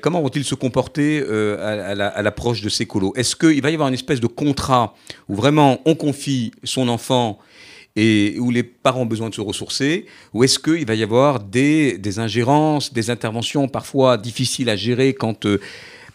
comment 0.00 0.20
vont-ils 0.20 0.44
se 0.44 0.56
comporter 0.56 1.22
à, 1.22 1.68
à 1.90 1.94
la- 1.94 2.08
à 2.08 2.22
l'approche 2.22 2.60
de 2.60 2.68
ces 2.68 2.86
colos? 2.86 3.12
Est-ce 3.14 3.36
qu'il 3.36 3.62
va 3.62 3.70
y 3.70 3.74
avoir 3.74 3.86
une 3.88 3.94
espèce 3.94 4.18
de 4.20 4.26
contrat 4.26 4.94
où 5.28 5.36
vraiment 5.36 5.80
on 5.84 5.94
confie 5.94 6.50
son 6.64 6.88
enfant 6.88 7.38
et 7.96 8.36
où 8.38 8.50
les 8.50 8.62
parents 8.62 9.02
ont 9.02 9.06
besoin 9.06 9.28
de 9.28 9.34
se 9.34 9.40
ressourcer 9.40 10.06
Ou 10.32 10.44
est-ce 10.44 10.58
qu'il 10.58 10.86
va 10.86 10.94
y 10.94 11.02
avoir 11.02 11.40
des, 11.40 11.98
des, 11.98 12.18
ingérences, 12.18 12.92
des 12.92 13.10
interventions 13.10 13.68
parfois 13.68 14.16
difficiles 14.16 14.70
à 14.70 14.76
gérer 14.76 15.12
quand, 15.12 15.44
euh, 15.44 15.60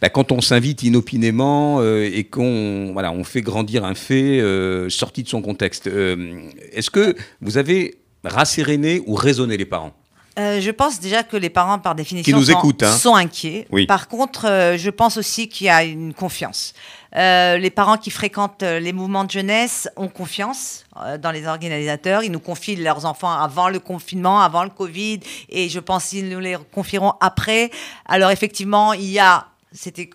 bah, 0.02 0.10
quand 0.10 0.32
on 0.32 0.42
s'invite 0.42 0.84
inopinément 0.84 1.80
euh, 1.80 2.10
et 2.12 2.24
qu'on 2.24 2.92
voilà, 2.94 3.12
on 3.12 3.24
fait 3.24 3.42
grandir 3.42 3.86
un 3.86 3.96
fait 3.96 4.40
euh, 4.40 4.90
sorti 4.90 5.24
de 5.24 5.30
son 5.30 5.42
contexte 5.42 5.88
Est-ce 5.88 6.90
que 6.90 7.16
vous 7.42 7.58
avez 7.58 8.00
rasséréné 8.24 9.02
ou 9.06 9.16
raisonné 9.16 9.58
les 9.58 9.66
parents? 9.66 9.94
Je 10.38 10.70
pense 10.70 11.00
déjà 11.00 11.24
que 11.24 11.36
les 11.36 11.50
parents, 11.50 11.80
par 11.80 11.96
définition, 11.96 12.40
sont, 12.44 12.74
hein. 12.84 12.92
sont, 12.92 13.16
inquiets. 13.16 13.68
Par 13.88 14.08
contre, 14.08 14.76
je 14.78 14.90
pense 14.92 15.18
aussi 15.18 15.50
qu'il 15.50 15.66
y 15.66 15.70
a 15.72 15.84
une 15.84 16.14
confiance. 16.14 16.76
Euh, 17.16 17.58
les 17.58 17.70
parents 17.70 17.98
qui 17.98 18.10
fréquentent 18.10 18.64
les 18.64 18.94
mouvements 18.94 19.24
de 19.24 19.32
jeunesse 19.32 19.90
ont 19.96 20.10
confiance 20.10 20.86
dans 21.20 21.32
les 21.32 21.48
organisateurs. 21.48 22.24
Ils 22.24 22.32
nous 22.32 22.40
confient 22.40 22.76
leurs 22.76 23.06
enfants 23.06 23.32
avant 23.32 23.70
le 23.70 23.80
confinement, 23.80 24.42
avant 24.42 24.64
le 24.64 24.70
Covid, 24.70 25.20
et 25.50 25.70
je 25.70 25.80
pense 25.80 26.10
qu'ils 26.10 26.30
nous 26.30 26.40
les 26.40 26.58
confieront 26.72 27.14
après. 27.22 27.72
Alors 28.06 28.32
effectivement, 28.32 28.94
il 28.94 29.10
y 29.10 29.20
a 29.20 29.48
c'était 29.72 30.10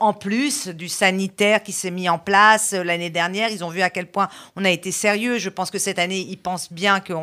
en 0.00 0.12
plus 0.12 0.68
du 0.68 0.88
sanitaire 0.88 1.62
qui 1.62 1.72
s'est 1.72 1.90
mis 1.90 2.08
en 2.08 2.18
place 2.18 2.72
euh, 2.72 2.82
l'année 2.82 3.10
dernière. 3.10 3.50
Ils 3.50 3.64
ont 3.64 3.68
vu 3.68 3.82
à 3.82 3.90
quel 3.90 4.06
point 4.06 4.28
on 4.56 4.64
a 4.64 4.70
été 4.70 4.92
sérieux. 4.92 5.38
Je 5.38 5.48
pense 5.48 5.70
que 5.70 5.78
cette 5.78 5.98
année, 5.98 6.26
ils 6.28 6.36
pensent 6.36 6.72
bien 6.72 7.00
qu'il 7.00 7.16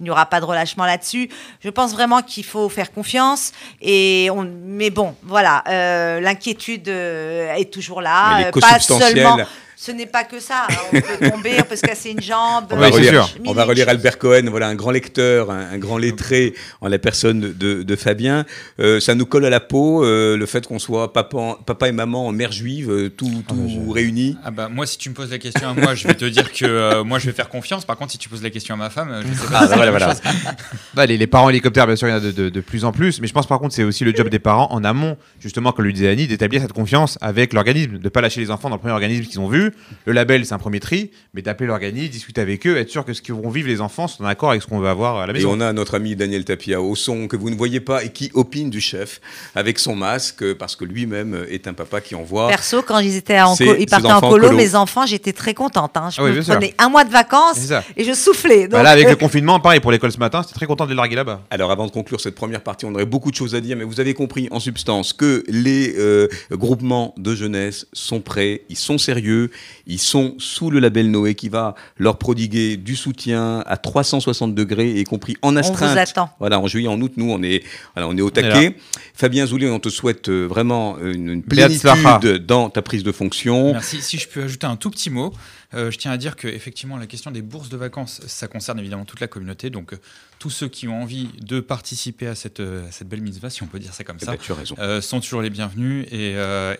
n'y 0.00 0.10
aura 0.10 0.26
pas 0.26 0.40
de 0.40 0.44
relâchement 0.44 0.84
là-dessus. 0.84 1.28
Je 1.60 1.70
pense 1.70 1.92
vraiment 1.92 2.22
qu'il 2.22 2.44
faut 2.44 2.68
faire 2.68 2.92
confiance. 2.92 3.52
Et 3.80 4.28
on, 4.32 4.50
mais 4.64 4.90
bon, 4.90 5.14
voilà, 5.22 5.62
euh, 5.68 6.20
l'inquiétude 6.20 6.88
euh, 6.88 7.54
est 7.54 7.72
toujours 7.72 8.00
là. 8.00 8.50
pas 8.52 8.78
seulement 8.80 9.38
ce 9.78 9.92
n'est 9.92 10.06
pas 10.06 10.24
que 10.24 10.40
ça. 10.40 10.66
Hein. 10.70 10.74
On 10.90 11.00
peut 11.02 11.30
tomber, 11.30 11.56
on 11.60 11.64
peut 11.64 11.76
se 11.76 11.82
casser 11.82 12.10
une 12.10 12.22
jambe. 12.22 12.64
On 12.70 12.76
va, 12.76 12.88
relire, 12.88 13.28
on 13.44 13.52
va 13.52 13.64
relire, 13.64 13.90
Albert 13.90 14.18
Cohen, 14.18 14.46
voilà 14.48 14.68
un 14.68 14.74
grand 14.74 14.90
lecteur, 14.90 15.50
un, 15.50 15.76
grand 15.76 15.98
lettré 15.98 16.54
en 16.80 16.88
la 16.88 16.98
personne 16.98 17.52
de, 17.52 17.82
de 17.82 17.96
Fabien. 17.96 18.46
Euh, 18.80 19.00
ça 19.00 19.14
nous 19.14 19.26
colle 19.26 19.44
à 19.44 19.50
la 19.50 19.60
peau 19.60 20.02
euh, 20.02 20.38
le 20.38 20.46
fait 20.46 20.66
qu'on 20.66 20.78
soit 20.78 21.12
papa, 21.12 21.58
papa 21.66 21.88
et 21.88 21.92
maman 21.92 22.26
en 22.26 22.32
mère 22.32 22.52
juive, 22.52 22.90
euh, 22.90 23.10
tout, 23.10 23.30
ah, 23.46 23.52
tout 23.52 23.90
réunis. 23.90 24.38
Ah 24.42 24.50
bah, 24.50 24.70
moi, 24.70 24.86
si 24.86 24.96
tu 24.96 25.10
me 25.10 25.14
poses 25.14 25.30
la 25.30 25.38
question 25.38 25.68
à 25.68 25.74
moi, 25.74 25.94
je 25.94 26.08
vais 26.08 26.14
te 26.14 26.24
dire 26.24 26.50
que 26.50 27.02
moi, 27.02 27.18
je 27.18 27.26
vais 27.26 27.32
faire 27.32 27.50
confiance. 27.50 27.84
Par 27.84 27.98
contre, 27.98 28.12
si 28.12 28.18
tu 28.18 28.30
poses 28.30 28.42
la 28.42 28.50
question 28.50 28.74
à 28.74 28.78
ma 28.78 28.88
femme, 28.88 29.22
je 29.28 29.38
sais 29.38 29.52
pas. 29.52 29.58
Ah, 29.60 29.76
voilà, 29.76 29.90
voilà. 29.90 30.14
bah, 30.94 31.04
les, 31.04 31.18
les, 31.18 31.26
parents 31.26 31.50
hélicoptères, 31.50 31.86
bien 31.86 31.96
sûr, 31.96 32.08
il 32.08 32.12
y 32.12 32.14
en 32.14 32.16
a 32.16 32.20
de, 32.20 32.30
de, 32.30 32.48
de, 32.48 32.60
plus 32.60 32.86
en 32.86 32.92
plus. 32.92 33.20
Mais 33.20 33.26
je 33.26 33.34
pense 33.34 33.46
par 33.46 33.58
contre, 33.58 33.74
c'est 33.74 33.84
aussi 33.84 34.04
le 34.04 34.14
job 34.14 34.30
des 34.30 34.38
parents 34.38 34.68
en 34.70 34.84
amont, 34.84 35.18
justement, 35.38 35.72
comme 35.72 35.84
le 35.84 35.92
disait 35.92 36.08
Annie, 36.08 36.26
d'établir 36.26 36.62
cette 36.62 36.72
confiance 36.72 37.18
avec 37.20 37.52
l'organisme, 37.52 37.98
de 37.98 38.04
ne 38.04 38.08
pas 38.08 38.22
lâcher 38.22 38.40
les 38.40 38.50
enfants 38.50 38.70
dans 38.70 38.76
le 38.76 38.80
premier 38.80 38.94
organisme 38.94 39.24
qu'ils 39.24 39.40
ont 39.40 39.48
vu. 39.48 39.65
Le 40.04 40.12
label, 40.12 40.44
c'est 40.44 40.54
un 40.54 40.58
premier 40.58 40.80
tri, 40.80 41.10
mais 41.34 41.42
d'appeler 41.42 41.66
l'organisme, 41.66 42.10
discuter 42.10 42.40
avec 42.40 42.66
eux, 42.66 42.76
être 42.76 42.90
sûr 42.90 43.04
que 43.04 43.12
ce 43.12 43.22
qu'ils 43.22 43.34
vont 43.34 43.50
vivre 43.50 43.68
les 43.68 43.80
enfants 43.80 44.08
sont 44.08 44.24
en 44.24 44.26
accord 44.26 44.50
avec 44.50 44.62
ce 44.62 44.66
qu'on 44.66 44.78
veut 44.78 44.88
avoir 44.88 45.16
à 45.18 45.26
la 45.26 45.32
maison. 45.32 45.50
Et 45.50 45.56
on 45.56 45.60
a 45.60 45.72
notre 45.72 45.96
ami 45.96 46.16
Daniel 46.16 46.44
Tapia 46.44 46.80
au 46.80 46.94
son 46.94 47.28
que 47.28 47.36
vous 47.36 47.50
ne 47.50 47.56
voyez 47.56 47.80
pas 47.80 48.04
et 48.04 48.10
qui 48.10 48.30
opine 48.34 48.70
du 48.70 48.80
chef 48.80 49.20
avec 49.54 49.78
son 49.78 49.96
masque 49.96 50.54
parce 50.54 50.76
que 50.76 50.84
lui-même 50.84 51.44
est 51.48 51.66
un 51.66 51.74
papa 51.74 52.00
qui 52.00 52.14
envoie. 52.14 52.48
Perso, 52.48 52.82
quand 52.82 52.98
ils 52.98 53.16
étaient 53.16 53.40
en 53.40 53.54
ils 53.56 53.86
partaient 53.86 54.12
en 54.12 54.20
colo, 54.20 54.52
mes 54.52 54.74
enfants, 54.74 55.06
j'étais 55.06 55.32
très 55.32 55.54
contente. 55.54 55.96
Hein. 55.96 56.10
Je 56.10 56.20
ah 56.20 56.54
prenais 56.54 56.74
un 56.78 56.88
mois 56.88 57.04
de 57.04 57.10
vacances 57.10 57.70
et 57.96 58.04
je 58.04 58.12
soufflais. 58.12 58.68
Bah 58.68 58.82
là, 58.82 58.90
avec 58.90 59.08
le 59.08 59.16
confinement, 59.16 59.60
pareil 59.60 59.80
pour 59.80 59.90
l'école 59.90 60.12
ce 60.12 60.18
matin, 60.18 60.42
c'était 60.42 60.54
très 60.54 60.66
content 60.66 60.84
de 60.84 60.90
les 60.90 60.96
larguer 60.96 61.16
là-bas. 61.16 61.42
Alors, 61.50 61.70
avant 61.70 61.86
de 61.86 61.90
conclure 61.90 62.20
cette 62.20 62.34
première 62.34 62.62
partie, 62.62 62.84
on 62.84 62.94
aurait 62.94 63.06
beaucoup 63.06 63.30
de 63.30 63.36
choses 63.36 63.54
à 63.54 63.60
dire, 63.60 63.76
mais 63.76 63.84
vous 63.84 64.00
avez 64.00 64.14
compris 64.14 64.48
en 64.50 64.60
substance 64.60 65.12
que 65.12 65.44
les 65.48 65.94
euh, 65.98 66.28
groupements 66.50 67.14
de 67.16 67.34
jeunesse 67.34 67.86
sont 67.92 68.20
prêts, 68.20 68.62
ils 68.68 68.76
sont 68.76 68.98
sérieux, 68.98 69.50
ils 69.86 69.98
sont 69.98 70.34
sous 70.38 70.70
le 70.70 70.78
label 70.78 71.10
Noé 71.10 71.34
qui 71.34 71.48
va 71.48 71.74
leur 71.96 72.18
prodiguer 72.18 72.76
du 72.76 72.96
soutien 72.96 73.62
à 73.66 73.76
360 73.76 74.54
degrés, 74.54 74.98
y 75.00 75.04
compris 75.04 75.36
en 75.42 75.56
astreinte. 75.56 75.90
On 75.90 75.92
vous 75.92 75.98
attend. 75.98 76.30
Voilà, 76.38 76.60
en 76.60 76.66
juillet, 76.66 76.88
en 76.88 77.00
août, 77.00 77.12
nous, 77.16 77.30
on 77.30 77.42
est, 77.42 77.62
voilà, 77.94 78.08
on 78.08 78.16
est 78.16 78.22
au 78.22 78.30
taquet. 78.30 78.76
Fabien 79.14 79.46
Zoulé, 79.46 79.70
on 79.70 79.80
te 79.80 79.88
souhaite 79.88 80.28
euh, 80.28 80.46
vraiment 80.46 80.98
une, 80.98 81.28
une 81.28 81.42
plénitude 81.42 82.44
dans 82.46 82.70
ta 82.70 82.82
prise 82.82 83.02
de 83.02 83.12
fonction. 83.12 83.72
Merci. 83.72 84.00
Si 84.02 84.18
je 84.18 84.28
peux 84.28 84.42
ajouter 84.42 84.66
un 84.66 84.76
tout 84.76 84.90
petit 84.90 85.10
mot, 85.10 85.32
euh, 85.74 85.90
je 85.90 85.98
tiens 85.98 86.10
à 86.10 86.16
dire 86.16 86.36
que 86.36 86.48
effectivement 86.48 86.96
la 86.96 87.06
question 87.06 87.30
des 87.30 87.42
bourses 87.42 87.68
de 87.68 87.76
vacances, 87.76 88.20
ça 88.26 88.48
concerne 88.48 88.78
évidemment 88.78 89.04
toute 89.04 89.20
la 89.20 89.28
communauté. 89.28 89.70
Donc 89.70 89.92
euh, 89.92 89.96
tous 90.38 90.50
ceux 90.50 90.68
qui 90.68 90.88
ont 90.88 91.02
envie 91.02 91.28
de 91.40 91.60
participer 91.60 92.26
à 92.26 92.34
cette, 92.34 92.62
cette 92.90 93.08
belle 93.08 93.22
mitzvah, 93.22 93.50
si 93.50 93.62
on 93.62 93.66
peut 93.66 93.78
dire 93.78 93.94
ça 93.94 94.04
comme 94.04 94.18
eh 94.20 94.24
ça, 94.24 94.36
ben, 94.76 95.00
sont 95.00 95.20
toujours 95.20 95.42
les 95.42 95.50
bienvenus. 95.50 96.06
Et, 96.10 96.32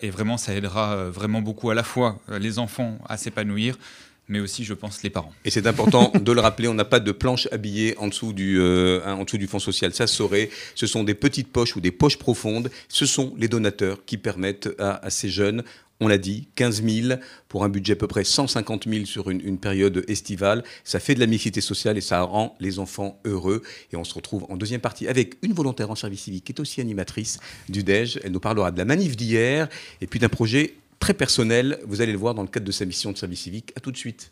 et, 0.03 0.11
vraiment, 0.11 0.37
ça 0.37 0.55
aidera 0.55 1.09
vraiment 1.09 1.41
beaucoup 1.41 1.71
à 1.71 1.75
la 1.75 1.83
fois 1.83 2.19
les 2.29 2.59
enfants 2.59 2.99
à 3.09 3.17
s'épanouir, 3.17 3.77
mais 4.29 4.41
aussi, 4.41 4.65
je 4.65 4.75
pense, 4.75 5.03
les 5.03 5.11
parents. 5.11 5.33
Et 5.45 5.51
c'est 5.51 5.67
important 5.67 6.11
de 6.15 6.33
le 6.33 6.41
rappeler, 6.41 6.69
on 6.69 6.75
n'a 6.75 6.85
pas 6.85 7.01
de 7.01 7.13
planche 7.13 7.49
habillée 7.53 7.97
en 7.99 8.09
dessous, 8.09 8.33
du, 8.33 8.59
euh, 8.59 9.05
en 9.05 9.25
dessous 9.25 9.39
du 9.39 9.47
fonds 9.47 9.59
social. 9.59 9.95
Ça 9.95 10.07
saurait. 10.07 10.51
Ce 10.75 10.87
sont 10.87 11.05
des 11.05 11.15
petites 11.15 11.49
poches 11.49 11.77
ou 11.77 11.81
des 11.81 11.93
poches 11.93 12.19
profondes. 12.19 12.71
Ce 12.89 13.07
sont 13.07 13.35
les 13.39 13.49
donateurs 13.49 14.05
qui 14.05 14.19
permettent 14.19 14.69
à, 14.79 15.09
ces 15.11 15.29
jeunes 15.29 15.63
on 16.01 16.09
l'a 16.09 16.19
dit, 16.19 16.49
15 16.57 16.83
000 16.83 17.19
pour 17.49 17.65
un 17.65 17.69
budget 17.69 17.95
à 17.95 17.97
peu 17.97 18.07
près 18.07 18.25
150 18.25 18.89
000 18.89 19.07
sur 19.07 19.31
une, 19.31 19.41
une, 19.41 19.59
période 19.59 20.05
estivale. 20.09 20.63
Ça 20.85 21.01
fait 21.01 21.15
de 21.15 21.21
la 21.21 21.27
mixité 21.27 21.61
sociale 21.61 21.97
et 21.97 22.03
ça 22.03 22.21
rend 22.23 22.55
les 22.61 22.79
enfants 22.79 23.19
heureux. 23.25 23.63
Et 23.93 23.97
on 23.97 24.05
se 24.05 24.15
retrouve 24.15 24.47
en 24.51 24.57
deuxième 24.57 24.81
partie 24.81 25.09
avec 25.09 25.37
une 25.43 25.55
volontaire 25.55 25.91
en 25.91 25.95
service 25.95 26.23
civique 26.23 26.45
qui 26.45 26.53
est 26.53 26.61
aussi 26.61 26.81
animatrice 26.81 27.39
du 27.69 27.83
DEJ. 27.83 28.21
Elle 28.25 28.33
nous 28.33 28.41
parlera 28.41 28.71
de 28.71 28.79
la 28.79 28.85
manif 28.85 29.17
d'hier 29.17 29.69
et 30.01 30.07
puis 30.07 30.21
d'un 30.21 30.29
projet 30.29 30.75
très 31.01 31.15
personnel. 31.15 31.79
Vous 31.87 32.03
allez 32.03 32.13
le 32.13 32.19
voir 32.19 32.35
dans 32.35 32.43
le 32.43 32.49
cadre 32.49 32.67
de 32.67 32.73
sa 32.73 32.85
mission 32.85 33.13
de 33.13 33.17
service 33.17 33.41
civique. 33.41 33.73
À 33.77 33.81
tout 33.81 33.93
de 33.93 33.97
suite. 33.97 34.31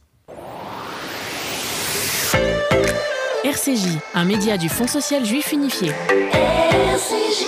RCJ, 3.44 3.98
un 4.14 4.24
média 4.24 4.58
du 4.58 4.68
Fonds 4.68 4.88
social 4.88 5.24
juif 5.24 5.52
unifié. 5.52 5.88
RCJ. 5.88 7.44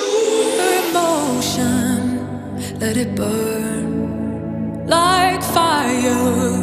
Emotion, 0.91 2.17
let 2.81 2.97
it 2.97 3.15
burn 3.15 3.76
like 4.87 5.43
fire. 5.43 6.63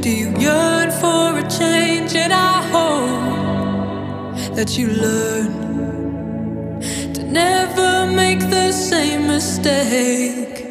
Do 0.00 0.10
you 0.10 0.36
yearn 0.38 0.90
for 0.90 1.38
a 1.38 1.48
change? 1.48 2.14
And 2.14 2.32
I 2.32 2.62
hope 2.74 4.36
that 4.54 4.78
you 4.78 4.88
learn 4.88 6.80
to 7.14 7.22
never 7.24 8.06
make 8.06 8.40
the 8.40 8.72
same 8.72 9.26
mistake. 9.26 10.66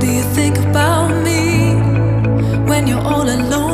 Do 0.00 0.06
you 0.06 0.22
think 0.34 0.58
about 0.58 1.10
me 1.24 1.74
when 2.68 2.86
you're 2.86 3.00
all 3.00 3.28
alone? 3.28 3.67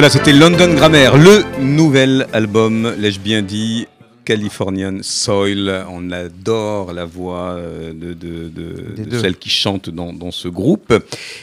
Voilà, 0.00 0.08
c'était 0.14 0.32
London 0.32 0.72
Grammar, 0.72 1.18
le 1.18 1.42
nouvel 1.60 2.26
album, 2.32 2.94
l'ai-je 2.98 3.20
bien 3.20 3.42
dit, 3.42 3.86
Californian 4.24 5.00
Soil. 5.02 5.84
On 5.90 6.10
adore 6.10 6.94
la 6.94 7.04
voix 7.04 7.50
euh, 7.58 7.92
de, 7.92 8.14
de- 8.14 8.48
de- 8.48 8.94
Des 8.96 9.02
de 9.04 9.10
deux. 9.10 9.18
celle 9.20 9.36
qui 9.36 9.50
chante 9.50 9.90
dans, 9.90 10.14
dans 10.14 10.30
ce 10.30 10.48
groupe. 10.48 10.94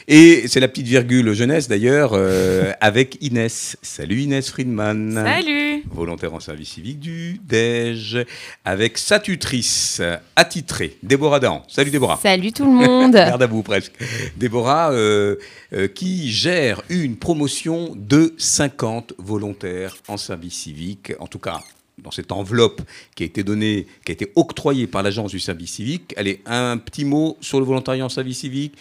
Et 0.07 0.45
c'est 0.47 0.59
la 0.59 0.67
petite 0.67 0.87
virgule 0.87 1.33
jeunesse 1.33 1.67
d'ailleurs, 1.67 2.13
euh, 2.15 2.71
avec 2.81 3.19
Inès. 3.21 3.77
Salut 3.83 4.21
Inès 4.21 4.49
Friedman. 4.49 5.21
Salut 5.23 5.66
Volontaire 5.97 6.33
en 6.33 6.39
service 6.39 6.69
civique 6.69 6.99
du 6.99 7.39
DEJ, 7.43 8.25
avec 8.63 8.97
sa 8.97 9.19
tutrice 9.19 10.01
attitrée, 10.35 10.97
Déborah 11.03 11.39
Dahan. 11.39 11.63
Salut 11.67 11.91
Déborah. 11.91 12.19
Salut 12.21 12.51
tout 12.51 12.65
le 12.65 12.71
monde 12.71 13.13
Garde 13.13 13.41
à 13.41 13.47
vous 13.47 13.63
presque. 13.63 13.93
Déborah, 14.37 14.91
euh, 14.91 15.35
euh, 15.73 15.87
qui 15.87 16.31
gère 16.31 16.81
une 16.89 17.17
promotion 17.17 17.93
de 17.95 18.33
50 18.37 19.13
volontaires 19.17 19.97
en 20.07 20.17
service 20.17 20.53
civique, 20.53 21.13
en 21.19 21.27
tout 21.27 21.39
cas 21.39 21.59
dans 22.03 22.11
cette 22.11 22.31
enveloppe 22.31 22.81
qui 23.15 23.23
a 23.23 23.25
été 23.25 23.43
donnée, 23.43 23.87
qui 24.05 24.11
a 24.11 24.13
été 24.13 24.31
octroyée 24.35 24.85
par 24.85 25.01
l'agence 25.01 25.31
du 25.31 25.39
service 25.39 25.71
civique. 25.71 26.13
Allez, 26.15 26.41
un 26.45 26.77
petit 26.77 27.05
mot 27.05 27.37
sur 27.41 27.59
le 27.59 27.65
volontariat 27.65 28.05
en 28.05 28.09
service 28.09 28.39
civique. 28.39 28.75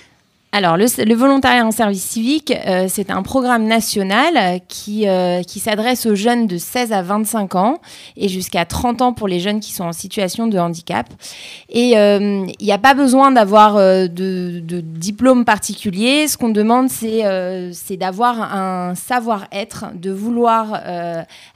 Alors, 0.58 0.78
le, 0.78 1.14
volontariat 1.14 1.66
en 1.66 1.70
service 1.70 2.02
civique, 2.02 2.50
euh, 2.50 2.86
c'est 2.88 3.10
un 3.10 3.22
programme 3.22 3.64
national 3.64 4.38
euh, 4.38 4.58
qui, 4.66 5.06
euh, 5.06 5.42
qui 5.42 5.60
s'adresse 5.60 6.06
aux 6.06 6.14
jeunes 6.14 6.46
de 6.46 6.56
16 6.56 6.94
à 6.94 7.02
25 7.02 7.56
ans 7.56 7.78
et 8.16 8.28
jusqu'à 8.28 8.64
30 8.64 9.02
ans 9.02 9.12
pour 9.12 9.28
les 9.28 9.38
jeunes 9.38 9.60
qui 9.60 9.74
sont 9.74 9.84
en 9.84 9.92
situation 9.92 10.46
de 10.46 10.58
handicap. 10.58 11.08
Et 11.68 11.90
il 11.90 12.56
n'y 12.58 12.72
a 12.72 12.78
pas 12.78 12.94
besoin 12.94 13.32
d'avoir 13.32 13.74
de, 13.74 14.62
diplôme 14.80 15.44
particulier. 15.44 16.26
Ce 16.26 16.38
qu'on 16.38 16.48
demande, 16.48 16.88
c'est 16.88 17.96
d'avoir 17.98 18.54
un 18.54 18.94
savoir-être, 18.94 19.86
de 19.94 20.10
vouloir 20.10 20.80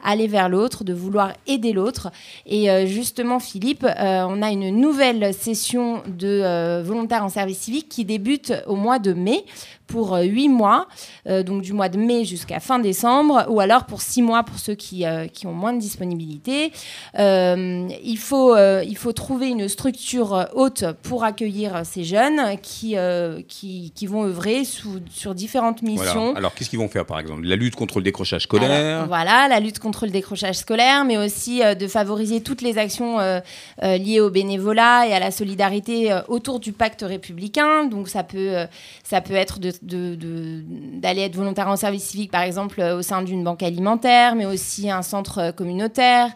aller 0.04 0.26
vers 0.26 0.50
l'autre, 0.50 0.84
de 0.84 0.92
vouloir 0.92 1.32
aider 1.46 1.72
l'autre. 1.72 2.10
Et 2.44 2.86
justement, 2.86 3.38
Philippe, 3.38 3.86
on 3.86 4.42
a 4.42 4.50
une 4.50 4.78
nouvelle 4.78 5.32
session 5.32 6.02
de 6.06 6.82
volontaires 6.82 7.24
en 7.24 7.30
service 7.30 7.60
civique 7.60 7.88
qui 7.88 8.04
débute 8.04 8.52
au 8.66 8.76
mois 8.76 8.89
de 8.98 9.12
mai 9.12 9.44
pour 9.90 10.14
euh, 10.14 10.22
huit 10.22 10.48
mois, 10.48 10.86
euh, 11.28 11.42
donc 11.42 11.62
du 11.62 11.72
mois 11.72 11.88
de 11.88 11.98
mai 11.98 12.24
jusqu'à 12.24 12.60
fin 12.60 12.78
décembre, 12.78 13.44
ou 13.48 13.58
alors 13.60 13.84
pour 13.86 14.00
six 14.02 14.22
mois 14.22 14.42
pour 14.44 14.58
ceux 14.58 14.74
qui, 14.76 15.04
euh, 15.04 15.26
qui 15.26 15.46
ont 15.46 15.52
moins 15.52 15.72
de 15.72 15.80
disponibilité. 15.80 16.72
Euh, 17.18 17.88
il, 18.04 18.18
faut, 18.18 18.54
euh, 18.54 18.84
il 18.86 18.96
faut 18.96 19.12
trouver 19.12 19.48
une 19.48 19.68
structure 19.68 20.34
euh, 20.34 20.44
haute 20.54 20.84
pour 21.02 21.24
accueillir 21.24 21.82
ces 21.84 22.04
jeunes 22.04 22.56
qui, 22.62 22.96
euh, 22.96 23.40
qui, 23.48 23.92
qui 23.94 24.06
vont 24.06 24.24
œuvrer 24.24 24.64
sous- 24.64 25.00
sur 25.10 25.34
différentes 25.34 25.82
missions. 25.82 26.26
Voilà. 26.26 26.38
Alors, 26.38 26.54
qu'est-ce 26.54 26.70
qu'ils 26.70 26.78
vont 26.78 26.88
faire 26.88 27.04
par 27.06 27.18
exemple? 27.18 27.42
La 27.44 27.56
lutte 27.56 27.76
contre 27.76 27.98
le 27.98 28.04
décrochage 28.04 28.42
scolaire? 28.44 28.70
Alors, 28.96 29.06
voilà, 29.08 29.48
la 29.48 29.60
lutte 29.60 29.78
contre 29.80 30.06
le 30.06 30.12
décrochage 30.12 30.56
scolaire, 30.56 31.04
mais 31.04 31.16
aussi 31.18 31.62
euh, 31.62 31.74
de 31.74 31.86
favoriser 31.88 32.40
toutes 32.42 32.62
les 32.62 32.78
actions 32.78 33.18
euh, 33.18 33.40
euh, 33.82 33.96
liées 33.98 34.20
au 34.20 34.30
bénévolat 34.30 35.06
et 35.08 35.12
à 35.12 35.18
la 35.20 35.30
solidarité 35.30 36.12
euh, 36.12 36.20
autour 36.28 36.60
du 36.60 36.72
pacte 36.72 37.02
républicain. 37.06 37.84
Donc 37.84 38.08
ça 38.08 38.22
peut, 38.22 38.38
euh, 38.56 38.66
ça 39.02 39.20
peut 39.20 39.34
être 39.34 39.58
de- 39.58 39.72
de- 39.82 40.14
de- 40.14 40.62
d'aller 41.00 41.22
être 41.22 41.36
volontaire 41.36 41.68
en 41.68 41.76
service 41.76 42.04
civique, 42.04 42.30
par 42.30 42.42
exemple, 42.42 42.80
euh, 42.80 42.98
au 42.98 43.02
sein 43.02 43.22
d'une 43.22 43.42
banque 43.42 43.62
alimentaire, 43.62 44.34
mais 44.34 44.44
aussi 44.46 44.90
un 44.90 45.02
centre 45.02 45.38
euh, 45.38 45.52
communautaire 45.52 46.28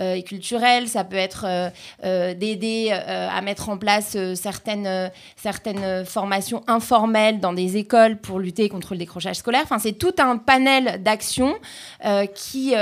euh, 0.00 0.14
et 0.14 0.22
culturel. 0.22 0.88
Ça 0.88 1.04
peut 1.04 1.16
être 1.16 1.44
euh, 2.04 2.34
d'aider 2.34 2.90
à 2.92 3.40
mettre 3.42 3.68
en 3.68 3.76
place 3.76 4.16
certaines, 4.34 5.10
certaines 5.36 6.04
formations 6.04 6.62
informelles 6.66 7.40
dans 7.40 7.52
des 7.52 7.76
écoles 7.76 8.16
pour 8.16 8.38
lutter 8.38 8.68
contre 8.68 8.94
le 8.94 8.98
décrochage 8.98 9.36
scolaire. 9.36 9.62
Enfin, 9.64 9.78
c'est 9.78 9.92
tout 9.92 10.14
un 10.18 10.36
panel 10.38 11.02
d'actions 11.02 11.54
qui, 12.34 12.74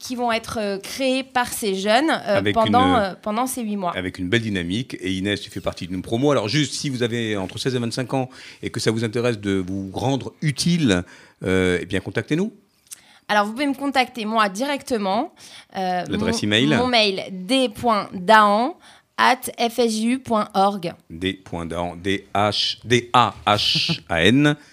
qui 0.00 0.16
vont 0.16 0.32
être 0.32 0.78
créées 0.82 1.22
par 1.22 1.48
ces 1.48 1.74
jeunes 1.74 2.10
pendant, 2.52 2.96
une- 2.96 3.16
pendant 3.22 3.46
ces 3.46 3.62
huit 3.62 3.76
mois. 3.76 3.92
avec 3.96 4.18
une 4.18 4.28
belle 4.28 4.42
dynamique. 4.42 4.96
Et 5.00 5.12
Inès, 5.12 5.40
tu 5.40 5.50
fais 5.50 5.60
partie 5.60 5.86
d'une 5.86 6.02
promo. 6.02 6.30
Alors 6.30 6.48
juste, 6.48 6.74
si 6.74 6.88
vous 6.90 7.02
avez 7.02 7.36
entre 7.36 7.58
16 7.58 7.74
et 7.74 7.78
25 7.78 8.14
ans 8.14 8.28
et 8.62 8.70
que 8.70 8.80
ça 8.80 8.90
vous 8.90 9.04
intéresse 9.04 9.33
de 9.40 9.62
vous 9.66 9.90
rendre 9.92 10.32
utile, 10.42 11.02
euh, 11.44 11.78
eh 11.80 11.86
bien 11.86 12.00
contactez-nous. 12.00 12.52
Alors, 13.28 13.46
vous 13.46 13.52
pouvez 13.52 13.66
me 13.66 13.74
contacter 13.74 14.24
moi 14.26 14.48
directement. 14.48 15.32
Euh, 15.76 16.04
L'adresse 16.08 16.42
email 16.42 16.66
Mon 16.76 16.88
mail, 16.88 17.24
d.dahan 17.30 18.76
at 19.16 19.40
fsu.org. 19.70 20.92
D.dahan, 21.08 21.96
D-H, 21.96 22.78
D-A-H-A-N. 22.84 24.56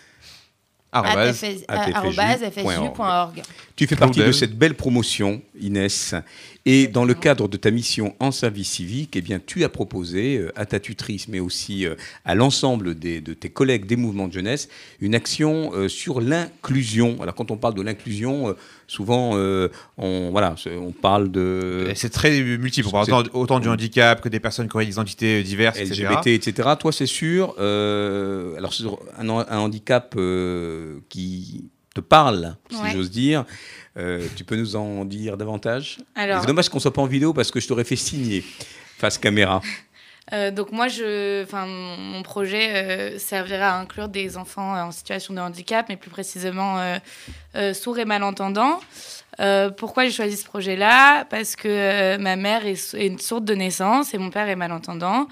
Arrobase. 0.94 2.52
fsu.org. 2.52 3.42
Tu 3.78 3.88
fais 3.88 3.96
partie 3.96 4.20
de 4.20 4.32
cette 4.34 4.58
belle 4.58 4.76
promotion, 4.76 5.42
Inès. 5.60 6.14
Et 6.68 6.86
dans 6.88 7.06
le 7.06 7.16
cadre 7.16 7.48
de 7.48 7.58
ta 7.58 7.72
mission 7.72 8.14
en 8.20 8.32
service 8.32 8.70
civique, 8.70 9.16
eh 9.16 9.22
bien, 9.22 9.40
tu 9.44 9.64
as 9.64 9.70
proposé 9.70 10.38
euh, 10.38 10.52
à 10.56 10.68
ta 10.68 10.80
tutrice, 10.80 11.28
mais 11.28 11.40
aussi 11.40 11.88
euh, 11.88 11.96
à 12.24 12.36
l'ensemble 12.36 12.94
des- 12.94 13.20
de 13.20 13.34
tes 13.34 13.50
collègues 13.50 13.88
des 13.88 13.96
mouvements 13.96 14.28
de 14.28 14.34
jeunesse, 14.34 14.70
une 15.00 15.16
action 15.16 15.72
euh, 15.74 15.88
sur 15.88 16.22
l'inclusion. 16.22 17.20
Alors, 17.22 17.34
quand 17.34 17.50
on 17.50 17.58
parle 17.58 17.74
de 17.74 17.82
l'inclusion, 17.82 18.56
souvent, 18.86 19.32
euh, 19.36 19.70
on, 19.98 20.30
voilà, 20.30 20.54
on 20.80 20.92
parle 20.92 21.32
de 21.32 21.92
C'est 21.96 22.10
très 22.12 22.40
multiple. 22.42 22.88
On 22.90 22.92
parle 22.92 23.12
autant, 23.12 23.40
autant 23.40 23.60
du 23.60 23.68
handicap 23.68 24.22
que 24.22 24.30
des 24.30 24.40
personnes 24.40 24.70
qui 24.70 24.76
auraient 24.76 24.86
des 24.86 24.92
identités 24.92 25.42
diverses, 25.42 25.80
etc. 25.80 26.04
LGBT, 26.04 26.28
etc. 26.28 26.70
Toi, 26.80 26.92
c'est 26.92 27.08
sûr. 27.08 27.56
euh, 27.60 28.56
alors, 28.58 28.74
sur 28.74 29.00
un, 29.18 29.28
un 29.30 29.58
handicap 29.58 30.14
euh, 30.18 31.00
qui 31.10 31.66
te 31.96 32.02
parle, 32.02 32.56
si 32.70 32.82
Ouais. 32.82 32.92
j'ose 32.94 33.10
dire. 33.12 33.46
Euh, 33.98 34.26
tu 34.36 34.44
peux 34.44 34.56
nous 34.56 34.76
en 34.76 35.04
dire 35.06 35.38
davantage? 35.38 35.98
Alors, 36.16 36.42
C'est 36.42 36.48
dommage 36.48 36.70
qu'on 36.70 36.80
soit 36.80 36.94
pas 36.94 37.02
en 37.02 37.08
vidéo 37.08 37.34
parce 37.34 37.52
que 37.52 37.60
je 37.60 37.68
t'aurais 37.68 37.84
fait 37.84 37.96
signer 37.98 38.44
face 38.98 39.18
caméra. 39.18 39.62
euh, 40.34 40.52
donc 40.52 40.72
moi, 40.72 40.88
je, 40.88 41.46
mon 41.52 42.24
projet 42.24 42.70
euh, 42.74 43.20
servira 43.20 43.72
à 43.72 43.80
inclure 43.80 44.08
des 44.08 44.38
enfants 44.38 44.80
en 44.80 44.92
situation 44.92 45.34
de 45.34 45.40
handicap, 45.40 45.88
mais 45.90 45.98
plus 45.98 46.10
précisément 46.10 46.80
euh, 47.56 47.74
sourds 47.74 48.00
et 48.00 48.06
malentendants. 48.06 48.80
Pourquoi 49.78 50.06
j'ai 50.06 50.12
choisi 50.12 50.38
ce 50.38 50.46
projet-là? 50.46 51.26
Parce 51.26 51.56
que 51.56 52.16
ma 52.18 52.36
mère 52.36 52.66
est, 52.66 52.94
est 52.94 53.08
une 53.08 53.18
sourde 53.18 53.44
de 53.44 53.56
naissance 53.56 54.14
et 54.14 54.20
mon 54.20 54.30
père 54.30 54.48
est 54.48 54.56
malentendant. 54.56 55.28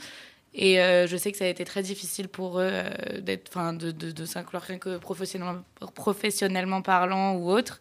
Et 0.55 0.78
je 0.78 1.16
sais 1.16 1.32
que 1.32 1.38
ça 1.38 1.45
a 1.45 1.47
été 1.47 1.64
très 1.64 1.84
difficile 1.84 2.28
pour 2.28 2.60
eux 2.60 2.72
d'être, 3.20 3.51
de, 3.74 3.91
de, 3.91 4.10
de 4.12 4.26
s'inclure 4.26 4.62
rien 4.62 4.80
que 4.80 4.97
professionnellement, 4.97 5.62
professionnellement 5.93 6.82
parlant 6.82 7.36
ou 7.36 7.51
autre. 7.51 7.80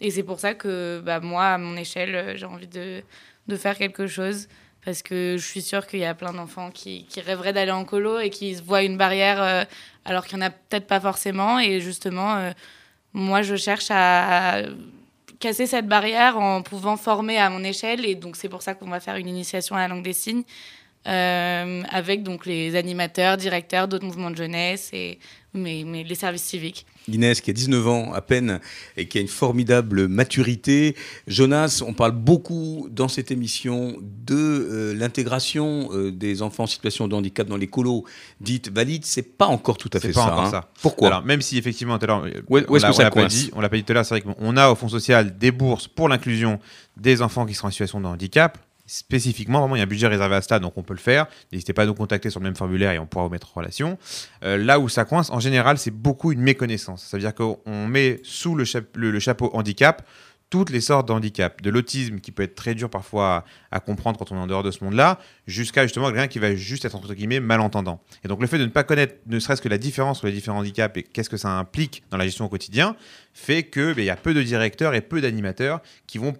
Et 0.00 0.10
c'est 0.10 0.22
pour 0.22 0.40
ça 0.40 0.54
que 0.54 1.00
bah, 1.04 1.20
moi, 1.20 1.46
à 1.46 1.58
mon 1.58 1.76
échelle, 1.76 2.14
euh, 2.14 2.36
j'ai 2.36 2.46
envie 2.46 2.66
de, 2.66 3.02
de 3.48 3.56
faire 3.56 3.76
quelque 3.76 4.06
chose. 4.06 4.48
Parce 4.84 5.02
que 5.02 5.36
je 5.38 5.46
suis 5.46 5.62
sûre 5.62 5.86
qu'il 5.86 6.00
y 6.00 6.04
a 6.04 6.14
plein 6.14 6.34
d'enfants 6.34 6.70
qui, 6.70 7.06
qui 7.06 7.22
rêveraient 7.22 7.54
d'aller 7.54 7.70
en 7.70 7.86
colo 7.86 8.18
et 8.20 8.28
qui 8.28 8.54
se 8.54 8.62
voient 8.62 8.82
une 8.82 8.98
barrière 8.98 9.42
euh, 9.42 9.64
alors 10.04 10.26
qu'il 10.26 10.36
n'y 10.36 10.44
en 10.44 10.48
a 10.48 10.50
peut-être 10.50 10.86
pas 10.86 11.00
forcément. 11.00 11.58
Et 11.58 11.80
justement, 11.80 12.36
euh, 12.36 12.50
moi, 13.14 13.40
je 13.40 13.56
cherche 13.56 13.86
à, 13.90 14.62
casser 15.40 15.66
cette 15.66 15.88
barrière 15.88 16.38
en 16.38 16.62
pouvant 16.62 16.96
former 16.96 17.38
à 17.38 17.48
mon 17.48 17.64
échelle. 17.64 18.04
Et 18.04 18.14
donc, 18.14 18.36
c'est 18.36 18.50
pour 18.50 18.62
ça 18.62 18.74
qu'on 18.74 18.88
va 18.88 19.00
faire 19.00 19.16
une 19.16 19.28
initiation 19.28 19.74
à 19.74 19.80
la 19.80 19.88
langue 19.88 20.04
des 20.04 20.12
signes 20.12 20.44
avec 21.06 22.22
donc 22.22 22.46
les 22.46 22.76
animateurs, 22.76 23.36
directeurs 23.36 23.88
d'autres 23.88 24.06
mouvements 24.06 24.30
de 24.30 24.36
jeunesse 24.36 24.88
et 24.94 25.18
mais, 25.52 25.84
mais 25.86 26.02
les 26.02 26.14
services 26.14 26.44
civiques. 26.44 26.86
Inès, 27.08 27.40
qui 27.40 27.50
a 27.50 27.52
19 27.52 27.88
ans 27.88 28.12
à 28.12 28.20
peine 28.20 28.60
et 28.96 29.06
qui 29.06 29.18
a 29.18 29.20
une 29.20 29.28
formidable 29.28 30.08
maturité. 30.08 30.96
Jonas, 31.26 31.82
on 31.86 31.92
parle 31.92 32.12
beaucoup 32.12 32.88
dans 32.90 33.08
cette 33.08 33.30
émission 33.30 33.96
de 34.00 34.34
euh, 34.36 34.94
l'intégration 34.94 35.90
euh, 35.92 36.10
des 36.10 36.42
enfants 36.42 36.64
en 36.64 36.66
situation 36.66 37.08
de 37.08 37.14
handicap 37.14 37.46
dans 37.46 37.56
les 37.56 37.66
colos 37.66 38.04
dites 38.40 38.70
valides. 38.70 39.04
C'est 39.04 39.36
pas 39.36 39.46
encore 39.46 39.78
tout 39.78 39.90
à 39.92 40.00
fait 40.00 40.12
pas 40.12 40.20
ça. 40.20 40.32
encore 40.32 40.44
hein. 40.46 40.50
ça. 40.50 40.70
Pourquoi? 40.80 41.08
Alors, 41.08 41.24
même 41.24 41.42
si 41.42 41.58
effectivement, 41.58 41.98
tout 41.98 42.04
à 42.04 42.06
l'heure, 42.08 42.26
où 42.48 42.58
on 42.58 42.60
l'a- 42.60 43.10
pas 43.10 43.26
dit, 43.26 43.50
on 43.54 43.60
l'a 43.60 43.68
pas 43.68 43.76
dit 43.76 43.84
tout 43.84 43.92
à 43.92 43.94
l'heure, 43.94 44.06
c'est 44.06 44.20
vrai 44.20 44.22
qu'on 44.22 44.56
a 44.56 44.70
au 44.70 44.74
Fonds 44.74 44.88
social 44.88 45.36
des 45.36 45.50
bourses 45.50 45.88
pour 45.88 46.08
l'inclusion 46.08 46.58
des 46.96 47.22
enfants 47.22 47.46
qui 47.46 47.54
sont 47.54 47.66
en 47.66 47.70
situation 47.70 48.00
de 48.00 48.06
handicap. 48.06 48.58
Spécifiquement, 48.86 49.60
vraiment, 49.60 49.76
il 49.76 49.78
y 49.78 49.82
a 49.82 49.84
un 49.84 49.88
budget 49.88 50.08
réservé 50.08 50.36
à 50.36 50.42
ça, 50.42 50.58
donc 50.58 50.76
on 50.76 50.82
peut 50.82 50.92
le 50.94 51.00
faire. 51.00 51.26
N'hésitez 51.52 51.72
pas 51.72 51.82
à 51.84 51.86
nous 51.86 51.94
contacter 51.94 52.28
sur 52.28 52.40
le 52.40 52.44
même 52.44 52.56
formulaire 52.56 52.92
et 52.92 52.98
on 52.98 53.06
pourra 53.06 53.24
vous 53.24 53.30
mettre 53.30 53.48
en 53.56 53.60
relation. 53.60 53.98
Euh, 54.44 54.58
là 54.58 54.78
où 54.78 54.88
ça 54.90 55.04
coince, 55.04 55.30
en 55.30 55.40
général, 55.40 55.78
c'est 55.78 55.90
beaucoup 55.90 56.32
une 56.32 56.40
méconnaissance. 56.40 57.02
Ça 57.04 57.16
veut 57.16 57.22
dire 57.22 57.34
qu'on 57.34 57.86
met 57.88 58.20
sous 58.24 58.54
le, 58.54 58.64
chap- 58.64 58.96
le- 58.96 59.10
le 59.10 59.18
chapeau 59.20 59.50
handicap 59.54 60.06
toutes 60.50 60.70
les 60.70 60.82
sortes 60.82 61.08
de 61.08 61.12
handicap, 61.12 61.62
de 61.62 61.70
l'autisme 61.70 62.20
qui 62.20 62.30
peut 62.30 62.44
être 62.44 62.54
très 62.54 62.76
dur 62.76 62.88
parfois 62.88 63.44
à, 63.72 63.80
comprendre 63.80 64.18
quand 64.18 64.30
on 64.30 64.36
est 64.36 64.40
en 64.40 64.46
dehors 64.46 64.62
de 64.62 64.70
ce 64.70 64.84
monde-là, 64.84 65.18
jusqu'à 65.48 65.82
justement 65.82 66.06
quelqu'un 66.12 66.28
qui 66.28 66.38
va 66.38 66.54
juste 66.54 66.84
être 66.84 66.94
entre 66.94 67.12
guillemets 67.14 67.40
malentendant. 67.40 68.00
Et 68.24 68.28
donc 68.28 68.40
le 68.40 68.46
fait 68.46 68.58
de 68.58 68.64
ne 68.64 68.70
pas 68.70 68.84
connaître 68.84 69.16
ne 69.26 69.40
serait-ce 69.40 69.60
que 69.60 69.68
la 69.68 69.78
différence 69.78 70.18
entre 70.18 70.26
les 70.26 70.32
différents 70.32 70.58
handicaps 70.58 70.96
et 70.96 71.02
qu'est-ce 71.02 71.30
que 71.30 71.38
ça 71.38 71.48
implique 71.58 72.04
dans 72.10 72.18
la 72.18 72.24
gestion 72.24 72.44
au 72.44 72.48
quotidien, 72.48 72.94
fait 73.32 73.64
que 73.64 73.94
ben, 73.94 74.02
il 74.02 74.04
y 74.04 74.10
a 74.10 74.16
peu 74.16 74.32
de 74.32 74.42
directeurs 74.44 74.94
et 74.94 75.00
peu 75.00 75.20
d'animateurs 75.20 75.80
qui 76.06 76.18
vont 76.18 76.34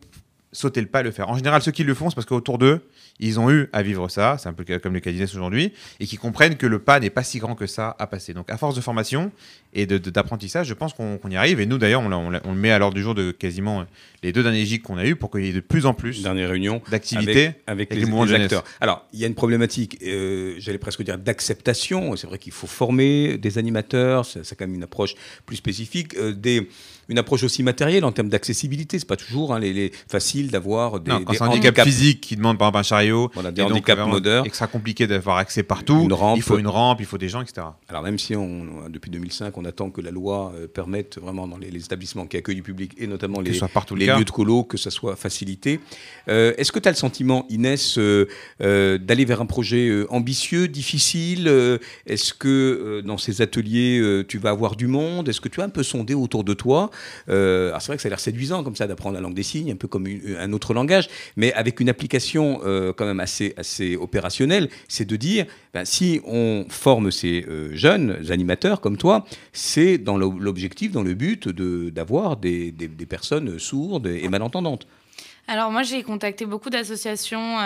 sauter 0.55 0.81
le 0.81 0.87
pas 0.87 1.01
et 1.01 1.03
le 1.03 1.11
faire. 1.11 1.29
En 1.29 1.37
général, 1.37 1.61
ceux 1.61 1.73
qui 1.73 1.85
le 1.85 1.95
font, 1.95 2.09
c'est 2.09 2.15
parce 2.15 2.27
qu'autour 2.27 2.59
d'eux, 2.59 2.81
ils 3.21 3.39
ont 3.39 3.51
eu 3.51 3.69
à 3.73 3.83
vivre 3.83 4.09
ça, 4.09 4.37
c'est 4.39 4.49
un 4.49 4.53
peu 4.53 4.65
comme 4.79 4.95
le 4.95 5.01
cas 5.01 5.11
d'Inès 5.11 5.35
aujourd'hui, 5.35 5.73
et 6.01 6.07
qui 6.07 6.17
comprennent 6.17 6.57
que 6.57 6.67
le 6.67 6.79
pas 6.79 6.99
n'est 7.01 7.11
pas 7.11 7.23
si 7.23 7.39
grand 7.39 7.55
que 7.55 7.67
ça 7.67 7.95
à 7.99 8.07
passer. 8.07 8.33
Donc, 8.33 8.51
à 8.51 8.57
force 8.57 8.75
de 8.75 8.81
formation 8.81 9.31
et 9.73 9.87
d'apprentissage, 9.87 10.69
je 10.69 10.75
pense 10.75 10.95
qu'on 10.95 11.19
y 11.31 11.37
arrive. 11.37 11.61
Et 11.61 11.67
nous, 11.67 11.79
d'ailleurs, 11.79 12.03
on, 12.03 12.31
le 12.31 12.55
met 12.55 12.71
à 12.71 12.79
l'ordre 12.79 12.95
du 12.95 13.03
jour 13.03 13.15
de 13.15 13.33
quasiment 13.33 13.85
les 14.23 14.33
deux 14.33 14.43
derniers 14.43 14.65
gigs 14.65 14.83
qu'on 14.83 14.97
a 14.97 15.05
eu 15.05 15.17
pour 15.17 15.31
qu'il 15.31 15.45
y 15.45 15.49
ait 15.49 15.53
de 15.53 15.61
plus 15.61 15.87
en 15.87 15.95
plus 15.95 16.23
d'activités 16.23 17.47
avec, 17.67 17.91
avec 17.91 17.93
avec 17.93 17.95
les, 17.95 18.05
les 18.05 18.27
les 18.27 18.45
acteurs. 18.45 18.65
Alors, 18.81 19.05
il 19.13 19.19
y 19.19 19.25
a 19.25 19.27
une 19.27 19.35
problématique, 19.35 19.99
euh, 20.03 20.55
j'allais 20.59 20.79
presque 20.79 21.03
dire 21.03 21.19
d'acceptation. 21.19 22.17
C'est 22.17 22.27
vrai 22.27 22.39
qu'il 22.39 22.53
faut 22.53 22.67
former 22.67 23.37
des 23.39 23.59
animateurs, 23.59 24.25
c'est 24.25 24.45
c'est 24.45 24.57
quand 24.57 24.67
même 24.67 24.77
une 24.77 24.85
approche 24.85 25.15
plus 25.47 25.57
spécifique, 25.57 26.15
euh, 26.17 26.33
des, 26.33 26.69
une 27.09 27.19
approche 27.19 27.43
aussi 27.45 27.63
matérielle 27.63 28.05
en 28.05 28.13
termes 28.13 28.29
d'accessibilité. 28.29 28.99
C'est 28.99 29.09
pas 29.09 29.17
toujours 29.17 29.55
hein, 29.55 29.59
les, 29.59 29.73
les- 29.73 29.93
facile 30.09 30.51
d'avoir 30.51 31.01
des, 31.01 31.11
Non, 31.11 31.23
quand 31.25 31.33
des 31.33 31.39
c'est 31.39 31.45
un 31.45 31.49
handicap 31.49 31.75
handicaps. 31.79 31.89
physique 31.89 32.21
qui 32.21 32.37
demande 32.37 32.59
par 32.59 32.69
exemple 32.69 32.81
un 32.81 32.83
chariot, 32.83 33.31
Voilà, 33.35 33.51
des 33.51 33.61
et 33.61 33.65
donc, 33.65 33.73
handicaps 33.73 33.99
vraiment- 33.99 34.13
moteurs. 34.15 34.47
et 34.47 34.51
que 34.51 34.57
ça 34.57 34.67
compliqué 34.67 35.07
d'avoir 35.07 35.37
accès 35.37 35.63
partout, 35.63 36.01
Une 36.05 36.13
rampe. 36.13 36.37
il 36.37 36.43
faut 36.43 36.59
une 36.59 36.67
rampe, 36.69 36.99
il 37.01 37.07
faut 37.07 37.19
des 37.19 37.29
gens, 37.29 37.41
etc. 37.43 37.67
Alors 37.89 38.03
même 38.03 38.19
si 38.19 38.35
on, 38.35 38.89
depuis 38.89 39.11
2005, 39.11 39.57
on 39.59 39.65
attend 39.65 39.91
que 39.91 40.01
la 40.01 40.11
loi 40.11 40.53
euh, 40.57 40.67
permette 40.67 41.19
vraiment 41.21 41.47
dans 41.47 41.59
les, 41.59 41.71
les 41.71 41.85
établissements 41.85 42.27
qui 42.27 42.37
accueillent 42.37 42.55
du 42.57 42.63
public 42.63 42.93
et 42.99 43.07
notamment 43.07 43.39
Que 43.43 43.51
les, 43.51 43.59
partout 43.73 43.95
lieux 43.95 44.25
de 44.25 44.31
colo, 44.31 44.65
que 44.65 44.77
ça 44.77 44.91
soit 44.91 45.17
facilité. 45.17 45.81
Euh, 46.29 46.53
Est-ce 46.59 46.73
que 46.73 46.79
tu 46.79 46.89
as 46.89 46.93
le 46.93 46.97
sentiment, 46.97 47.47
Inès, 47.51 47.99
euh, 47.99 48.27
euh, 48.63 48.99
d'aller 48.99 49.25
vers 49.25 49.41
un 49.41 49.47
projet 49.47 49.91
ambitieux, 50.09 50.69
difficile 50.69 51.49
Est-ce 52.07 52.33
que 52.35 53.03
dans 53.05 53.19
ces 53.19 53.43
ateliers, 53.43 54.23
tu 54.29 54.39
vas 54.39 54.51
avoir 54.51 54.77
du 54.77 54.87
monde? 54.87 55.29
Est-ce 55.29 55.41
que 55.41 55.49
tu 55.49 55.61
as 55.61 55.65
un 55.65 55.69
peu 55.69 55.83
sondé 55.83 56.15
autour 56.15 56.45
de 56.45 56.55
toi? 56.55 56.91
Euh, 57.29 57.69
Alors 57.69 57.81
c'est 57.83 57.89
vrai 57.89 57.97
que 57.97 58.03
ça 58.03 58.09
a 58.09 58.11
l'air 58.11 58.21
séduisant 58.21 58.63
comme 58.65 58.77
ça 58.77 58.87
d'apprendre 58.87 59.15
la 59.15 59.21
langue 59.21 59.35
des 59.35 59.43
signes, 59.43 59.73
un 59.73 59.77
peu 59.77 59.89
comme 59.89 60.07
un 60.39 60.53
autre 60.53 60.75
langage, 60.75 61.09
mais 61.37 61.53
avec 61.55 61.81
une 61.81 61.89
application 61.89 62.61
euh, 62.65 62.93
quand 62.93 63.07
même 63.07 63.21
assez, 63.21 63.55
assez 63.57 63.97
opérationnelle, 63.97 64.69
c'est 64.89 65.05
de 65.07 65.17
dire, 65.17 65.47
ben, 65.73 65.85
si 65.85 66.21
on 66.27 66.67
forme 66.69 67.11
ces 67.11 67.45
euh, 67.49 67.71
jeunes 67.75 68.31
animateurs 68.31 68.81
comme 68.81 68.97
toi, 68.97 69.25
c'est 69.53 69.99
dans 69.99 70.17
l'o- 70.17 70.39
l'objectif, 70.39 70.93
dans 70.93 71.03
le 71.03 71.15
but 71.15 71.49
de- 71.49 71.91
d'avoir 71.91 72.37
des, 72.37 72.71
des- 72.73 72.89
des 72.89 73.07
personnes 73.07 73.59
sourdes 73.59 74.07
et 74.07 74.29
malentendantes. 74.29 74.87
Alors 75.47 75.71
moi 75.71 75.83
j'ai 75.83 76.03
contacté 76.03 76.47
beaucoup 76.47 76.71
d'associations 76.71 77.59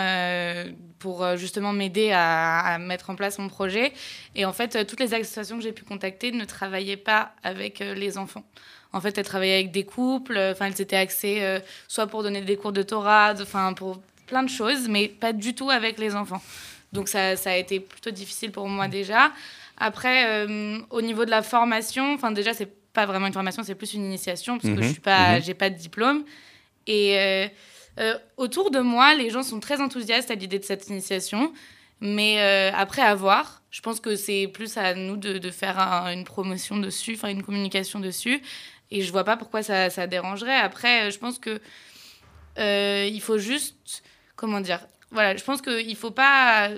pour 0.99 1.25
justement 1.37 1.73
m'aider 1.73 2.11
à, 2.13 2.77
mettre 2.81 3.11
en 3.11 3.15
place 3.15 3.39
mon 3.39 3.49
projet. 3.49 3.93
Et 4.35 4.45
en 4.45 4.53
fait, 4.53 4.85
toutes 4.87 4.99
les 5.01 5.15
associations 5.15 5.57
que 5.59 5.63
j'ai 5.63 5.73
pu 5.73 5.85
contacter 5.85 6.33
ne 6.33 6.45
travaillaient 6.45 6.97
pas 6.97 7.33
avec 7.45 7.79
les 7.79 8.19
enfants. 8.19 8.45
En 8.93 9.01
fait, 9.01 9.17
elles 9.19 9.25
travaillaient 9.27 9.55
avec 9.55 9.71
des 9.71 9.85
couples, 9.85 10.37
euh, 10.37 10.53
enfin 10.53 10.67
elles 10.67 10.81
étaient 10.81 10.97
axées 10.97 11.39
euh, 11.43 11.61
soit 11.89 12.07
pour 12.07 12.23
donner 12.23 12.41
des 12.41 12.57
cours 12.57 12.73
de 12.73 12.83
Torah, 12.83 13.35
enfin 13.41 13.73
pour 13.75 14.01
plein 14.27 14.43
de 14.43 14.49
choses, 14.49 14.89
mais 14.89 15.09
pas 15.09 15.33
du 15.33 15.55
tout 15.55 15.69
avec 15.71 15.99
les 15.99 16.15
enfants. 16.15 16.43
Donc 16.93 17.09
ça, 17.09 17.37
ça 17.37 17.51
a 17.51 17.57
été 17.57 17.81
plutôt 17.81 18.11
difficile 18.11 18.51
pour 18.51 18.67
moi 18.69 18.89
déjà. 18.89 19.31
Après, 19.77 20.27
euh, 20.27 20.79
au 20.91 21.03
niveau 21.03 21.25
de 21.27 21.31
la 21.31 21.43
formation, 21.43 22.15
enfin 22.15 22.31
déjà 22.31 22.55
c'est 22.55 22.73
pas 22.95 23.05
vraiment 23.07 23.27
une 23.27 23.33
formation, 23.33 23.63
c'est 23.63 23.75
plus 23.75 23.93
une 23.95 24.05
initiation 24.05 24.59
parce 24.59 24.73
que 24.73 24.79
Mhm, 24.79 24.83
je 24.83 24.89
suis 24.93 25.01
pas, 25.01 25.37
mhm. 25.37 25.43
j'ai 25.43 25.55
pas 25.55 25.69
de 25.71 25.77
diplôme. 25.77 26.25
Et 26.87 27.19
euh, 27.19 27.47
euh, 28.01 28.15
autour 28.39 28.71
de 28.71 28.81
moi, 28.81 29.15
les 29.15 29.29
gens 29.31 29.43
sont 29.43 29.61
très 29.61 29.81
enthousiastes 29.81 30.31
à 30.31 30.35
l'idée 30.35 30.59
de 30.59 30.65
cette 30.65 30.89
initiation. 30.89 31.53
Mais 32.01 32.41
après, 32.75 33.03
à 33.03 33.15
voir. 33.15 33.61
Je 33.71 33.81
pense 33.83 33.99
que 34.01 34.15
c'est 34.17 34.47
plus 34.47 34.77
à 34.79 34.95
nous 34.95 35.17
de, 35.17 35.37
de 35.39 35.51
faire 35.51 35.79
un- 35.79 36.13
une 36.13 36.25
promotion 36.25 36.77
dessus, 36.79 37.15
enfin 37.17 37.29
une 37.29 37.43
communication 37.43 37.99
dessus. 38.01 38.41
Et 38.91 39.03
je 39.03 39.13
vois 39.13 39.25
pas 39.25 39.37
pourquoi 39.37 39.63
ça, 39.63 39.91
ça 39.91 40.07
dérangerait. 40.07 40.57
Après, 40.57 41.09
euh, 41.09 41.11
je 41.11 41.19
pense 41.19 41.39
que 41.39 41.61
euh, 42.59 43.09
il 43.11 43.21
faut 43.21 43.39
juste, 43.39 44.03
comment 44.37 44.61
dire, 44.61 44.81
voilà, 45.11 45.37
je 45.37 45.45
pense 45.45 45.63
qu'il 45.63 45.97
faut 45.97 46.11
pas 46.11 46.71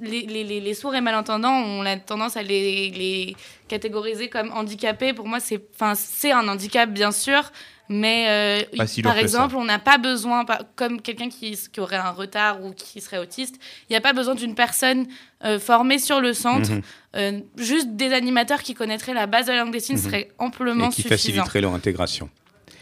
les, 0.00 0.44
les, 0.60 0.74
sourds 0.74 0.94
et 0.94 1.00
malentendants, 1.00 1.54
on 1.54 1.84
a 1.86 1.96
tendance 1.96 2.36
à 2.36 2.42
les, 2.42 2.90
les 2.90 3.36
catégoriser 3.68 4.28
comme 4.28 4.52
handicapés. 4.52 5.12
Pour 5.12 5.26
moi, 5.26 5.38
c'est 5.40 6.32
un 6.32 6.48
handicap, 6.48 6.90
bien 6.90 7.12
sûr, 7.12 7.50
mais 7.88 8.64
euh, 8.74 8.86
si 8.86 9.02
par 9.02 9.16
exemple, 9.18 9.56
on 9.56 9.64
n'a 9.64 9.78
pas 9.78 9.98
besoin, 9.98 10.44
comme 10.74 11.00
quelqu'un 11.00 11.28
qui, 11.28 11.56
qui 11.72 11.80
aurait 11.80 11.96
un 11.96 12.10
retard 12.10 12.64
ou 12.64 12.72
qui 12.72 13.00
serait 13.00 13.18
autiste, 13.18 13.56
il 13.88 13.92
n'y 13.92 13.96
a 13.96 14.00
pas 14.00 14.12
besoin 14.12 14.34
d'une 14.34 14.54
personne 14.54 15.06
euh, 15.44 15.58
formée 15.58 15.98
sur 15.98 16.20
le 16.20 16.32
centre. 16.32 16.70
Mhm. 16.70 16.82
Euh, 17.16 17.40
juste 17.56 17.90
des 17.96 18.12
animateurs 18.12 18.62
qui 18.62 18.74
connaîtraient 18.74 19.14
la 19.14 19.26
base 19.26 19.46
de 19.46 19.52
la 19.52 19.58
langue 19.60 19.72
des 19.72 19.80
signes 19.80 19.96
Mhm. 19.96 20.02
serait 20.02 20.28
amplement 20.38 20.86
et 20.86 20.88
qui 20.90 21.02
suffisant. 21.02 21.16
faciliterait 21.16 21.60
leur 21.62 21.74
intégration. 21.74 22.28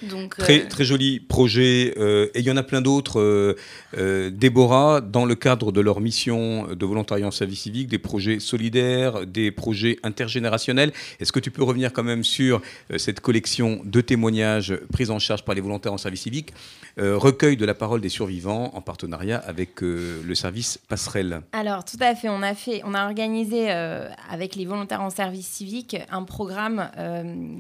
Donc, 0.03 0.37
Très, 0.37 0.65
euh, 0.65 0.69
très 0.69 0.85
joli 0.85 1.21
projet. 1.21 1.95
euh, 1.97 2.27
et 2.35 2.41
il 2.41 2.45
y 2.45 2.51
en 2.51 2.57
a 2.57 2.63
plein 2.63 2.81
d'autres. 2.81 3.21
euh, 3.21 4.31
Déborah, 4.31 5.01
dans 5.01 5.25
le 5.25 5.35
cadre 5.35 5.73
de 5.73 5.81
leur 5.81 6.01
mission 6.01 6.67
de 6.75 6.87
volontariat 6.87 7.27
en 7.27 7.31
service 7.31 7.61
civique, 7.61 7.89
des 7.89 7.99
projets 7.99 8.41
solidaires, 8.41 9.27
des 9.27 9.51
projets 9.51 9.99
intergénérationnels. 10.03 10.93
Est-ce 11.21 11.33
que 11.33 11.41
tu 11.41 11.51
peux 11.51 11.63
revenir 11.63 11.93
quand 11.93 12.03
même 12.03 12.25
sur 12.25 12.61
cette 12.97 13.21
collection 13.21 13.81
de 13.85 14.01
témoignages 14.01 14.77
pris 14.93 15.11
en 15.11 15.19
charge 15.19 15.45
par 15.45 15.55
les 15.55 15.61
volontaires 15.61 15.93
en 15.93 15.99
service 15.99 16.23
civique, 16.23 16.53
euh, 16.97 17.19
recueil 17.19 17.57
de 17.57 17.67
la 17.67 17.75
parole 17.75 18.01
des 18.01 18.09
survivants 18.09 18.71
en 18.73 18.81
partenariat 18.81 19.39
avec 19.39 19.83
euh, 19.83 20.23
le 20.25 20.35
service 20.37 20.79
Passerelle 20.79 21.41
Alors, 21.53 21.85
tout 21.85 21.97
à 21.99 22.15
fait. 22.15 22.29
On 22.29 22.41
a, 22.41 22.55
fait, 22.55 22.83
on 22.85 22.95
a 22.95 23.05
organisé 23.05 23.67
euh, 23.73 24.09
avec 24.31 24.55
les 24.55 24.65
volontaires 24.65 25.03
en 25.03 25.11
service 25.11 25.49
civique 25.49 25.97
un 26.13 26.23
programme 26.23 26.89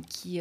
qui, 0.09 0.41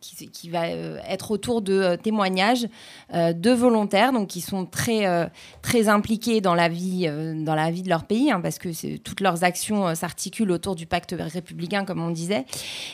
qui, 0.00 0.50
va 0.50 0.68
être 0.68 1.30
autour 1.30 1.62
de 1.62 1.96
témoignages 2.02 2.66
de 3.12 3.50
volontaires 3.50 4.12
donc, 4.12 4.28
qui 4.28 4.40
sont 4.40 4.66
très, 4.66 5.30
très 5.62 5.88
impliqués 5.88 6.40
dans 6.40 6.54
la, 6.54 6.68
vie, 6.68 7.08
dans 7.44 7.54
la 7.54 7.70
vie 7.70 7.82
de 7.82 7.88
leur 7.88 8.04
pays, 8.04 8.30
hein, 8.30 8.40
parce 8.40 8.58
que 8.58 8.96
toutes 8.98 9.20
leurs 9.20 9.44
actions 9.44 9.94
s'articulent 9.94 10.50
autour 10.50 10.74
du 10.74 10.86
pacte 10.86 11.14
républicain, 11.18 11.84
comme 11.84 12.02
on 12.02 12.10
disait. 12.10 12.44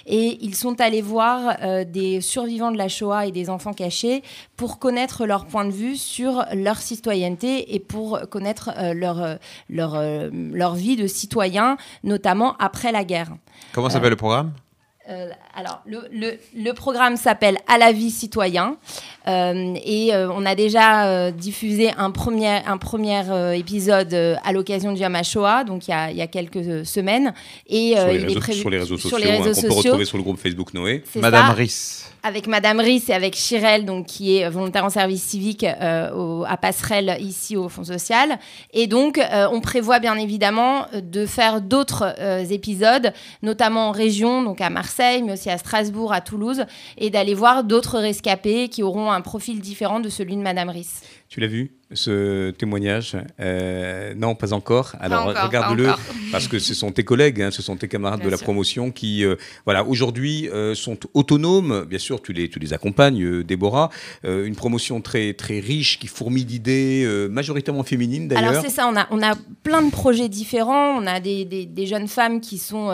Et 0.07 0.39
ils 0.43 0.55
sont 0.55 0.81
allés 0.81 1.03
voir 1.03 1.57
des 1.87 2.21
survivants 2.21 2.73
de 2.73 2.79
la 2.79 2.89
Shoah 2.89 3.27
et 3.27 3.33
des 3.33 3.51
enfants 3.51 3.73
cachés 3.73 4.23
pour 4.57 4.79
connaître 4.79 5.22
leur 5.25 5.47
point 5.47 5.65
de 5.65 5.71
vue 5.73 5.97
sur 5.97 6.45
leur 6.55 6.77
citoyenneté 6.79 7.75
et 7.75 7.79
pour 7.81 8.21
connaître 8.31 8.71
euh, 8.79 8.95
leur, 8.95 9.23
euh, 9.23 9.35
leur, 9.71 9.95
euh, 9.95 10.29
leur 10.33 10.75
vie 10.75 10.97
de 10.97 11.07
citoyen, 11.07 11.77
notamment 12.05 12.57
après 12.59 12.93
la 12.93 13.05
guerre. 13.05 13.29
Comment 13.73 13.91
s'appelle 13.91 14.11
le 14.11 14.17
programme? 14.17 14.53
Euh, 15.11 15.31
alors, 15.57 15.83
le, 15.85 16.05
le- 16.13 16.39
le 16.55 16.73
programme 16.75 17.17
s'appelle 17.17 17.59
À 17.67 17.77
la 17.77 17.91
vie 17.93 18.11
citoyen 18.13 18.77
Euh, 19.29 19.75
et 19.85 20.13
euh, 20.13 20.29
on 20.33 20.45
a 20.45 20.57
déjà 20.57 21.07
euh, 21.07 21.31
diffusé 21.31 21.93
un 21.97 22.11
premier, 22.11 22.61
un 22.67 22.77
premier 22.77 23.23
euh, 23.31 23.53
épisode 23.53 24.13
euh, 24.15 24.35
à 24.45 24.53
l'occasion 24.53 24.93
du 24.93 25.01
Yom 25.01 25.15
HaShoah, 25.15 25.63
donc 25.63 25.87
il 25.87 25.93
y 25.93 25.95
a, 25.95 26.11
il 26.11 26.17
y 26.17 26.21
a 26.23 26.27
quelques 26.27 26.85
semaines. 26.85 27.33
Et 27.69 27.95
sur, 27.97 28.07
les 28.09 28.15
il 28.17 28.23
est 28.23 28.27
réseaux, 28.27 28.41
prévu 28.41 28.59
sur 28.61 28.71
les 28.71 28.79
réseaux 28.79 28.97
sur 28.99 29.11
sociaux, 29.11 29.19
les 29.19 29.31
hein, 29.31 29.43
réseaux 29.43 29.55
qu'on 29.55 29.61
peut 29.63 29.69
sociaux. 29.75 29.83
retrouver 29.91 30.05
sur 30.07 30.17
le 30.17 30.23
groupe 30.25 30.39
Facebook 30.41 30.75
Noé. 30.75 31.05
Madame 31.17 31.47
ça 31.47 31.53
Riss. 31.53 32.12
Avec 32.23 32.47
Madame 32.47 32.81
Riss 32.81 33.09
et 33.09 33.15
avec 33.15 33.35
Chirel, 33.35 33.85
donc 33.85 34.07
qui 34.07 34.37
est 34.37 34.49
volontaire 34.49 34.85
en 34.85 34.91
service 34.91 35.23
civique 35.23 35.65
euh, 35.65 36.43
à 36.45 36.57
Passerelle 36.57 37.17
ici 37.21 37.57
au 37.57 37.69
Fonds 37.69 37.85
social. 37.85 38.39
Et 38.73 38.87
donc, 38.87 39.19
euh, 39.19 39.49
on 39.51 39.61
prévoit 39.61 39.99
bien 39.99 40.17
évidemment 40.17 40.87
euh, 40.95 41.01
de 41.01 41.27
faire 41.27 41.61
d'autres 41.61 42.15
euh, 42.19 42.45
épisodes, 42.45 43.13
notamment 43.43 43.89
en 43.89 43.93
région, 43.93 44.43
donc 44.43 44.61
à 44.61 44.71
Marseille, 44.71 45.23
mais 45.23 45.33
aussi 45.33 45.51
à 45.51 45.59
Strasbourg, 45.59 46.13
à 46.13 46.21
Toulouse, 46.21 46.65
et 46.99 47.11
d'aller 47.11 47.35
voir 47.35 47.65
d'autres 47.65 47.99
rescapés 47.99 48.69
qui 48.69 48.83
auront 48.83 49.11
un 49.11 49.21
profil 49.21 49.61
différent 49.61 50.01
de 50.01 50.09
celui 50.09 50.37
de 50.37 50.43
Madame 50.43 50.69
Riss. 50.69 51.03
Tu 51.29 51.41
l'as 51.41 51.47
vu, 51.47 51.73
ce 51.95 52.51
témoignage 52.51 53.17
Euh, 53.41 54.15
Non, 54.17 54.35
pas 54.35 54.53
encore. 54.53 54.93
Alors 55.01 55.27
regarde-le, 55.27 55.89
parce 56.31 56.49
que 56.49 56.59
ce 56.59 56.75
sont 56.75 56.91
tes 56.93 57.05
collègues, 57.05 57.41
hein, 57.43 57.51
ce 57.51 57.63
sont 57.63 57.77
tes 57.77 57.89
camarades 57.89 58.21
Bien 58.21 58.27
de 58.27 58.31
la 58.31 58.37
sûr. 58.37 58.45
promotion 58.45 58.91
qui, 58.91 59.25
euh, 59.25 59.37
voilà, 59.65 59.85
aujourd'hui 59.85 60.49
euh, 60.49 60.75
sont 60.75 60.99
autonomes. 61.15 61.85
Bien 61.89 61.99
sûr, 61.99 62.21
tu 62.23 62.33
les, 62.33 62.49
tu 62.49 62.59
les 62.59 62.73
accompagnes, 62.73 63.43
Déborah. 63.43 63.91
Une 64.25 64.55
promotion 64.57 65.01
très, 65.01 65.35
très 65.35 65.61
riche 65.61 65.99
qui 65.99 66.07
fourmille 66.07 66.45
d'idées, 66.45 67.07
majoritairement 67.31 67.83
féminines 67.83 68.31
Alors 68.33 68.53
d'ailleurs. 68.53 68.63
c'est 68.65 68.71
ça, 68.71 68.89
on 68.93 68.97
a, 68.97 69.07
on 69.11 69.23
a 69.23 69.35
plein 69.63 69.83
de 69.83 69.91
projets 69.91 70.29
différents. 70.29 70.97
On 71.01 71.07
a 71.07 71.21
des, 71.21 71.45
des- 71.45 71.67
des 71.67 71.87
jeunes 71.87 72.09
femmes 72.09 72.41
qui, 72.41 72.59
sont, 72.59 72.91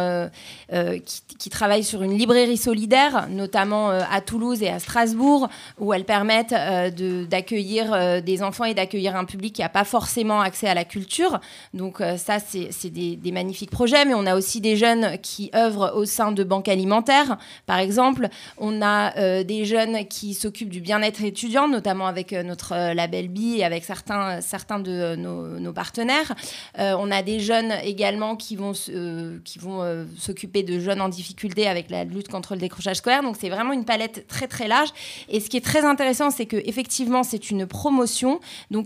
qui, 0.70 1.22
qui 1.38 1.50
travaillent 1.50 1.84
sur 1.84 2.02
une 2.02 2.16
librairie 2.16 2.56
solidaire, 2.56 3.28
notamment 3.30 3.90
à 3.90 4.20
Toulouse 4.20 4.62
et 4.62 4.68
à 4.68 4.78
Strasbourg, 4.78 5.48
où 5.78 5.92
elles 5.92 6.04
permettent 6.04 6.54
de- 6.96 7.24
d'accueillir 7.24 8.22
des 8.22 8.42
enfants 8.42 8.64
et 8.64 8.74
d'accueillir 8.74 8.87
un 8.94 9.24
public 9.24 9.54
qui 9.54 9.62
n'a 9.62 9.68
pas 9.68 9.84
forcément 9.84 10.40
accès 10.40 10.68
à 10.68 10.74
la 10.74 10.84
culture. 10.84 11.40
Donc 11.74 12.00
euh, 12.00 12.16
ça, 12.16 12.38
c'est 12.40 12.90
des, 12.90 13.32
magnifiques 13.32 13.70
projets, 13.70 14.04
mais 14.04 14.14
on 14.14 14.26
a 14.26 14.34
aussi 14.34 14.60
des 14.60 14.76
jeunes 14.76 15.18
qui 15.22 15.50
œuvrent 15.54 15.92
au 15.94 16.04
sein 16.04 16.32
de 16.32 16.42
banques 16.44 16.68
alimentaires, 16.68 17.38
par 17.66 17.78
exemple. 17.78 18.28
On 18.56 18.82
a 18.82 19.16
euh, 19.18 19.44
des 19.44 19.64
jeunes 19.64 20.06
qui 20.06 20.34
s'occupent 20.34 20.70
du 20.70 20.80
bien-être 20.80 21.22
étudiant, 21.22 21.68
notamment 21.68 22.06
avec 22.06 22.32
euh, 22.32 22.42
notre 22.42 22.94
label 22.94 23.28
BI 23.28 23.58
et 23.58 23.64
avec 23.64 23.84
certains, 23.84 24.40
certains 24.40 24.78
de 24.78 25.16
nos, 25.16 25.72
partenaires. 25.72 26.34
On 26.78 27.10
a 27.10 27.22
des 27.22 27.40
jeunes 27.40 27.72
également 27.84 28.34
qui 28.36 28.56
vont, 28.56 28.72
qui 28.72 29.58
vont 29.58 30.06
s'occuper 30.16 30.62
de 30.62 30.80
jeunes 30.80 31.00
en 31.00 31.08
difficulté 31.08 31.68
avec 31.68 31.90
la 31.90 32.04
lutte 32.04 32.28
contre 32.28 32.54
le 32.54 32.60
décrochage 32.60 32.96
scolaire. 32.96 33.22
Donc 33.22 33.36
c'est 33.38 33.50
vraiment 33.50 33.72
une 33.72 33.84
palette 33.84 34.26
très 34.26 34.48
très 34.48 34.66
large. 34.66 34.88
Et 35.28 35.40
ce 35.40 35.50
qui 35.50 35.56
est 35.56 35.64
très 35.64 35.84
intéressant, 35.84 36.30
c'est 36.30 36.46
que 36.46 36.56
effectivement 36.56 37.22
c'est 37.22 37.50
une 37.50 37.66
promotion. 37.66 38.40
Donc 38.70 38.77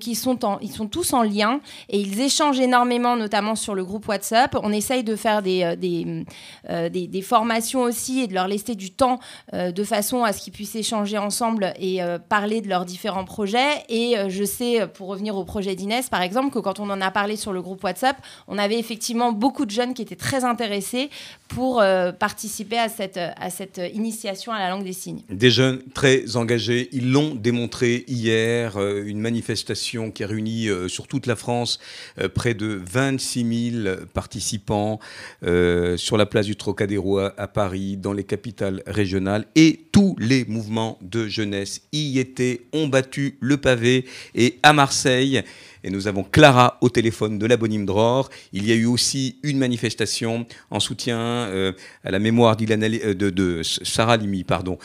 en, 0.42 0.58
ils 0.60 0.70
sont 0.70 0.86
tous 0.86 1.12
en 1.12 1.22
lien 1.22 1.60
et 1.88 1.98
ils 1.98 2.20
échangent 2.20 2.60
énormément, 2.60 3.16
notamment 3.16 3.54
sur 3.54 3.74
le 3.74 3.84
groupe 3.84 4.08
WhatsApp. 4.08 4.56
On 4.62 4.72
essaye 4.72 5.04
de 5.04 5.16
faire 5.16 5.42
des, 5.42 5.62
euh, 5.64 6.24
euh, 6.70 7.22
formations 7.22 7.82
aussi 7.82 8.20
et 8.20 8.26
de 8.26 8.34
leur 8.34 8.48
laisser 8.48 8.74
du 8.74 8.90
temps 8.90 9.20
euh, 9.54 9.70
de 9.70 9.84
façon 9.84 10.24
à 10.24 10.32
ce 10.32 10.42
qu'ils 10.42 10.52
puissent 10.52 10.74
échanger 10.74 11.18
ensemble 11.18 11.72
et 11.78 12.00
parler 12.28 12.60
de 12.60 12.68
leurs 12.68 12.84
différents 12.84 13.24
projets. 13.24 13.84
Et 13.88 14.14
je 14.28 14.44
sais, 14.44 14.86
pour 14.86 15.08
revenir 15.08 15.36
au 15.36 15.44
projet 15.44 15.74
d'Inès, 15.74 16.08
par 16.08 16.22
exemple, 16.22 16.52
que 16.52 16.58
quand 16.58 16.80
on 16.80 16.90
en 16.90 17.00
a 17.00 17.10
parlé 17.10 17.36
sur 17.36 17.52
le 17.52 17.62
groupe 17.62 17.82
WhatsApp, 17.84 18.16
on 18.48 18.58
avait 18.58 18.78
effectivement 18.78 19.32
beaucoup 19.32 19.66
de 19.66 19.70
jeunes 19.70 19.94
qui 19.94 20.02
étaient 20.02 20.16
très 20.16 20.44
intéressés 20.44 21.10
pour 21.48 21.82
participer 22.18 22.78
à 22.78 22.88
cette, 22.88 23.80
initiation 23.94 24.52
à 24.52 24.58
la 24.58 24.70
langue 24.70 24.84
des 24.84 24.92
signes. 24.92 25.22
Des 25.28 25.50
jeunes 25.50 25.82
très 25.94 26.36
engagés, 26.36 26.88
ils 26.92 27.12
l'ont 27.12 27.34
démontré 27.34 28.04
hier, 28.08 28.78
une 28.80 29.20
manifestation 29.20 29.81
qui 29.82 30.22
a 30.22 30.26
réuni 30.28 30.68
euh, 30.68 30.86
sur 30.86 31.08
toute 31.08 31.26
la 31.26 31.34
France 31.34 31.80
euh, 32.20 32.28
près 32.28 32.54
de 32.54 32.80
26 32.88 33.72
000 33.82 33.96
participants 34.14 35.00
euh, 35.42 35.96
sur 35.96 36.16
la 36.16 36.24
place 36.24 36.46
du 36.46 36.54
Trocadéro 36.54 37.18
à, 37.18 37.48
Paris, 37.48 37.96
dans 37.96 38.12
les 38.12 38.22
capitales 38.22 38.82
régionales, 38.86 39.44
et 39.56 39.80
tous 39.90 40.14
les 40.20 40.44
mouvements 40.44 40.98
de 41.02 41.26
jeunesse 41.26 41.82
y 41.92 42.20
étaient, 42.20 42.62
ont 42.72 42.86
battu 42.86 43.38
le 43.40 43.56
pavé, 43.56 44.04
et 44.36 44.58
à 44.62 44.72
Marseille, 44.72 45.42
et 45.84 45.90
nous 45.90 46.06
avons 46.06 46.22
Clara 46.22 46.78
au 46.80 46.88
téléphone 46.88 47.40
de 47.40 47.46
la 47.46 47.56
Bonime 47.56 47.84
Dror. 47.84 48.30
Il 48.52 48.64
y 48.68 48.70
a 48.70 48.76
eu 48.76 48.86
aussi 48.86 49.38
une 49.42 49.58
manifestation 49.58 50.46
en 50.70 50.78
soutien 50.78 51.74
à 52.04 52.10
la 52.10 52.18
mémoire 52.20 52.56
de, 52.56 53.62
Sarah 53.64 54.16
Limi. 54.16 54.44
Pardon. 54.44 54.78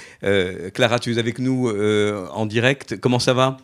Clara, 0.73 0.97
tu 0.97 1.13
es 1.13 1.19
avec 1.19 1.37
nous 1.37 1.69
en 1.69 2.47
direct. 2.47 2.99
Comment 2.99 3.19
ça 3.19 3.33
va? 3.33 3.57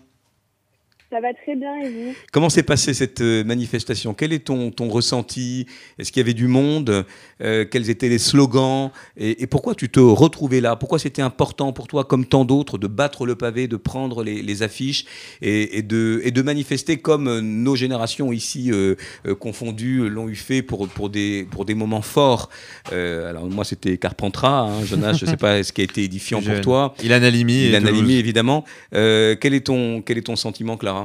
Ça 1.14 1.22
va 1.22 1.32
très 1.32 1.56
bien 1.56 1.76
et 1.80 1.90
vous? 1.90 2.16
Comment 2.32 2.50
s'est 2.50 2.64
passée 2.64 2.96
cette 2.96 3.22
euh, 3.22 3.44
manifestation? 3.44 4.16
Quel 4.16 4.34
est 4.34 4.46
ton, 4.46 4.72
ton 4.72 4.90
ressenti? 4.90 5.68
Est-ce 6.00 6.12
qu'il 6.12 6.22
y 6.22 6.26
avait 6.26 6.34
du 6.34 6.48
monde? 6.48 7.06
Euh, 7.40 7.66
Quels 7.70 7.92
étaient 7.92 8.10
les 8.10 8.18
slogans? 8.18 8.90
Et, 9.16 9.44
et 9.44 9.46
pourquoi 9.46 9.76
tu 9.76 9.90
te 9.90 10.00
retrouvais 10.00 10.60
là? 10.60 10.76
Pourquoi 10.76 10.98
c'était 10.98 11.22
important 11.22 11.72
pour 11.72 11.88
toi, 11.88 12.04
comme 12.04 12.26
tant 12.26 12.46
d'autres, 12.46 12.80
de 12.80 12.88
battre 12.88 13.28
le 13.28 13.36
pavé, 13.36 13.68
de 13.68 13.76
prendre 13.76 14.24
les, 14.24 14.42
les 14.42 14.64
affiches 14.64 15.06
et, 15.44 15.78
et 15.78 15.84
de, 15.84 16.20
et 16.24 16.32
de 16.32 16.42
manifester 16.42 16.98
comme 16.98 17.28
euh, 17.28 17.42
nos 17.42 17.76
générations 17.76 18.32
ici 18.32 18.72
euh, 18.72 18.96
euh, 19.28 19.36
confondues 19.36 20.10
l'ont 20.10 20.28
eu 20.28 20.36
fait 20.36 20.64
pour, 20.64 20.88
pour, 20.88 21.12
des, 21.12 21.46
pour 21.52 21.66
des 21.66 21.76
moments 21.76 22.02
forts? 22.02 22.50
Euh, 22.92 23.30
Alors 23.30 23.46
moi, 23.46 23.66
c'était 23.66 24.00
Carpentras, 24.00 24.62
hein, 24.62 24.84
Jonas, 24.84 25.14
je 25.14 25.26
ne 25.26 25.30
sais 25.30 25.38
pas 25.38 25.62
ce 25.62 25.72
qui 25.72 25.82
a 25.82 25.84
été 25.84 26.02
édifiant 26.02 26.42
pour 26.42 26.60
toi? 26.62 26.96
Ilan 27.04 27.22
Halimi 27.22 27.68
Ilan. 27.68 27.86
Halimi, 27.86 28.16
évidemment. 28.16 28.66
Euh, 28.96 29.36
quel, 29.40 29.54
est 29.54 29.68
ton, 29.68 30.02
quel 30.02 30.18
est 30.18 30.24
ton 30.24 30.36
sentiment, 30.36 30.76
Clara? 30.76 31.03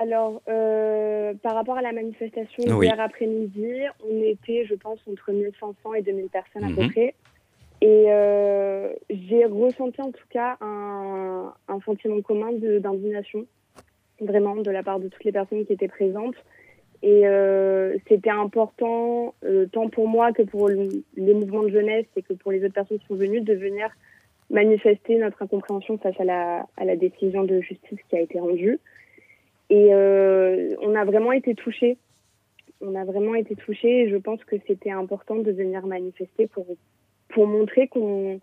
Alors, 0.00 0.42
euh, 0.48 1.32
par 1.42 1.54
rapport 1.54 1.76
à 1.78 1.82
la 1.82 1.92
manifestation 1.92 2.64
Oui. 2.66 2.86
hier 2.86 3.00
après-midi, 3.00 3.72
on 4.08 4.22
était, 4.22 4.64
je 4.66 4.74
pense, 4.74 4.98
entre 5.10 5.32
1500 5.32 5.94
et 5.94 6.02
2000 6.02 6.28
personnes 6.28 6.64
à 6.64 6.68
Mhm. 6.68 6.74
peu 6.74 6.86
près. 6.88 7.14
Et 7.80 8.04
euh, 8.08 8.92
j'ai 9.10 9.44
ressenti 9.46 10.00
en 10.00 10.10
tout 10.10 10.26
cas 10.30 10.56
un, 10.60 11.52
un 11.68 11.80
sentiment 11.80 12.20
commun 12.20 12.52
d'indignation, 12.52 13.46
vraiment, 14.20 14.56
de 14.56 14.70
la 14.70 14.82
part 14.82 15.00
de 15.00 15.08
toutes 15.08 15.24
les 15.24 15.32
personnes 15.32 15.64
qui 15.66 15.72
étaient 15.72 15.88
présentes. 15.88 16.36
Et 17.02 17.26
euh, 17.26 17.96
c'était 18.08 18.30
important, 18.30 19.34
tant 19.72 19.88
pour 19.90 20.08
moi 20.08 20.32
que 20.32 20.42
pour 20.42 20.68
le- 20.68 21.04
les 21.16 21.34
mouvements 21.34 21.62
de 21.62 21.68
jeunesse 21.70 22.06
et 22.16 22.22
que 22.22 22.32
pour 22.32 22.52
les 22.52 22.64
autres 22.64 22.74
personnes 22.74 22.98
qui 22.98 23.06
sont 23.06 23.14
venues, 23.14 23.40
de 23.42 23.54
venir 23.54 23.88
manifester 24.50 25.16
notre 25.18 25.42
incompréhension 25.42 25.98
face 25.98 26.18
à 26.20 26.24
la, 26.24 26.66
à 26.76 26.84
la 26.84 26.96
décision 26.96 27.44
de 27.44 27.60
justice 27.60 27.98
qui 28.08 28.16
a 28.16 28.20
été 28.20 28.38
rendue. 28.40 28.78
Et 29.70 29.88
euh, 29.92 30.76
on 30.80 30.94
a 30.94 31.04
vraiment 31.04 31.32
été 31.32 31.54
touchés. 31.54 31.98
On 32.80 32.94
a 32.94 33.04
vraiment 33.04 33.34
été 33.34 33.56
touchés 33.56 34.02
et 34.02 34.08
je 34.10 34.16
pense 34.16 34.42
que 34.44 34.56
c'était 34.66 34.90
important 34.90 35.36
de 35.36 35.50
venir 35.50 35.86
manifester 35.86 36.46
pour, 36.46 36.66
pour 37.28 37.46
montrer 37.46 37.88
qu'on 37.88 38.40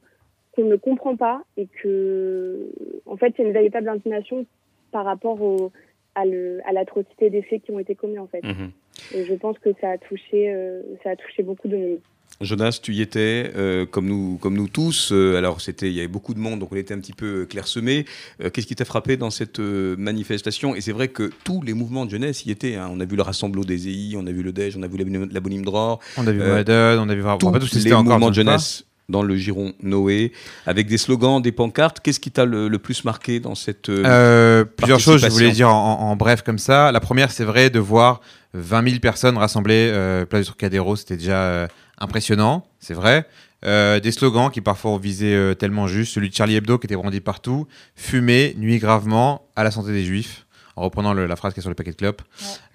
qu'on 0.55 0.65
ne 0.65 0.75
comprend 0.75 1.15
pas 1.15 1.41
et 1.57 1.65
que, 1.81 2.69
en 3.07 3.17
fait, 3.17 3.33
c'est 3.35 3.41
une 3.41 3.53
véritable 3.53 3.89
indignation 3.89 4.45
par 4.91 5.03
rapport 5.03 5.41
au, 5.41 5.71
à 6.13 6.25
le- 6.25 6.59
à 6.65 6.73
l'atrocité 6.73 7.31
des 7.31 7.41
faits 7.41 7.63
qui 7.63 7.71
ont 7.71 7.79
été 7.79 7.95
commis, 7.95 8.19
en 8.19 8.27
fait. 8.27 8.43
Mhm. 8.43 8.69
Et 9.15 9.25
je 9.25 9.33
pense 9.33 9.57
que 9.57 9.69
ça 9.81 9.89
a 9.89 9.97
touché, 9.97 10.53
euh, 10.53 10.83
ça 11.01 11.09
a 11.11 11.15
touché 11.15 11.41
beaucoup 11.41 11.67
de 11.67 11.75
monde. 11.77 11.99
Jonas, 12.41 12.79
tu 12.81 12.93
y 12.93 13.01
étais, 13.01 13.51
euh, 13.55 13.85
comme, 13.85 14.05
nous, 14.07 14.37
comme 14.41 14.55
nous 14.55 14.67
tous. 14.67 15.11
Euh, 15.13 15.37
alors, 15.37 15.61
c'était, 15.61 15.87
il 15.87 15.93
y 15.93 15.99
avait 15.99 16.07
beaucoup 16.09 16.33
de 16.33 16.39
monde, 16.39 16.59
donc 16.59 16.69
on 16.71 16.75
était 16.75 16.93
un 16.93 16.99
petit 16.99 17.13
peu 17.13 17.45
clairsemés. 17.45 18.05
Euh, 18.41 18.49
qu'est-ce 18.49 18.67
qui 18.67 18.75
t'a 18.75 18.83
frappé 18.85 19.15
dans 19.17 19.29
cette 19.29 19.59
manifestation? 19.59 20.75
Et 20.75 20.81
c'est 20.81 20.91
vrai 20.91 21.07
que 21.07 21.29
tous 21.43 21.61
les 21.61 21.73
mouvements 21.73 22.05
de 22.05 22.11
jeunesse 22.11 22.45
y 22.45 22.51
étaient. 22.51 22.75
hein. 22.75 22.89
On 22.91 22.99
a 22.99 23.05
vu 23.05 23.15
le 23.15 23.21
Rassemblement 23.21 23.63
des 23.65 23.87
EI, 23.87 24.15
on 24.17 24.27
a 24.27 24.31
vu 24.31 24.43
le 24.43 24.51
DEJ, 24.51 24.77
on 24.77 24.83
a 24.83 24.87
vu 24.87 24.97
la, 24.97 25.25
la 25.31 25.39
Bonime 25.39 25.63
Dror, 25.63 25.99
On 26.17 26.27
a 26.27 26.31
vu 26.31 26.39
Moadon, 26.39 27.01
on 27.05 27.09
a 27.09 27.15
vu 27.15 27.21
tous 27.39 27.51
pas 27.51 27.59
tous 27.59 27.75
les 27.75 27.93
encore, 27.93 28.03
mouvements 28.13 28.29
de 28.29 28.35
jeunesse 28.35 28.85
dans 29.09 29.21
le 29.21 29.35
giron 29.35 29.73
Noé, 29.81 30.31
avec 30.65 30.87
des 30.87 30.97
slogans, 30.97 31.41
des 31.41 31.51
pancartes. 31.51 31.99
Qu'est-ce 32.01 32.19
qui 32.19 32.31
t'a 32.31 32.45
le, 32.45 32.67
le 32.67 32.79
plus 32.79 33.03
marqué 33.03 33.39
dans 33.39 33.53
cette... 33.55 33.89
euh, 33.89 34.65
plusieurs 34.65 34.99
choses, 34.99 35.21
je 35.21 35.27
voulais 35.29 35.51
dire 35.51 35.69
en, 35.69 35.99
en- 35.99 36.11
en 36.11 36.15
bref 36.15 36.41
comme 36.41 36.57
ça. 36.59 36.91
La 36.91 36.99
première, 36.99 37.29
c'est 37.31 37.43
vrai 37.43 37.69
de 37.69 37.79
voir 37.79 38.21
20 38.53 38.83
000 38.87 38.99
personnes 38.99 39.37
rassemblées 39.37 39.89
euh, 39.91 40.25
place 40.25 40.41
du 40.41 40.47
Trocadéro, 40.47 40.95
c'était 40.95 41.17
déjà 41.17 41.43
euh, 41.43 41.67
impressionnant, 41.99 42.65
c'est 42.79 42.93
vrai. 42.93 43.27
Euh, 43.65 43.99
des 44.01 44.11
slogans 44.11 44.51
qui 44.51 44.59
parfois 44.59 44.91
ont 44.91 44.97
visé 44.97 45.33
euh, 45.33 45.53
tellement 45.53 45.87
juste, 45.87 46.13
celui 46.13 46.29
de 46.29 46.35
Charlie 46.35 46.55
Hebdo 46.55 46.77
qui 46.77 46.87
était 46.87 46.95
brandi 46.97 47.21
partout, 47.21 47.65
fumer 47.95 48.55
nuit 48.57 48.77
gravement 48.79 49.47
à 49.55 49.63
la 49.63 49.71
santé 49.71 49.91
des 49.93 50.03
juifs, 50.03 50.45
en 50.75 50.81
reprenant 50.81 51.13
le- 51.13 51.27
la 51.27 51.35
phrase 51.37 51.53
qui 51.53 51.59
est 51.59 51.61
sur 51.61 51.69
le 51.69 51.75
paquet 51.75 51.91
de 51.91 51.95
clopes. 51.95 52.21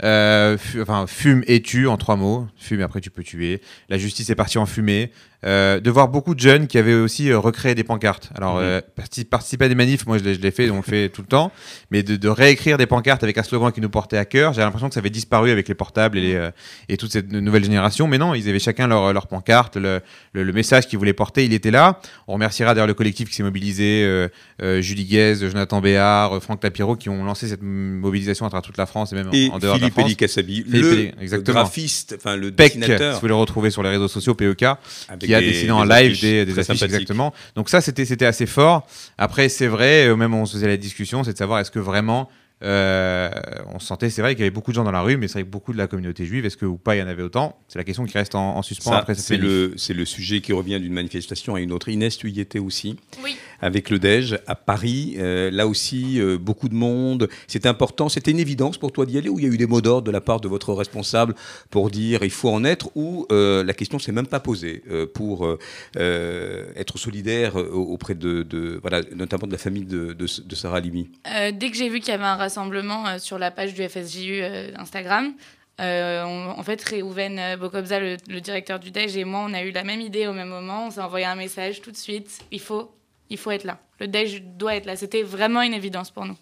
Euh, 0.02 0.56
fu- 0.56 0.80
enfin, 0.80 1.06
fume 1.06 1.44
et 1.46 1.60
tue 1.60 1.88
en 1.88 1.98
trois 1.98 2.16
mots, 2.16 2.46
fume 2.56 2.80
et 2.80 2.84
après 2.84 3.00
tu 3.02 3.10
peux 3.10 3.22
tuer. 3.22 3.60
La 3.90 3.98
justice 3.98 4.30
est 4.30 4.34
partie 4.34 4.56
en 4.56 4.64
fumée. 4.66 5.12
Euh, 5.46 5.78
de 5.78 5.88
voir 5.88 6.08
beaucoup 6.08 6.34
de 6.34 6.40
jeunes 6.40 6.66
qui 6.66 6.78
avaient 6.78 6.94
aussi 6.94 7.30
euh, 7.30 7.38
recréé 7.38 7.76
des 7.76 7.84
pancartes. 7.84 8.30
Alors, 8.34 8.56
Mhm. 8.56 8.60
euh, 8.64 8.80
parti- 8.96 9.24
participer 9.24 9.66
à 9.66 9.68
des 9.68 9.76
manifs, 9.76 10.04
moi 10.04 10.18
je 10.18 10.24
l'ai 10.24 10.50
fait, 10.50 10.68
on 10.68 10.78
le 10.78 10.82
fait 10.82 11.10
tout 11.10 11.20
le 11.22 11.28
temps, 11.28 11.52
mais 11.92 12.02
de, 12.02 12.16
de 12.16 12.28
réécrire 12.28 12.76
des 12.76 12.86
pancartes 12.86 13.22
avec 13.22 13.38
un 13.38 13.44
slogan 13.44 13.70
qui 13.70 13.80
nous 13.80 13.88
portait 13.88 14.16
à 14.16 14.24
cœur, 14.24 14.52
j'ai 14.52 14.62
l'impression 14.62 14.88
que 14.88 14.94
ça 14.94 14.98
avait 15.00 15.10
disparu 15.10 15.52
avec 15.52 15.68
les 15.68 15.76
portables 15.76 16.18
et, 16.18 16.22
les, 16.22 16.34
euh, 16.34 16.50
et 16.88 16.96
toute 16.96 17.12
cette 17.12 17.30
nouvelle 17.30 17.62
génération. 17.62 18.08
Mais 18.08 18.18
non, 18.18 18.34
ils 18.34 18.48
avaient 18.48 18.58
chacun 18.58 18.88
leur, 18.88 19.12
leur 19.12 19.28
pancarte, 19.28 19.76
le, 19.76 20.00
le- 20.32 20.42
le 20.42 20.52
message 20.52 20.88
qu'ils 20.88 20.98
voulaient 20.98 21.12
porter, 21.12 21.44
il 21.44 21.52
était 21.52 21.70
là. 21.70 22.00
On 22.26 22.32
remerciera 22.32 22.74
d'ailleurs 22.74 22.88
le 22.88 22.94
collectif 22.94 23.28
qui 23.28 23.36
s'est 23.36 23.44
mobilisé, 23.44 24.02
euh, 24.04 24.26
euh, 24.60 24.80
Julie 24.80 25.04
Guez, 25.04 25.36
Jonathan 25.36 25.80
Béard, 25.80 26.36
euh, 26.38 26.40
Franck 26.40 26.64
Lapiro, 26.64 26.96
qui 26.96 27.10
ont 27.10 27.22
lancé 27.24 27.46
cette 27.46 27.62
mobilisation 27.62 28.44
à 28.44 28.48
travers 28.48 28.66
toute 28.66 28.76
la 28.76 28.86
France 28.86 29.12
et 29.12 29.14
même 29.14 29.28
en- 29.28 29.32
Et 29.32 29.50
en 29.52 29.60
dehors 29.60 29.76
de 29.76 29.82
la 29.82 29.90
France. 29.90 30.04
Elikassabi, 30.06 30.64
Philippe 30.64 30.82
le 31.16 31.22
exactement. 31.22 31.60
graphiste, 31.60 32.16
enfin 32.18 32.34
le 32.34 32.50
PEC, 32.50 32.72
si 32.72 33.20
vous 33.20 33.28
le 33.28 33.34
retrouvez 33.36 33.70
sur 33.70 33.84
les 33.84 33.90
réseaux 33.90 34.08
sociaux, 34.08 34.34
PEK, 34.34 34.64
avec 35.08 35.27
qui 35.28 35.34
a 35.34 35.40
des- 35.40 35.46
dessiné 35.52 35.70
en 35.72 35.84
live 35.84 35.92
affiches 36.12 36.20
des, 36.20 36.44
des 36.44 36.58
affiches 36.58 36.82
exactement. 36.82 37.32
Donc 37.54 37.68
ça, 37.68 37.80
c'était 37.80 38.04
c'était 38.04 38.26
assez 38.26 38.46
fort. 38.46 38.86
Après, 39.16 39.48
c'est 39.48 39.66
vrai, 39.68 40.08
euh, 40.08 40.16
même 40.16 40.34
on 40.34 40.46
se 40.46 40.54
faisait 40.54 40.66
la 40.68 40.76
discussion, 40.76 41.24
c'est 41.24 41.32
de 41.32 41.38
savoir 41.38 41.60
est-ce 41.60 41.70
que 41.70 41.78
vraiment 41.78 42.28
euh, 42.64 43.30
on 43.72 43.78
sentait, 43.78 44.10
c'est 44.10 44.20
vrai 44.20 44.34
qu'il 44.34 44.40
y 44.40 44.42
avait 44.42 44.50
beaucoup 44.50 44.72
de 44.72 44.74
gens 44.74 44.82
dans 44.84 44.90
la 44.90 45.00
rue, 45.02 45.16
mais 45.16 45.28
c'est 45.28 45.34
vrai 45.34 45.42
que 45.44 45.48
beaucoup 45.48 45.72
de 45.72 45.78
la 45.78 45.86
communauté 45.86 46.24
juive, 46.26 46.44
est-ce 46.44 46.56
que 46.56 46.66
ou 46.66 46.76
pas 46.76 46.96
il 46.96 46.98
y 46.98 47.02
en 47.02 47.06
avait 47.06 47.22
autant? 47.22 47.56
C'est 47.68 47.78
la 47.78 47.84
question 47.84 48.04
qui 48.04 48.18
reste 48.18 48.34
en, 48.34 48.56
en 48.56 48.62
suspens 48.62 48.90
Ça, 48.90 48.98
après 48.98 49.14
cette 49.14 49.24
c'est 49.24 49.36
le, 49.36 49.74
c'est 49.76 49.94
le 49.94 50.04
sujet 50.04 50.40
qui 50.40 50.52
revient 50.52 50.80
d'une 50.80 50.92
manifestation 50.92 51.54
à 51.54 51.60
une 51.60 51.70
autre. 51.72 51.88
Inès, 51.88 52.16
tu 52.18 52.30
y 52.30 52.40
étais 52.40 52.58
aussi, 52.58 52.96
Oui. 53.22 53.36
Avec 53.60 53.90
le 53.90 53.98
DEJ 53.98 54.38
à 54.46 54.54
Paris. 54.54 55.14
Euh, 55.18 55.50
là 55.50 55.66
aussi, 55.66 56.20
euh, 56.20 56.38
beaucoup 56.38 56.68
de 56.68 56.74
monde. 56.74 57.28
C'était 57.46 57.68
important. 57.68 58.08
C'était 58.08 58.30
une 58.30 58.38
évidence 58.40 58.78
pour 58.78 58.92
toi 58.92 59.06
d'y 59.06 59.18
aller 59.18 59.28
ou 59.28 59.38
il 59.38 59.44
y 59.46 59.48
a 59.48 59.52
eu 59.52 59.58
des 59.58 59.66
mots 59.66 59.80
d'ordre 59.80 60.06
de 60.06 60.10
la 60.12 60.20
part 60.20 60.40
de 60.40 60.48
votre 60.48 60.72
responsable 60.72 61.34
pour 61.70 61.90
dire 61.90 62.22
il 62.22 62.30
faut 62.30 62.50
en 62.50 62.64
être 62.64 62.90
ou 62.94 63.26
euh, 63.32 63.64
la 63.64 63.74
question 63.74 63.98
s'est 63.98 64.12
même 64.12 64.26
pas 64.26 64.40
posée 64.40 64.82
pour 65.14 65.48
être 65.94 66.98
solidaire 66.98 67.56
auprès 67.56 68.14
de, 68.14 68.78
voilà, 68.80 69.02
notamment 69.14 69.46
de 69.46 69.52
la 69.52 69.58
famille 69.58 69.84
de, 69.84 70.26
Sarah 70.54 70.80
Limi 70.80 71.10
dès 71.52 71.70
que 71.70 71.76
j'ai 71.76 71.88
vu 71.88 72.00
qu'il 72.00 72.08
y 72.10 72.12
avait 72.14 72.24
un 72.24 72.36
rassemblement 72.36 73.18
sur 73.18 73.38
la 73.38 73.50
page 73.50 73.74
du 73.74 73.86
FSJU 73.88 74.42
Instagram, 74.76 75.32
euh, 75.80 76.24
on- 76.24 76.58
en 76.58 76.62
fait, 76.62 76.82
Réhouven 76.82 77.56
Bokobza, 77.58 78.00
le, 78.00 78.16
le 78.28 78.40
directeur 78.40 78.80
du 78.80 78.90
DEJ, 78.90 79.16
et 79.18 79.24
moi, 79.24 79.46
on 79.48 79.54
a 79.54 79.62
eu 79.62 79.70
la 79.70 79.84
même 79.84 80.00
idée 80.00 80.26
au 80.26 80.32
même 80.32 80.48
moment. 80.48 80.86
On 80.88 80.90
s'est 80.90 81.00
envoyé 81.00 81.24
un 81.26 81.36
message 81.36 81.80
tout 81.80 81.92
de 81.92 81.96
suite. 81.96 82.40
Il 82.50 82.60
faut, 82.60 82.90
il 83.30 83.38
faut 83.38 83.50
être 83.50 83.64
là. 83.64 83.78
Le 84.00 84.08
DEJ 84.08 84.42
doit 84.42 84.76
être 84.76 84.86
là. 84.86 84.96
C'était 84.96 85.22
vraiment 85.22 85.62
une 85.62 85.74
évidence 85.74 86.10
pour 86.10 86.24
nous. 86.24 86.36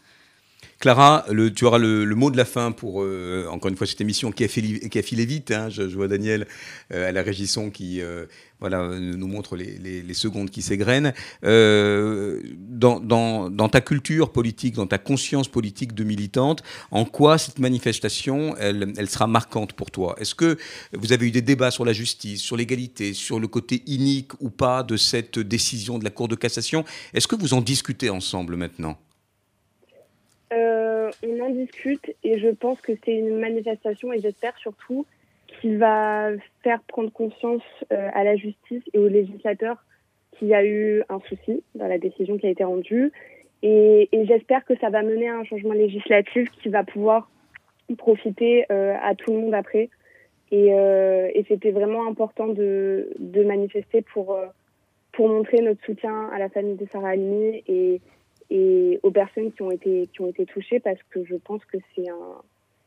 Clara, 0.78 1.24
le, 1.30 1.52
tu 1.52 1.64
auras 1.64 1.78
le, 1.78 2.04
le, 2.04 2.14
mot 2.14 2.30
de 2.30 2.36
la 2.36 2.44
fin 2.44 2.70
pour, 2.70 3.02
euh, 3.02 3.46
encore 3.50 3.70
une 3.70 3.76
fois, 3.76 3.86
cette 3.86 4.00
émission 4.02 4.30
qui 4.30 4.44
a, 4.44 4.48
qui 4.48 4.98
a 4.98 5.02
filé 5.02 5.24
vite. 5.24 5.50
Hein, 5.50 5.70
je, 5.70 5.88
je, 5.88 5.96
vois 5.96 6.06
Daniel 6.06 6.46
euh, 6.92 7.08
à 7.08 7.12
la 7.12 7.22
régisson 7.22 7.70
qui 7.70 8.02
euh, 8.02 8.26
voilà, 8.60 8.86
nous 8.98 9.26
montre 9.26 9.56
les, 9.56 9.78
les, 9.78 10.02
les 10.02 10.14
secondes 10.14 10.50
qui 10.50 10.60
s'égrènent. 10.60 11.14
Euh, 11.44 12.42
dans, 12.58 13.00
dans, 13.00 13.48
dans, 13.48 13.70
ta 13.70 13.80
culture 13.80 14.32
politique, 14.32 14.74
dans 14.74 14.86
ta 14.86 14.98
conscience 14.98 15.48
politique 15.48 15.94
de 15.94 16.04
militante, 16.04 16.62
en 16.90 17.06
quoi 17.06 17.38
cette 17.38 17.58
manifestation, 17.58 18.54
elle, 18.58 18.92
elle 18.98 19.08
sera 19.08 19.26
marquante 19.26 19.72
pour 19.72 19.90
toi? 19.90 20.14
Est-ce 20.18 20.34
que 20.34 20.58
vous 20.92 21.14
avez 21.14 21.26
eu 21.26 21.30
des 21.30 21.42
débats 21.42 21.70
sur 21.70 21.86
la 21.86 21.94
justice, 21.94 22.42
sur 22.42 22.56
l'égalité, 22.56 23.14
sur 23.14 23.40
le 23.40 23.48
côté 23.48 23.82
inique 23.86 24.32
ou 24.40 24.50
pas 24.50 24.82
de 24.82 24.98
cette 24.98 25.38
décision 25.38 25.98
de 25.98 26.04
la 26.04 26.10
Cour 26.10 26.28
de 26.28 26.34
cassation? 26.34 26.84
Est-ce 27.14 27.28
que 27.28 27.36
vous 27.36 27.54
en 27.54 27.62
discutez 27.62 28.10
ensemble 28.10 28.56
maintenant? 28.56 28.98
Euh, 30.56 31.10
on 31.22 31.40
en 31.40 31.50
discute 31.50 32.14
et 32.24 32.38
je 32.38 32.48
pense 32.48 32.80
que 32.80 32.92
c'est 33.04 33.14
une 33.14 33.38
manifestation 33.38 34.12
et 34.12 34.20
j'espère 34.20 34.56
surtout 34.56 35.04
qu'il 35.46 35.78
va 35.78 36.30
faire 36.62 36.80
prendre 36.82 37.12
conscience 37.12 37.62
euh, 37.92 38.08
à 38.14 38.24
la 38.24 38.36
justice 38.36 38.82
et 38.92 38.98
aux 38.98 39.08
législateurs 39.08 39.84
qu'il 40.32 40.48
y 40.48 40.54
a 40.54 40.64
eu 40.64 41.02
un 41.08 41.20
souci 41.28 41.62
dans 41.74 41.86
la 41.86 41.98
décision 41.98 42.38
qui 42.38 42.46
a 42.46 42.50
été 42.50 42.64
rendue. 42.64 43.12
Et, 43.62 44.08
j'espère 44.12 44.64
que 44.64 44.76
ça 44.78 44.90
va 44.90 45.02
mener 45.02 45.28
à 45.28 45.36
un 45.36 45.44
changement 45.44 45.72
législatif 45.72 46.48
qui 46.62 46.68
va 46.68 46.84
pouvoir 46.84 47.30
profiter 47.96 48.66
euh, 48.70 48.94
à 49.02 49.14
tout 49.14 49.32
le 49.32 49.40
monde 49.40 49.54
après. 49.54 49.88
Et, 50.52 51.44
c'était 51.48 51.70
vraiment 51.70 52.06
important 52.06 52.48
de, 52.48 53.08
manifester 53.44 54.02
pour 54.02 54.38
pour 55.12 55.28
montrer 55.28 55.62
notre 55.62 55.82
soutien 55.84 56.28
à 56.28 56.38
la 56.38 56.50
famille 56.50 56.76
de 56.76 56.86
Sarah 56.92 57.10
Halimi 57.10 57.62
et 57.66 58.00
et 58.50 59.00
aux 59.02 59.10
personnes 59.10 59.52
qui 59.52 59.62
ont 59.62 59.70
été 59.70 60.08
qui 60.12 60.20
ont 60.20 60.28
été 60.28 60.46
touchées 60.46 60.80
parce 60.80 61.02
que 61.10 61.24
je 61.24 61.36
pense 61.36 61.64
que 61.64 61.78
c'est 61.94 62.08
un 62.08 62.42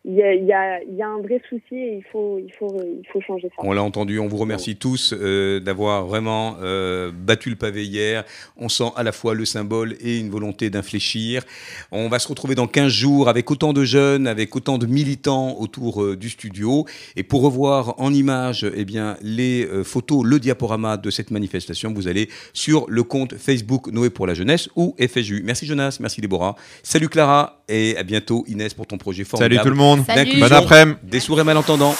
il 0.06 0.14
y, 0.14 0.24
a, 0.24 0.34
il, 0.34 0.45
y 0.45 0.54
a, 0.54 0.82
il 0.82 0.95
y, 0.95 1.02
a, 1.02 1.10
un 1.10 1.22
vrai 1.22 1.41
souci 1.50 1.76
et 1.76 1.97
il 1.97 2.04
faut, 2.10 2.39
il 2.39 2.52
faut, 2.54 2.74
il 2.82 3.06
faut 3.12 3.20
changer 3.20 3.50
ça. 3.50 3.56
On 3.58 3.74
l'a 3.74 3.84
entendu, 3.84 4.18
on 4.18 4.30
vous 4.30 4.38
remercie 4.38 4.78
tous 4.78 5.14
euh, 5.14 5.60
d'avoir 5.60 6.06
vraiment 6.06 6.56
euh, 6.62 7.12
battu 7.14 7.50
le 7.50 7.58
pavé 7.58 7.86
hier. 7.86 8.24
On 8.56 8.70
sent 8.70 8.91
à 8.95 9.04
la 9.04 9.12
fois 9.12 9.34
le 9.34 9.43
symbole 9.43 9.97
et 10.00 10.18
une 10.18 10.30
volonté 10.30 10.70
d'infléchir. 10.70 11.43
On 11.91 12.08
va 12.08 12.20
se 12.20 12.30
retrouver 12.30 12.56
dans 12.56 12.66
15 12.66 12.89
jours 12.89 13.28
avec 13.28 13.52
autant 13.52 13.74
de 13.74 13.84
jeunes, 13.84 14.26
avec 14.26 14.56
autant 14.56 14.78
de 14.78 14.86
militants 14.86 15.58
autour 15.60 16.02
euh, 16.02 16.16
du 16.16 16.30
studio. 16.30 16.86
Et 17.18 17.24
pour 17.24 17.41
revoir 17.41 17.95
en 18.00 18.14
images 18.14 18.66
eh 18.74 18.86
bien, 18.86 19.18
les 19.22 19.66
euh, 19.66 19.84
photos, 19.84 20.24
le 20.26 20.39
diaporama 20.39 20.95
de 20.95 21.10
cette 21.10 21.30
manifestation, 21.30 21.93
vous 21.93 22.08
allez 22.08 22.30
sur 22.54 22.86
le 22.88 23.04
compte 23.04 23.36
Facebook 23.36 23.91
Noé 23.91 24.10
pour 24.10 24.28
la 24.28 24.34
jeunesse 24.34 24.70
ou 24.78 24.95
FSU. 24.97 25.41
Merci 25.43 25.66
Jonas, 25.66 25.97
merci 26.00 26.22
Déborah. 26.22 26.56
Salut 26.84 27.10
Clara 27.10 27.64
et 27.68 27.97
à 27.97 28.04
bientôt 28.04 28.45
Inès 28.47 28.74
pour 28.74 28.88
ton 28.88 28.97
projet 28.97 29.26
formidable. 29.26 29.56
Salut 29.56 29.70
tout 29.70 29.76
le 29.76 29.78
monde. 29.78 29.89
Salut. 30.06 30.40
Bon 30.40 30.52
après-midi. 30.52 31.00
Des 31.04 31.20
sourds 31.20 31.40
et 31.40 31.44
malentendants. 31.44 31.96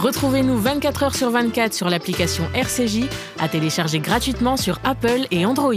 Retrouvez-nous 0.00 0.56
24 0.56 1.02
heures 1.02 1.14
sur 1.14 1.30
24 1.30 1.74
sur 1.74 1.88
l'application 1.88 2.44
RCJ 2.54 3.04
à 3.40 3.48
télécharger 3.48 3.98
gratuitement 3.98 4.56
sur 4.56 4.80
Apple 4.84 5.26
et 5.30 5.44
Android. 5.44 5.74